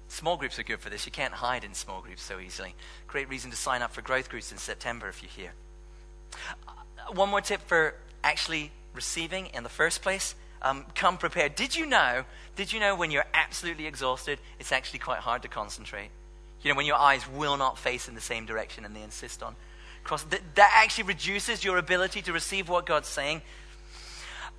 Small 0.08 0.36
groups 0.36 0.58
are 0.58 0.64
good 0.64 0.80
for 0.80 0.90
this. 0.90 1.06
You 1.06 1.12
can't 1.12 1.32
hide 1.32 1.64
in 1.64 1.72
small 1.72 2.02
groups 2.02 2.22
so 2.22 2.40
easily. 2.40 2.74
Great 3.06 3.30
reason 3.30 3.50
to 3.50 3.56
sign 3.56 3.80
up 3.80 3.92
for 3.92 4.02
growth 4.02 4.28
groups 4.28 4.52
in 4.52 4.58
September 4.58 5.08
if 5.08 5.22
you're 5.22 5.30
here. 5.30 5.52
Uh, 6.68 7.12
one 7.14 7.30
more 7.30 7.40
tip 7.40 7.62
for 7.62 7.94
actually 8.22 8.70
receiving 8.92 9.46
in 9.46 9.62
the 9.62 9.70
first 9.70 10.02
place 10.02 10.34
um, 10.62 10.86
come 10.94 11.18
prepared. 11.18 11.54
Did 11.54 11.76
you 11.76 11.86
know? 11.86 12.24
Did 12.56 12.72
you 12.72 12.80
know 12.80 12.94
when 12.94 13.10
you're 13.10 13.26
absolutely 13.34 13.86
exhausted, 13.86 14.38
it's 14.58 14.72
actually 14.72 15.00
quite 15.00 15.18
hard 15.18 15.42
to 15.42 15.48
concentrate? 15.48 16.10
You 16.62 16.70
know, 16.70 16.76
when 16.76 16.86
your 16.86 16.96
eyes 16.96 17.28
will 17.28 17.56
not 17.56 17.78
face 17.78 18.08
in 18.08 18.14
the 18.14 18.20
same 18.20 18.46
direction 18.46 18.84
and 18.84 18.94
they 18.94 19.02
insist 19.02 19.42
on 19.42 19.56
cross. 20.04 20.22
That, 20.24 20.40
that 20.54 20.72
actually 20.74 21.04
reduces 21.04 21.64
your 21.64 21.78
ability 21.78 22.22
to 22.22 22.32
receive 22.32 22.68
what 22.68 22.86
God's 22.86 23.08
saying. 23.08 23.42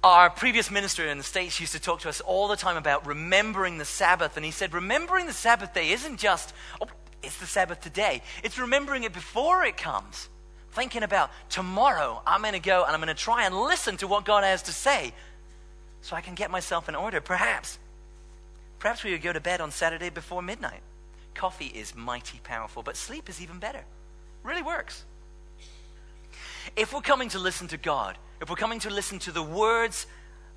Our 0.03 0.29
previous 0.29 0.69
minister 0.69 1.07
in 1.07 1.17
the 1.17 1.23
States 1.23 1.59
used 1.59 1.71
to 1.73 1.79
talk 1.79 2.01
to 2.01 2.09
us 2.09 2.19
all 2.19 2.49
the 2.49 2.57
time 2.57 2.75
about 2.75 3.07
remembering 3.07 3.77
the 3.77 3.85
Sabbath. 3.85 4.35
And 4.35 4.45
he 4.45 4.51
said, 4.51 4.73
remembering 4.73 5.27
the 5.27 5.33
Sabbath 5.33 5.73
day 5.73 5.91
isn't 5.91 6.17
just, 6.17 6.53
oh, 6.81 6.87
it's 7.21 7.37
the 7.37 7.45
Sabbath 7.45 7.79
today. 7.79 8.21
It's 8.43 8.59
remembering 8.59 9.03
it 9.03 9.13
before 9.13 9.63
it 9.63 9.77
comes. 9.77 10.27
Thinking 10.71 11.03
about 11.03 11.29
tomorrow, 11.49 12.21
I'm 12.25 12.41
going 12.41 12.53
to 12.53 12.59
go 12.59 12.83
and 12.83 12.93
I'm 12.93 12.99
going 12.99 13.15
to 13.15 13.21
try 13.21 13.45
and 13.45 13.55
listen 13.55 13.95
to 13.97 14.07
what 14.07 14.25
God 14.25 14.43
has 14.43 14.63
to 14.63 14.73
say 14.73 15.13
so 16.03 16.17
I 16.17 16.21
can 16.21 16.35
get 16.35 16.51
myself 16.51 16.89
in 16.89 16.95
order. 16.95 17.21
Perhaps. 17.21 17.79
Perhaps 18.77 19.03
we 19.03 19.11
would 19.11 19.21
go 19.21 19.33
to 19.33 19.39
bed 19.39 19.61
on 19.61 19.71
Saturday 19.71 20.09
before 20.09 20.41
midnight. 20.41 20.81
Coffee 21.33 21.67
is 21.73 21.95
mighty 21.95 22.39
powerful, 22.43 22.83
but 22.83 22.97
sleep 22.97 23.29
is 23.29 23.41
even 23.41 23.57
better. 23.57 23.85
Really 24.43 24.61
works. 24.61 25.05
If 26.75 26.93
we're 26.93 27.01
coming 27.01 27.29
to 27.29 27.39
listen 27.39 27.69
to 27.69 27.77
God, 27.77 28.17
if 28.41 28.49
we're 28.49 28.57
coming 28.57 28.79
to 28.81 28.89
listen 28.89 29.17
to 29.19 29.31
the 29.31 29.41
words 29.41 30.05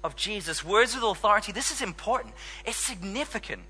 of 0.02 0.16
Jesus, 0.16 0.64
words 0.64 0.96
with 0.96 1.04
authority, 1.04 1.52
this 1.52 1.70
is 1.70 1.80
important. 1.80 2.34
It's 2.64 2.76
significant. 2.76 3.62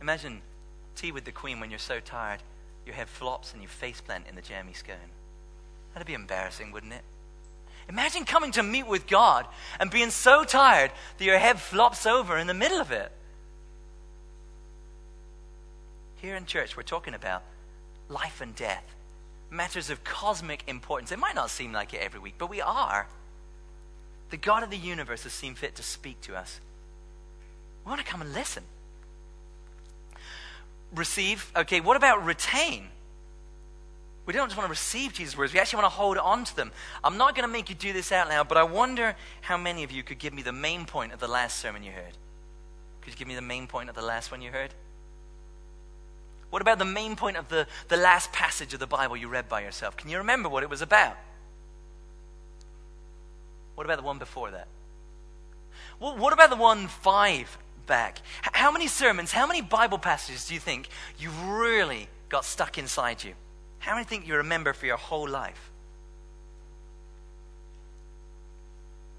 Imagine 0.00 0.42
tea 0.96 1.12
with 1.12 1.24
the 1.24 1.32
Queen 1.32 1.60
when 1.60 1.70
you're 1.70 1.78
so 1.78 2.00
tired, 2.00 2.42
your 2.84 2.96
head 2.96 3.08
flops 3.08 3.52
and 3.52 3.62
you 3.62 3.68
face 3.68 4.00
plant 4.00 4.24
in 4.28 4.34
the 4.34 4.42
jammy 4.42 4.72
scone. 4.72 4.96
That'd 5.94 6.08
be 6.08 6.14
embarrassing, 6.14 6.72
wouldn't 6.72 6.92
it? 6.92 7.02
Imagine 7.88 8.24
coming 8.24 8.52
to 8.52 8.62
meet 8.62 8.86
with 8.86 9.06
God 9.06 9.46
and 9.78 9.90
being 9.90 10.10
so 10.10 10.44
tired 10.44 10.92
that 11.18 11.24
your 11.24 11.38
head 11.38 11.60
flops 11.60 12.06
over 12.06 12.38
in 12.38 12.46
the 12.46 12.54
middle 12.54 12.80
of 12.80 12.90
it. 12.90 13.10
Here 16.16 16.36
in 16.36 16.46
church, 16.46 16.76
we're 16.76 16.84
talking 16.84 17.14
about 17.14 17.42
life 18.08 18.40
and 18.40 18.54
death, 18.54 18.84
matters 19.50 19.90
of 19.90 20.04
cosmic 20.04 20.62
importance. 20.68 21.10
It 21.10 21.18
might 21.18 21.34
not 21.34 21.50
seem 21.50 21.72
like 21.72 21.92
it 21.92 22.00
every 22.00 22.20
week, 22.20 22.34
but 22.38 22.48
we 22.48 22.60
are. 22.60 23.08
The 24.30 24.36
God 24.36 24.62
of 24.62 24.70
the 24.70 24.78
universe 24.78 25.24
has 25.24 25.32
seen 25.32 25.54
fit 25.54 25.74
to 25.76 25.82
speak 25.82 26.20
to 26.22 26.36
us. 26.36 26.60
We 27.84 27.90
want 27.90 28.00
to 28.00 28.06
come 28.06 28.22
and 28.22 28.32
listen. 28.32 28.62
Receive. 30.94 31.50
Okay, 31.56 31.80
what 31.80 31.96
about 31.96 32.24
retain? 32.24 32.88
We 34.24 34.32
don't 34.32 34.48
just 34.48 34.56
want 34.56 34.66
to 34.66 34.70
receive 34.70 35.14
Jesus' 35.14 35.36
words, 35.36 35.52
we 35.52 35.58
actually 35.58 35.82
want 35.82 35.92
to 35.92 35.96
hold 35.96 36.16
on 36.16 36.44
to 36.44 36.56
them. 36.56 36.70
I'm 37.02 37.16
not 37.16 37.34
going 37.34 37.46
to 37.46 37.52
make 37.52 37.68
you 37.68 37.74
do 37.74 37.92
this 37.92 38.12
out 38.12 38.28
loud, 38.28 38.48
but 38.48 38.56
I 38.56 38.62
wonder 38.62 39.16
how 39.40 39.56
many 39.56 39.82
of 39.82 39.90
you 39.90 40.02
could 40.02 40.18
give 40.18 40.32
me 40.32 40.42
the 40.42 40.52
main 40.52 40.84
point 40.84 41.12
of 41.12 41.18
the 41.18 41.28
last 41.28 41.58
sermon 41.58 41.82
you 41.82 41.90
heard. 41.90 42.16
Could 43.00 43.12
you 43.12 43.18
give 43.18 43.26
me 43.26 43.34
the 43.34 43.42
main 43.42 43.66
point 43.66 43.88
of 43.88 43.96
the 43.96 44.02
last 44.02 44.30
one 44.30 44.40
you 44.40 44.50
heard? 44.50 44.72
What 46.50 46.62
about 46.62 46.78
the 46.78 46.84
main 46.84 47.16
point 47.16 47.36
of 47.36 47.48
the, 47.48 47.66
the 47.88 47.96
last 47.96 48.30
passage 48.30 48.74
of 48.74 48.78
the 48.78 48.86
Bible 48.86 49.16
you 49.16 49.26
read 49.26 49.48
by 49.48 49.62
yourself? 49.62 49.96
Can 49.96 50.08
you 50.08 50.18
remember 50.18 50.48
what 50.48 50.62
it 50.62 50.70
was 50.70 50.82
about? 50.82 51.16
What 53.74 53.84
about 53.84 53.96
the 53.96 54.04
one 54.04 54.18
before 54.18 54.50
that? 54.52 54.68
Well, 55.98 56.16
what 56.16 56.32
about 56.32 56.50
the 56.50 56.56
one 56.56 56.88
five 56.88 57.56
back? 57.86 58.20
How 58.42 58.70
many 58.70 58.86
sermons, 58.86 59.32
how 59.32 59.46
many 59.46 59.62
Bible 59.62 59.98
passages 59.98 60.46
do 60.46 60.54
you 60.54 60.60
think 60.60 60.88
you 61.18 61.30
really 61.46 62.08
got 62.28 62.44
stuck 62.44 62.78
inside 62.78 63.24
you? 63.24 63.32
How 63.82 63.94
many 63.94 64.04
think 64.04 64.28
you 64.28 64.36
remember 64.36 64.72
for 64.72 64.86
your 64.86 64.96
whole 64.96 65.28
life? 65.28 65.70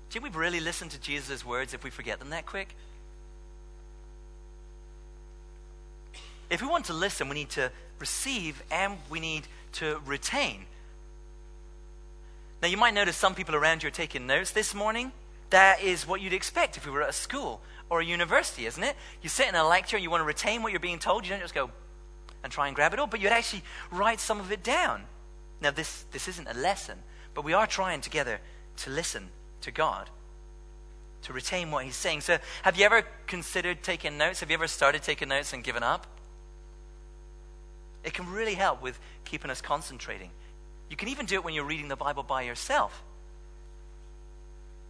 Do 0.10 0.22
we 0.22 0.30
really 0.30 0.62
listen 0.62 0.88
to 0.90 1.00
Jesus' 1.02 1.46
words 1.46 1.74
if 1.74 1.84
we 1.84 1.90
forget 1.90 2.20
them 2.20 2.30
that 2.30 2.46
quick? 2.46 2.74
If 6.50 6.62
we 6.62 6.68
want 6.68 6.86
to 6.86 6.94
listen, 6.94 7.28
we 7.28 7.36
need 7.36 7.50
to 7.52 7.72
receive 8.00 8.64
and 8.72 8.98
we 9.10 9.20
need 9.20 9.48
to 9.74 10.00
retain. 10.06 10.66
Now, 12.62 12.70
you 12.70 12.78
might 12.78 12.94
notice 12.94 13.18
some 13.18 13.36
people 13.36 13.56
around 13.56 13.84
you 13.84 13.88
are 13.88 13.92
taking 13.92 14.26
notes 14.26 14.52
this 14.52 14.74
morning. 14.74 15.12
That 15.50 15.82
is 15.82 16.08
what 16.08 16.22
you'd 16.22 16.32
expect 16.32 16.78
if 16.78 16.86
we 16.86 16.92
were 16.92 17.02
at 17.02 17.10
a 17.10 17.14
school 17.14 17.60
or 17.90 18.00
a 18.00 18.06
university, 18.06 18.66
isn't 18.66 18.82
it? 18.84 18.96
You 19.22 19.28
sit 19.28 19.50
in 19.50 19.56
a 19.56 19.68
lecture 19.68 19.98
and 19.98 20.04
you 20.04 20.10
want 20.10 20.22
to 20.22 20.26
retain 20.26 20.64
what 20.64 20.72
you're 20.72 20.80
being 20.80 21.00
told. 21.00 21.26
You 21.26 21.32
don't 21.32 21.42
just 21.42 21.54
go, 21.54 21.70
and 22.44 22.52
try 22.52 22.68
and 22.68 22.76
grab 22.76 22.94
it 22.94 23.00
all, 23.00 23.08
but 23.08 23.22
you'd 23.22 23.32
actually 23.32 23.64
write 23.92 24.20
some 24.20 24.40
of 24.40 24.52
it 24.52 24.64
down. 24.64 25.04
Now, 25.62 25.72
this, 25.72 26.06
this 26.12 26.28
isn't 26.28 26.48
a 26.48 26.54
lesson, 26.54 27.00
but 27.34 27.44
we 27.46 27.54
are 27.54 27.66
trying 27.66 28.02
together 28.02 28.40
to 28.78 28.90
listen 28.90 29.30
to 29.62 29.72
God. 29.72 30.10
to 31.24 31.32
retain 31.32 31.72
what 31.72 31.86
he's 31.86 31.96
saying. 31.96 32.20
So, 32.22 32.38
have 32.64 32.78
you 32.78 32.86
ever 32.86 33.04
considered 33.28 33.82
taking 33.82 34.18
notes? 34.18 34.42
Have 34.42 34.50
you 34.50 34.56
ever 34.56 34.68
started 34.68 35.04
taking 35.04 35.30
notes 35.30 35.54
and 35.54 35.64
given 35.64 35.82
up? 35.82 36.06
It 38.04 38.14
can 38.14 38.30
really 38.30 38.56
help 38.56 38.82
with 38.82 39.00
keeping 39.24 39.50
us 39.50 39.62
concentrating. 39.62 40.32
You 40.90 40.98
can 40.98 41.08
even 41.08 41.26
do 41.26 41.36
it 41.36 41.46
when 41.46 41.54
you're 41.54 41.64
reading 41.64 41.88
the 41.88 41.96
Bible 41.96 42.24
by 42.24 42.42
yourself. 42.42 43.02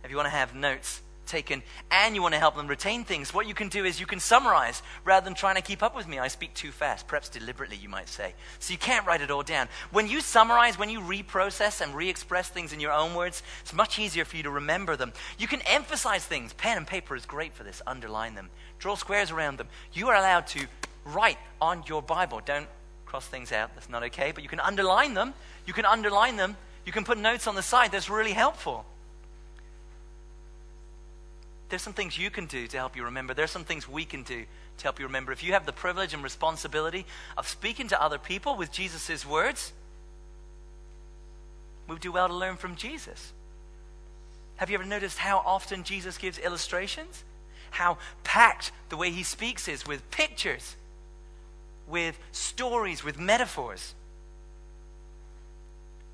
If 0.04 0.10
you 0.10 0.18
want 0.18 0.26
to 0.26 0.32
have 0.32 0.56
notes 0.56 1.02
taken 1.34 1.64
and 1.90 2.14
you 2.14 2.22
want 2.22 2.36
to 2.36 2.40
help 2.40 2.56
them 2.56 2.68
retain 2.68 3.04
things, 3.04 3.34
what 3.34 3.48
you 3.48 3.56
can 3.56 3.68
do 3.68 3.84
is 3.86 4.00
you 4.00 4.06
can 4.06 4.20
summarize 4.20 4.84
rather 5.04 5.24
than 5.24 5.34
trying 5.34 5.56
to 5.56 5.62
keep 5.62 5.82
up 5.82 5.96
with 5.96 6.08
me. 6.08 6.20
I 6.20 6.28
speak 6.28 6.54
too 6.54 6.72
fast, 6.72 7.08
perhaps 7.08 7.28
deliberately, 7.28 7.76
you 7.76 7.90
might 7.90 8.08
say. 8.08 8.36
So 8.60 8.72
you 8.72 8.78
can't 8.78 9.06
write 9.08 9.22
it 9.22 9.32
all 9.32 9.42
down. 9.42 9.68
When 9.92 10.08
you 10.08 10.22
summarize, 10.22 10.78
when 10.78 10.92
you 10.92 11.00
reprocess 11.02 11.82
and 11.82 11.96
re 11.96 12.08
express 12.08 12.50
things 12.50 12.72
in 12.72 12.80
your 12.80 12.92
own 12.92 13.16
words, 13.16 13.42
it's 13.62 13.74
much 13.74 13.98
easier 13.98 14.26
for 14.26 14.38
you 14.38 14.44
to 14.44 14.52
remember 14.52 14.96
them. 14.96 15.12
You 15.40 15.48
can 15.48 15.62
emphasize 15.62 16.24
things. 16.24 16.54
Pen 16.54 16.78
and 16.78 16.86
paper 16.86 17.16
is 17.16 17.26
great 17.26 17.56
for 17.56 17.64
this. 17.64 17.82
Underline 17.88 18.36
them, 18.36 18.50
draw 18.78 18.96
squares 18.96 19.32
around 19.32 19.58
them. 19.58 19.68
You 19.92 20.10
are 20.10 20.16
allowed 20.16 20.46
to 20.48 20.68
write 21.04 21.40
on 21.60 21.84
your 21.88 22.04
Bible. 22.04 22.42
Don't 22.46 22.68
cross 23.06 23.28
things 23.28 23.52
out, 23.52 23.74
that's 23.74 23.90
not 23.90 24.04
okay, 24.04 24.32
but 24.32 24.44
you 24.44 24.50
can 24.50 24.60
underline 24.60 25.16
them. 25.16 25.34
You 25.66 25.74
can 25.74 25.86
underline 25.86 26.38
them. 26.38 26.56
You 26.86 26.92
can 26.92 27.04
put 27.04 27.18
notes 27.18 27.48
on 27.48 27.56
the 27.56 27.62
side. 27.62 27.92
That's 27.92 28.10
really 28.10 28.34
helpful. 28.34 28.86
There's 31.74 31.82
some 31.82 31.94
things 31.94 32.20
you 32.20 32.30
can 32.30 32.46
do 32.46 32.68
to 32.68 32.78
help 32.78 32.96
you 32.96 33.04
remember. 33.04 33.34
There's 33.34 33.50
some 33.50 33.64
things 33.64 33.90
we 33.90 34.06
can 34.06 34.22
do 34.22 34.44
to 34.78 34.84
help 34.84 35.00
you 35.00 35.08
remember. 35.08 35.32
If 35.32 35.44
you 35.44 35.54
have 35.54 35.66
the 35.66 35.74
privilege 35.74 36.14
and 36.14 36.22
responsibility 36.24 37.04
of 37.36 37.48
speaking 37.48 37.88
to 37.88 38.00
other 38.00 38.20
people 38.20 38.56
with 38.56 38.72
Jesus' 38.72 39.26
words, 39.26 39.74
we 41.88 41.96
would 41.96 42.02
do 42.04 42.12
well 42.12 42.28
to 42.28 42.34
learn 42.36 42.58
from 42.58 42.76
Jesus. 42.76 43.34
Have 44.58 44.70
you 44.70 44.76
ever 44.76 44.86
noticed 44.86 45.18
how 45.18 45.40
often 45.40 45.84
Jesus 45.84 46.20
gives 46.20 46.38
illustrations? 46.38 47.24
How 47.72 47.98
packed 48.24 48.72
the 48.90 48.96
way 48.96 49.10
he 49.10 49.24
speaks 49.24 49.68
is 49.68 49.84
with 49.84 50.12
pictures 50.12 50.76
with 51.88 52.20
stories, 52.32 53.04
with 53.04 53.18
metaphors. 53.18 53.96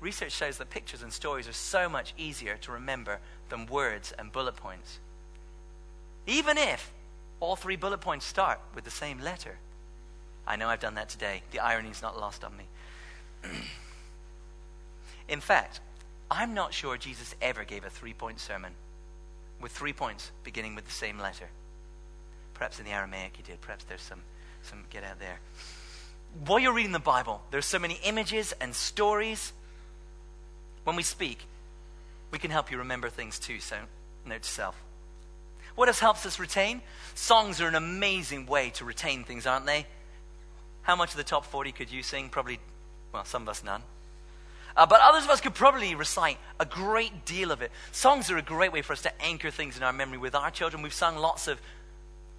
Research 0.00 0.32
shows 0.32 0.56
that 0.56 0.70
pictures 0.70 1.02
and 1.02 1.12
stories 1.12 1.46
are 1.46 1.52
so 1.52 1.86
much 1.86 2.14
easier 2.16 2.56
to 2.62 2.72
remember 2.72 3.18
than 3.50 3.66
words 3.66 4.14
and 4.18 4.32
bullet 4.32 4.56
points. 4.56 5.00
Even 6.26 6.58
if 6.58 6.92
all 7.40 7.56
three 7.56 7.76
bullet 7.76 8.00
points 8.00 8.26
start 8.26 8.60
with 8.74 8.84
the 8.84 8.90
same 8.90 9.20
letter. 9.20 9.58
I 10.46 10.56
know 10.56 10.68
I've 10.68 10.80
done 10.80 10.94
that 10.94 11.08
today. 11.08 11.42
The 11.50 11.60
irony 11.60 11.88
is 11.88 12.02
not 12.02 12.18
lost 12.18 12.44
on 12.44 12.52
me. 12.56 12.64
In 15.28 15.40
fact, 15.40 15.80
I'm 16.30 16.54
not 16.54 16.74
sure 16.74 16.96
Jesus 16.96 17.34
ever 17.40 17.64
gave 17.64 17.84
a 17.84 17.90
three 17.90 18.12
point 18.12 18.38
sermon 18.38 18.72
with 19.60 19.72
three 19.72 19.92
points 19.92 20.30
beginning 20.44 20.74
with 20.74 20.84
the 20.84 20.92
same 20.92 21.18
letter. 21.18 21.48
Perhaps 22.54 22.78
in 22.78 22.84
the 22.84 22.90
Aramaic 22.90 23.36
he 23.36 23.42
did. 23.42 23.60
Perhaps 23.60 23.84
there's 23.84 24.02
some 24.02 24.20
some 24.62 24.84
get 24.90 25.02
out 25.02 25.18
there. 25.18 25.38
While 26.44 26.58
you're 26.58 26.74
reading 26.74 26.92
the 26.92 26.98
Bible, 26.98 27.42
there's 27.50 27.66
so 27.66 27.78
many 27.78 27.98
images 28.04 28.52
and 28.60 28.74
stories. 28.74 29.52
When 30.84 30.94
we 30.94 31.02
speak, 31.02 31.46
we 32.30 32.38
can 32.38 32.50
help 32.50 32.70
you 32.70 32.78
remember 32.78 33.08
things 33.08 33.38
too, 33.38 33.60
so 33.60 33.76
note 34.26 34.42
to 34.42 34.48
self. 34.48 34.76
What 35.74 35.88
else 35.88 36.00
helps 36.00 36.26
us 36.26 36.38
retain? 36.38 36.82
Songs 37.14 37.60
are 37.60 37.68
an 37.68 37.74
amazing 37.74 38.46
way 38.46 38.70
to 38.70 38.84
retain 38.84 39.24
things, 39.24 39.46
aren't 39.46 39.66
they? 39.66 39.86
How 40.82 40.96
much 40.96 41.10
of 41.10 41.16
the 41.16 41.24
top 41.24 41.44
40 41.44 41.72
could 41.72 41.92
you 41.92 42.02
sing? 42.02 42.28
Probably, 42.28 42.58
well, 43.12 43.24
some 43.24 43.42
of 43.42 43.48
us 43.48 43.62
none. 43.62 43.82
Uh, 44.76 44.86
but 44.86 45.00
others 45.02 45.24
of 45.24 45.30
us 45.30 45.40
could 45.40 45.54
probably 45.54 45.94
recite 45.94 46.38
a 46.58 46.64
great 46.64 47.24
deal 47.24 47.50
of 47.50 47.60
it. 47.60 47.70
Songs 47.92 48.30
are 48.30 48.38
a 48.38 48.42
great 48.42 48.72
way 48.72 48.82
for 48.82 48.92
us 48.92 49.02
to 49.02 49.22
anchor 49.22 49.50
things 49.50 49.76
in 49.76 49.82
our 49.82 49.92
memory. 49.92 50.18
With 50.18 50.34
our 50.34 50.50
children, 50.50 50.82
we've 50.82 50.94
sung 50.94 51.16
lots 51.16 51.48
of 51.48 51.60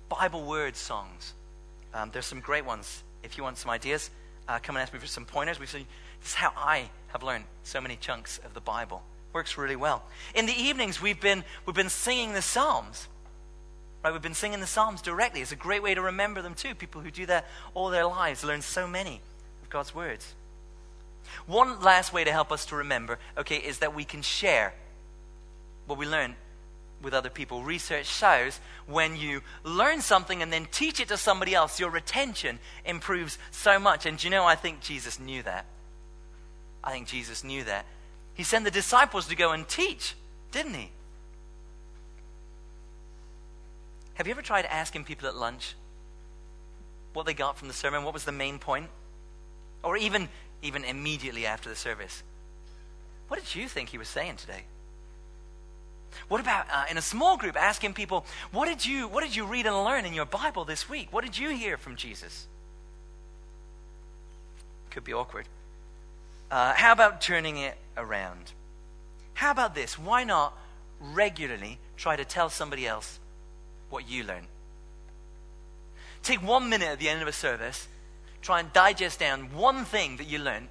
Bible 0.09 0.43
word 0.43 0.75
songs. 0.75 1.34
Um, 1.93 2.09
there's 2.11 2.25
some 2.25 2.39
great 2.39 2.65
ones. 2.65 3.03
If 3.23 3.38
you 3.38 3.43
want 3.43 3.57
some 3.57 3.69
ideas, 3.69 4.09
uh, 4.47 4.59
come 4.61 4.75
and 4.75 4.84
ask 4.84 4.93
me 4.93 4.99
for 4.99 5.07
some 5.07 5.25
pointers. 5.25 5.59
We've 5.59 5.69
seen 5.69 5.86
this 6.21 6.29
is 6.29 6.36
how 6.36 6.51
I 6.55 6.89
have 7.09 7.23
learned 7.23 7.45
so 7.63 7.82
many 7.82 7.95
chunks 7.95 8.39
of 8.45 8.53
the 8.53 8.61
Bible. 8.61 9.03
Works 9.34 9.57
really 9.57 9.75
well. 9.75 10.03
In 10.36 10.45
the 10.45 10.53
evenings, 10.53 11.01
we've 11.01 11.19
been 11.19 11.43
we've 11.65 11.75
been 11.75 11.89
singing 11.89 12.34
the 12.34 12.41
Psalms. 12.41 13.07
Right, 14.04 14.12
we've 14.12 14.22
been 14.22 14.34
singing 14.34 14.60
the 14.60 14.68
Psalms 14.68 15.02
directly. 15.02 15.41
It's 15.41 15.52
a 15.52 15.56
great 15.56 15.84
way 15.84 15.93
to 15.93 16.02
remember 16.02 16.41
them 16.41 16.56
too. 16.56 16.74
People 16.74 17.02
who 17.02 17.12
do 17.12 17.26
that 17.28 17.45
all 17.74 17.89
their 17.89 18.06
lives 18.06 18.43
learn 18.43 18.62
so 18.62 18.88
many 18.88 19.22
of 19.62 19.70
God's 19.70 19.93
words. 19.93 20.34
One 21.45 21.82
last 21.82 22.12
way 22.12 22.24
to 22.24 22.32
help 22.32 22.52
us 22.52 22.66
to 22.68 22.76
remember, 22.76 23.20
okay, 23.38 23.58
is 23.58 23.80
that 23.80 23.95
we 23.95 24.04
can 24.04 24.22
share 24.22 24.74
what 25.86 25.99
we 25.99 26.08
learn 26.08 26.36
with 27.02 27.14
other 27.14 27.30
people. 27.30 27.64
Research 27.64 28.06
shows 28.06 28.60
when 28.88 29.16
you 29.16 29.41
learn 29.64 30.02
something 30.02 30.41
and 30.41 30.52
then 30.52 30.68
teach 30.72 30.99
it 30.99 31.08
to 31.10 31.18
somebody 31.18 31.54
else, 31.54 31.80
your 31.80 31.89
retention 31.89 32.60
improves 32.86 33.38
so 33.52 33.80
much. 33.80 34.06
And 34.06 34.24
you 34.24 34.30
know, 34.30 34.45
I 34.45 34.56
think 34.56 34.82
Jesus 34.82 35.20
knew 35.20 35.43
that. 35.43 35.66
I 36.84 36.91
think 36.91 37.08
Jesus 37.08 37.43
knew 37.43 37.64
that. 37.66 37.86
He 38.34 38.43
sent 38.43 38.66
the 38.66 38.72
disciples 38.72 39.28
to 39.28 39.36
go 39.36 39.52
and 39.52 39.68
teach, 39.68 40.16
didn't 40.52 40.74
he? 40.74 40.89
Have 44.16 44.28
you 44.28 44.32
ever 44.32 44.41
tried 44.41 44.66
asking 44.66 45.03
people 45.05 45.28
at 45.28 45.36
lunch 45.36 45.76
what 47.14 47.26
they 47.26 47.34
got 47.34 47.57
from 47.57 47.68
the 47.68 47.74
sermon? 47.74 48.03
What 48.03 48.14
was 48.14 48.26
the 48.26 48.32
main 48.32 48.59
point? 48.59 48.89
Or 49.84 49.97
even, 49.97 50.30
even 50.62 50.84
immediately 50.84 51.45
after 51.45 51.70
the 51.70 51.76
service? 51.76 52.24
What 53.28 53.39
did 53.39 53.55
you 53.55 53.68
think 53.68 53.89
he 53.89 53.97
was 53.97 54.07
saying 54.07 54.36
today? 54.36 54.66
What 56.28 56.41
about 56.41 56.68
uh, 56.72 56.86
in 56.91 56.97
a 56.97 57.01
small 57.01 57.38
group 57.38 57.55
asking 57.55 57.93
people, 57.93 58.26
what 58.51 58.68
did, 58.68 58.86
you, 58.86 59.07
what 59.07 59.24
did 59.24 59.36
you 59.36 59.45
read 59.45 59.66
and 59.66 59.76
learn 59.76 60.05
in 60.05 60.14
your 60.14 60.26
Bible 60.26 60.66
this 60.66 60.89
week? 60.89 61.07
What 61.12 61.24
did 61.24 61.38
you 61.38 61.49
hear 61.49 61.78
from 61.78 61.95
Jesus? 61.95 62.47
Could 64.89 65.05
be 65.05 65.14
awkward. 65.14 65.45
Uh, 66.51 66.74
how 66.74 66.91
about 66.91 67.22
turning 67.22 67.57
it 67.57 67.78
around? 67.95 68.51
How 69.36 69.51
about 69.51 69.74
this? 69.74 69.97
Why 69.97 70.26
not 70.26 70.57
regularly 70.99 71.80
try 71.95 72.18
to 72.18 72.26
tell 72.26 72.49
somebody 72.49 72.86
else 72.86 73.20
what 73.92 74.10
you 74.10 74.24
learn? 74.24 74.48
Take 76.24 76.42
one 76.42 76.70
minute 76.70 76.88
at 76.88 77.00
the 77.00 77.10
end 77.10 77.22
of 77.22 77.28
a 77.28 77.34
service, 77.34 77.88
try 78.42 78.60
and 78.60 78.72
digest 78.74 79.20
down 79.20 79.54
one 79.54 79.86
thing 79.86 80.18
that 80.18 80.28
you 80.28 80.39
learned, 80.39 80.68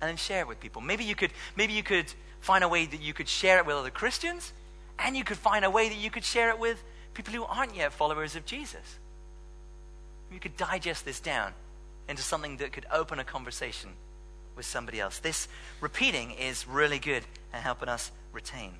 and 0.00 0.08
then 0.08 0.16
share 0.16 0.40
it 0.40 0.48
with 0.48 0.60
people. 0.60 0.80
Maybe 0.80 1.04
you 1.04 1.14
could, 1.14 1.30
maybe 1.56 1.72
you 1.72 1.82
could 1.82 2.12
find 2.40 2.64
a 2.64 2.68
way 2.68 2.86
that 2.86 3.00
you 3.00 3.12
could 3.12 3.28
share 3.28 3.58
it 3.58 3.66
with 3.66 3.76
other 3.76 3.90
Christians, 3.90 4.52
and 4.98 5.16
you 5.16 5.24
could 5.24 5.36
find 5.36 5.64
a 5.64 5.70
way 5.70 5.88
that 5.88 5.98
you 5.98 6.10
could 6.10 6.24
share 6.24 6.50
it 6.50 6.58
with 6.58 6.82
people 7.14 7.32
who 7.32 7.44
aren't 7.44 7.76
yet 7.76 7.92
followers 7.92 8.36
of 8.36 8.44
Jesus. 8.44 8.98
You 10.32 10.40
could 10.40 10.56
digest 10.56 11.04
this 11.04 11.20
down 11.20 11.52
into 12.08 12.22
something 12.22 12.56
that 12.58 12.72
could 12.72 12.86
open 12.92 13.18
a 13.18 13.24
conversation 13.24 13.90
with 14.56 14.66
somebody 14.66 15.00
else. 15.00 15.18
This 15.18 15.48
repeating 15.80 16.32
is 16.32 16.66
really 16.66 16.98
good 16.98 17.24
at 17.52 17.62
helping 17.62 17.88
us 17.88 18.10
retain. 18.32 18.72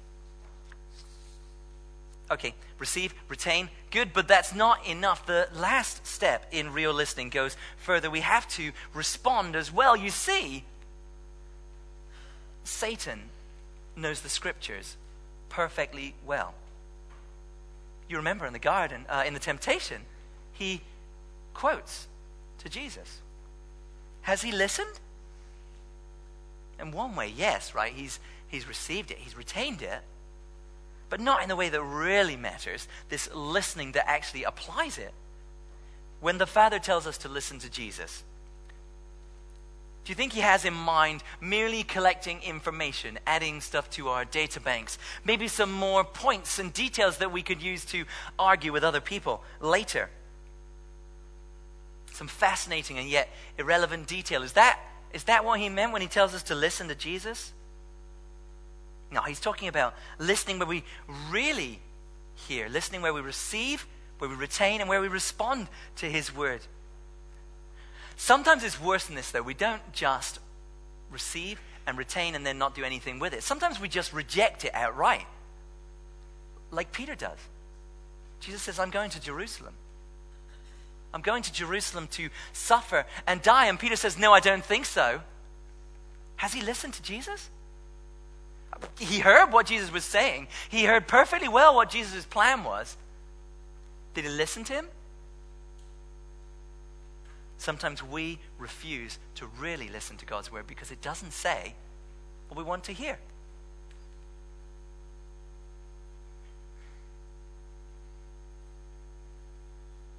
Okay, 2.30 2.54
receive, 2.78 3.12
retain, 3.28 3.68
good, 3.90 4.12
but 4.12 4.28
that's 4.28 4.54
not 4.54 4.86
enough. 4.86 5.26
The 5.26 5.48
last 5.54 6.06
step 6.06 6.46
in 6.52 6.72
real 6.72 6.92
listening 6.92 7.28
goes 7.28 7.56
further. 7.76 8.08
We 8.08 8.20
have 8.20 8.46
to 8.50 8.70
respond 8.94 9.56
as 9.56 9.72
well. 9.72 9.96
You 9.96 10.10
see, 10.10 10.64
Satan 12.62 13.30
knows 13.96 14.20
the 14.20 14.28
scriptures 14.28 14.96
perfectly 15.48 16.14
well. 16.24 16.54
You 18.08 18.16
remember 18.16 18.46
in 18.46 18.52
the 18.52 18.58
garden, 18.58 19.06
uh, 19.08 19.24
in 19.26 19.34
the 19.34 19.40
temptation, 19.40 20.02
he 20.52 20.82
quotes 21.52 22.06
to 22.58 22.68
Jesus. 22.68 23.20
Has 24.22 24.42
he 24.42 24.52
listened? 24.52 25.00
In 26.78 26.92
one 26.92 27.16
way, 27.16 27.32
yes, 27.34 27.74
right? 27.74 27.92
He's, 27.92 28.20
he's 28.48 28.68
received 28.68 29.10
it, 29.10 29.18
he's 29.18 29.36
retained 29.36 29.82
it, 29.82 30.00
but 31.10 31.20
not 31.20 31.42
in 31.42 31.48
the 31.48 31.56
way 31.56 31.68
that 31.68 31.82
really 31.82 32.36
matters, 32.36 32.88
this 33.08 33.28
listening 33.34 33.92
that 33.92 34.08
actually 34.08 34.44
applies 34.44 34.96
it. 34.96 35.12
When 36.20 36.38
the 36.38 36.46
Father 36.46 36.78
tells 36.78 37.06
us 37.06 37.18
to 37.18 37.28
listen 37.28 37.58
to 37.58 37.70
Jesus, 37.70 38.22
do 40.04 40.10
you 40.10 40.14
think 40.14 40.32
he 40.32 40.40
has 40.40 40.64
in 40.64 40.72
mind 40.72 41.22
merely 41.40 41.82
collecting 41.82 42.40
information, 42.42 43.18
adding 43.26 43.60
stuff 43.60 43.90
to 43.90 44.08
our 44.08 44.24
data 44.24 44.60
banks? 44.60 44.98
Maybe 45.24 45.46
some 45.46 45.72
more 45.72 46.04
points 46.04 46.58
and 46.58 46.72
details 46.72 47.18
that 47.18 47.32
we 47.32 47.42
could 47.42 47.62
use 47.62 47.84
to 47.86 48.04
argue 48.38 48.72
with 48.72 48.82
other 48.82 49.00
people 49.00 49.42
later? 49.60 50.08
Some 52.12 52.28
fascinating 52.28 52.98
and 52.98 53.08
yet 53.08 53.28
irrelevant 53.58 54.06
detail. 54.06 54.42
Is 54.42 54.52
that, 54.52 54.80
is 55.12 55.24
that 55.24 55.44
what 55.44 55.60
he 55.60 55.68
meant 55.68 55.92
when 55.92 56.02
he 56.02 56.08
tells 56.08 56.34
us 56.34 56.44
to 56.44 56.54
listen 56.54 56.88
to 56.88 56.94
Jesus? 56.94 57.52
No, 59.10 59.22
he's 59.22 59.40
talking 59.40 59.68
about 59.68 59.94
listening 60.18 60.58
where 60.58 60.68
we 60.68 60.84
really 61.30 61.80
hear, 62.34 62.68
listening 62.68 63.02
where 63.02 63.12
we 63.12 63.20
receive, 63.20 63.86
where 64.18 64.30
we 64.30 64.36
retain, 64.36 64.80
and 64.80 64.88
where 64.88 65.00
we 65.00 65.08
respond 65.08 65.68
to 65.96 66.06
his 66.06 66.34
word. 66.34 66.60
Sometimes 68.16 68.62
it's 68.62 68.80
worse 68.80 69.06
than 69.06 69.16
this, 69.16 69.30
though. 69.30 69.42
We 69.42 69.54
don't 69.54 69.92
just 69.92 70.38
receive 71.10 71.60
and 71.86 71.98
retain 71.98 72.34
and 72.34 72.46
then 72.46 72.58
not 72.58 72.74
do 72.74 72.84
anything 72.84 73.18
with 73.18 73.32
it. 73.32 73.42
Sometimes 73.42 73.80
we 73.80 73.88
just 73.88 74.12
reject 74.12 74.64
it 74.64 74.74
outright. 74.74 75.26
like 76.70 76.92
Peter 76.92 77.16
does. 77.16 77.38
Jesus 78.38 78.62
says, 78.62 78.78
I'm 78.78 78.90
going 78.90 79.10
to 79.10 79.20
Jerusalem. 79.20 79.74
I'm 81.12 81.22
going 81.22 81.42
to 81.42 81.52
Jerusalem 81.52 82.06
to 82.12 82.30
suffer 82.52 83.06
and 83.26 83.42
die. 83.42 83.66
And 83.66 83.78
Peter 83.78 83.96
says, 83.96 84.18
No, 84.18 84.32
I 84.32 84.40
don't 84.40 84.64
think 84.64 84.86
so. 84.86 85.20
Has 86.36 86.52
he 86.52 86.62
listened 86.62 86.94
to 86.94 87.02
Jesus? 87.02 87.50
He 88.98 89.18
heard 89.18 89.52
what 89.52 89.66
Jesus 89.66 89.92
was 89.92 90.04
saying, 90.04 90.48
he 90.68 90.84
heard 90.84 91.06
perfectly 91.06 91.48
well 91.48 91.74
what 91.74 91.90
Jesus' 91.90 92.24
plan 92.24 92.64
was. 92.64 92.96
Did 94.14 94.24
he 94.24 94.30
listen 94.30 94.64
to 94.64 94.72
him? 94.72 94.86
Sometimes 97.58 98.02
we 98.02 98.38
refuse 98.58 99.18
to 99.34 99.46
really 99.58 99.88
listen 99.88 100.16
to 100.16 100.24
God's 100.24 100.50
word 100.50 100.66
because 100.66 100.90
it 100.90 101.02
doesn't 101.02 101.32
say 101.32 101.74
what 102.48 102.56
we 102.56 102.64
want 102.64 102.84
to 102.84 102.92
hear. 102.92 103.18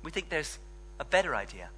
We 0.04 0.12
think 0.12 0.30
there's 0.30 0.60
a 0.99 1.06
better 1.06 1.36
idea. 1.36 1.70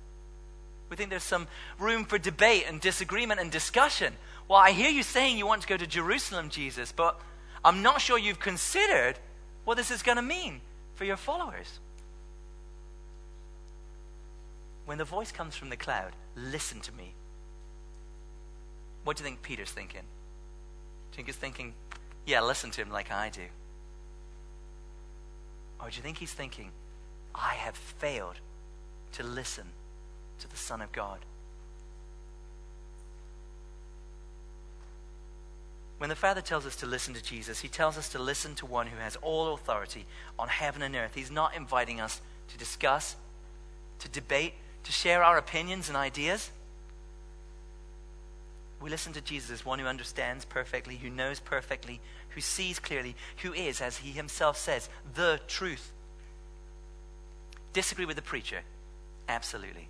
We 0.89 0.97
think 0.97 1.09
there's 1.09 1.23
some 1.23 1.47
room 1.79 2.05
for 2.05 2.17
debate 2.17 2.65
and 2.67 2.79
disagreement 2.79 3.39
and 3.39 3.49
discussion. 3.49 4.13
Well, 4.47 4.59
I 4.59 4.71
hear 4.71 4.89
you 4.89 5.03
saying 5.03 5.37
you 5.37 5.47
want 5.47 5.61
to 5.61 5.67
go 5.67 5.77
to 5.77 5.87
Jerusalem, 5.87 6.49
Jesus, 6.49 6.91
but 6.91 7.19
I'm 7.63 7.81
not 7.81 8.01
sure 8.01 8.17
you've 8.17 8.39
considered 8.39 9.15
what 9.65 9.77
this 9.77 9.89
is 9.89 10.03
going 10.03 10.17
to 10.17 10.21
mean 10.21 10.61
for 10.95 11.05
your 11.05 11.17
followers. 11.17 11.79
When 14.85 14.97
the 14.97 15.05
voice 15.05 15.31
comes 15.31 15.55
from 15.55 15.69
the 15.69 15.77
cloud, 15.77 16.11
listen 16.35 16.81
to 16.81 16.91
me. 16.93 17.13
What 19.05 19.17
do 19.17 19.23
you 19.23 19.29
think 19.29 19.41
Peter's 19.41 19.71
thinking? 19.71 20.01
Do 20.01 21.17
you 21.17 21.17
think 21.17 21.27
he's 21.27 21.35
thinking, 21.35 21.73
yeah, 22.25 22.41
listen 22.41 22.71
to 22.71 22.81
him 22.81 22.91
like 22.91 23.11
I 23.11 23.29
do? 23.29 23.41
Or 25.81 25.89
do 25.89 25.95
you 25.95 26.01
think 26.01 26.17
he's 26.17 26.33
thinking, 26.33 26.71
I 27.35 27.53
have 27.55 27.75
failed 27.75 28.35
to 29.13 29.23
listen 29.23 29.65
to 30.39 30.49
the 30.49 30.57
Son 30.57 30.81
of 30.81 30.91
God? 30.91 31.19
When 36.03 36.09
the 36.09 36.17
Father 36.17 36.41
tells 36.41 36.65
us 36.65 36.75
to 36.75 36.85
listen 36.85 37.13
to 37.13 37.23
Jesus, 37.23 37.61
he 37.61 37.69
tells 37.69 37.97
us 37.97 38.09
to 38.09 38.19
listen 38.19 38.55
to 38.55 38.65
one 38.65 38.87
who 38.87 38.97
has 38.97 39.15
all 39.21 39.53
authority 39.53 40.05
on 40.37 40.49
heaven 40.49 40.81
and 40.81 40.93
earth. 40.97 41.15
He's 41.15 41.31
not 41.31 41.55
inviting 41.55 42.01
us 42.01 42.19
to 42.49 42.57
discuss, 42.57 43.15
to 43.99 44.09
debate, 44.09 44.53
to 44.83 44.91
share 44.91 45.23
our 45.23 45.37
opinions 45.37 45.87
and 45.87 45.95
ideas. 45.95 46.51
We 48.81 48.89
listen 48.89 49.13
to 49.13 49.21
Jesus 49.21 49.49
as 49.49 49.65
one 49.65 49.79
who 49.79 49.85
understands 49.85 50.43
perfectly, 50.43 50.97
who 50.97 51.09
knows 51.09 51.39
perfectly, 51.39 52.01
who 52.31 52.41
sees 52.41 52.79
clearly, 52.79 53.15
who 53.41 53.53
is, 53.53 53.79
as 53.79 53.95
he 53.95 54.11
himself 54.11 54.57
says, 54.57 54.89
the 55.15 55.39
truth. 55.47 55.93
Disagree 57.71 58.03
with 58.03 58.17
the 58.17 58.21
preacher? 58.21 58.59
Absolutely. 59.29 59.87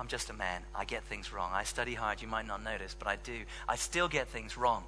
I'm 0.00 0.08
just 0.08 0.30
a 0.30 0.32
man. 0.32 0.62
I 0.74 0.86
get 0.86 1.04
things 1.04 1.30
wrong. 1.30 1.50
I 1.52 1.64
study 1.64 1.92
hard. 1.92 2.22
You 2.22 2.28
might 2.28 2.46
not 2.46 2.64
notice, 2.64 2.96
but 2.98 3.06
I 3.06 3.16
do. 3.16 3.36
I 3.68 3.76
still 3.76 4.08
get 4.08 4.28
things 4.28 4.56
wrong. 4.56 4.84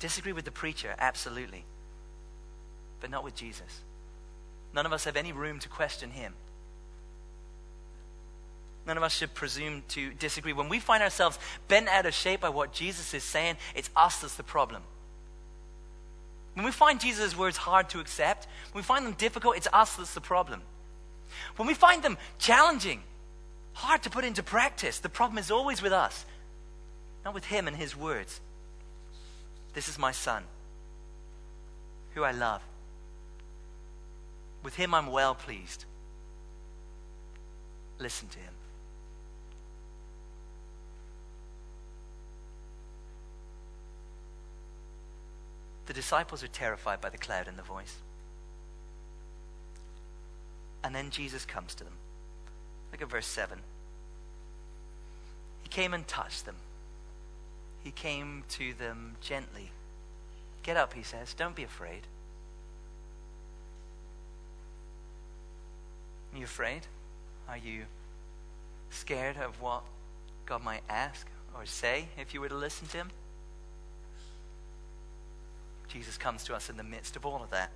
Disagree 0.00 0.32
with 0.32 0.44
the 0.44 0.50
preacher? 0.50 0.96
Absolutely. 0.98 1.64
But 3.00 3.10
not 3.10 3.22
with 3.22 3.36
Jesus. 3.36 3.82
None 4.74 4.84
of 4.84 4.92
us 4.92 5.04
have 5.04 5.16
any 5.16 5.30
room 5.30 5.60
to 5.60 5.68
question 5.68 6.10
him. 6.10 6.34
None 8.84 8.96
of 8.96 9.04
us 9.04 9.14
should 9.14 9.32
presume 9.32 9.84
to 9.90 10.12
disagree. 10.14 10.52
When 10.52 10.68
we 10.68 10.80
find 10.80 11.04
ourselves 11.04 11.38
bent 11.68 11.86
out 11.86 12.04
of 12.04 12.12
shape 12.12 12.40
by 12.40 12.48
what 12.48 12.72
Jesus 12.72 13.14
is 13.14 13.22
saying, 13.22 13.58
it's 13.76 13.90
us 13.94 14.22
that's 14.22 14.34
the 14.34 14.42
problem. 14.42 14.82
When 16.54 16.66
we 16.66 16.72
find 16.72 16.98
Jesus' 16.98 17.38
words 17.38 17.58
hard 17.58 17.88
to 17.90 18.00
accept, 18.00 18.48
when 18.72 18.82
we 18.82 18.84
find 18.84 19.06
them 19.06 19.14
difficult, 19.14 19.56
it's 19.56 19.68
us 19.72 19.94
that's 19.94 20.14
the 20.14 20.20
problem. 20.20 20.62
When 21.54 21.68
we 21.68 21.74
find 21.74 22.02
them 22.02 22.18
challenging, 22.40 23.04
hard 23.74 24.02
to 24.02 24.10
put 24.10 24.24
into 24.24 24.42
practice, 24.42 24.98
the 24.98 25.08
problem 25.08 25.38
is 25.38 25.50
always 25.50 25.82
with 25.82 25.92
us, 25.92 26.24
not 27.24 27.34
with 27.34 27.46
Him 27.46 27.66
and 27.66 27.76
His 27.76 27.96
words. 27.96 28.40
This 29.74 29.88
is 29.88 29.98
my 29.98 30.12
Son, 30.12 30.44
who 32.14 32.22
I 32.22 32.32
love. 32.32 32.62
With 34.62 34.76
Him 34.76 34.94
I'm 34.94 35.08
well 35.08 35.34
pleased. 35.34 35.84
Listen 37.98 38.28
to 38.28 38.38
Him. 38.38 38.52
The 45.86 45.92
disciples 45.92 46.42
are 46.42 46.48
terrified 46.48 47.00
by 47.00 47.08
the 47.08 47.18
cloud 47.18 47.48
and 47.48 47.58
the 47.58 47.62
voice. 47.62 47.96
And 50.84 50.94
then 50.94 51.10
Jesus 51.10 51.44
comes 51.44 51.74
to 51.74 51.84
them. 51.84 51.92
Look 52.92 53.02
at 53.02 53.08
verse 53.08 53.26
7. 53.26 53.58
He 55.62 55.68
came 55.68 55.94
and 55.94 56.06
touched 56.06 56.44
them. 56.46 56.56
He 57.82 57.90
came 57.90 58.44
to 58.50 58.74
them 58.74 59.16
gently. 59.20 59.72
Get 60.62 60.76
up, 60.76 60.92
he 60.92 61.02
says. 61.02 61.34
Don't 61.34 61.56
be 61.56 61.64
afraid. 61.64 62.02
Are 66.32 66.38
you 66.38 66.44
afraid? 66.44 66.82
Are 67.48 67.58
you 67.58 67.84
scared 68.90 69.36
of 69.36 69.60
what 69.60 69.82
God 70.46 70.62
might 70.62 70.82
ask 70.88 71.26
or 71.54 71.66
say 71.66 72.08
if 72.18 72.32
you 72.32 72.40
were 72.40 72.48
to 72.48 72.54
listen 72.54 72.86
to 72.88 72.98
him? 72.98 73.10
Jesus 75.88 76.16
comes 76.16 76.44
to 76.44 76.54
us 76.54 76.70
in 76.70 76.76
the 76.76 76.82
midst 76.82 77.16
of 77.16 77.26
all 77.26 77.42
of 77.42 77.50
that. 77.50 77.70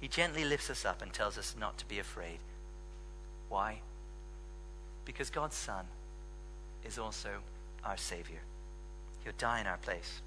He 0.00 0.08
gently 0.08 0.44
lifts 0.44 0.70
us 0.70 0.84
up 0.84 1.02
and 1.02 1.12
tells 1.12 1.36
us 1.36 1.54
not 1.58 1.76
to 1.78 1.86
be 1.86 1.98
afraid. 1.98 2.38
Why? 3.48 3.80
Because 5.04 5.30
God's 5.30 5.56
Son 5.56 5.84
is 6.84 6.98
also 6.98 7.28
our 7.84 7.96
Savior. 7.96 8.40
He'll 9.24 9.32
die 9.38 9.60
in 9.60 9.66
our 9.66 9.78
place, 9.78 10.20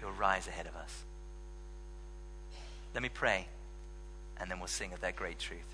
He'll 0.00 0.12
rise 0.12 0.46
ahead 0.46 0.66
of 0.66 0.76
us. 0.76 1.04
Let 2.92 3.02
me 3.02 3.08
pray, 3.08 3.48
and 4.38 4.50
then 4.50 4.58
we'll 4.58 4.68
sing 4.68 4.92
of 4.92 5.00
that 5.00 5.16
great 5.16 5.38
truth. 5.38 5.73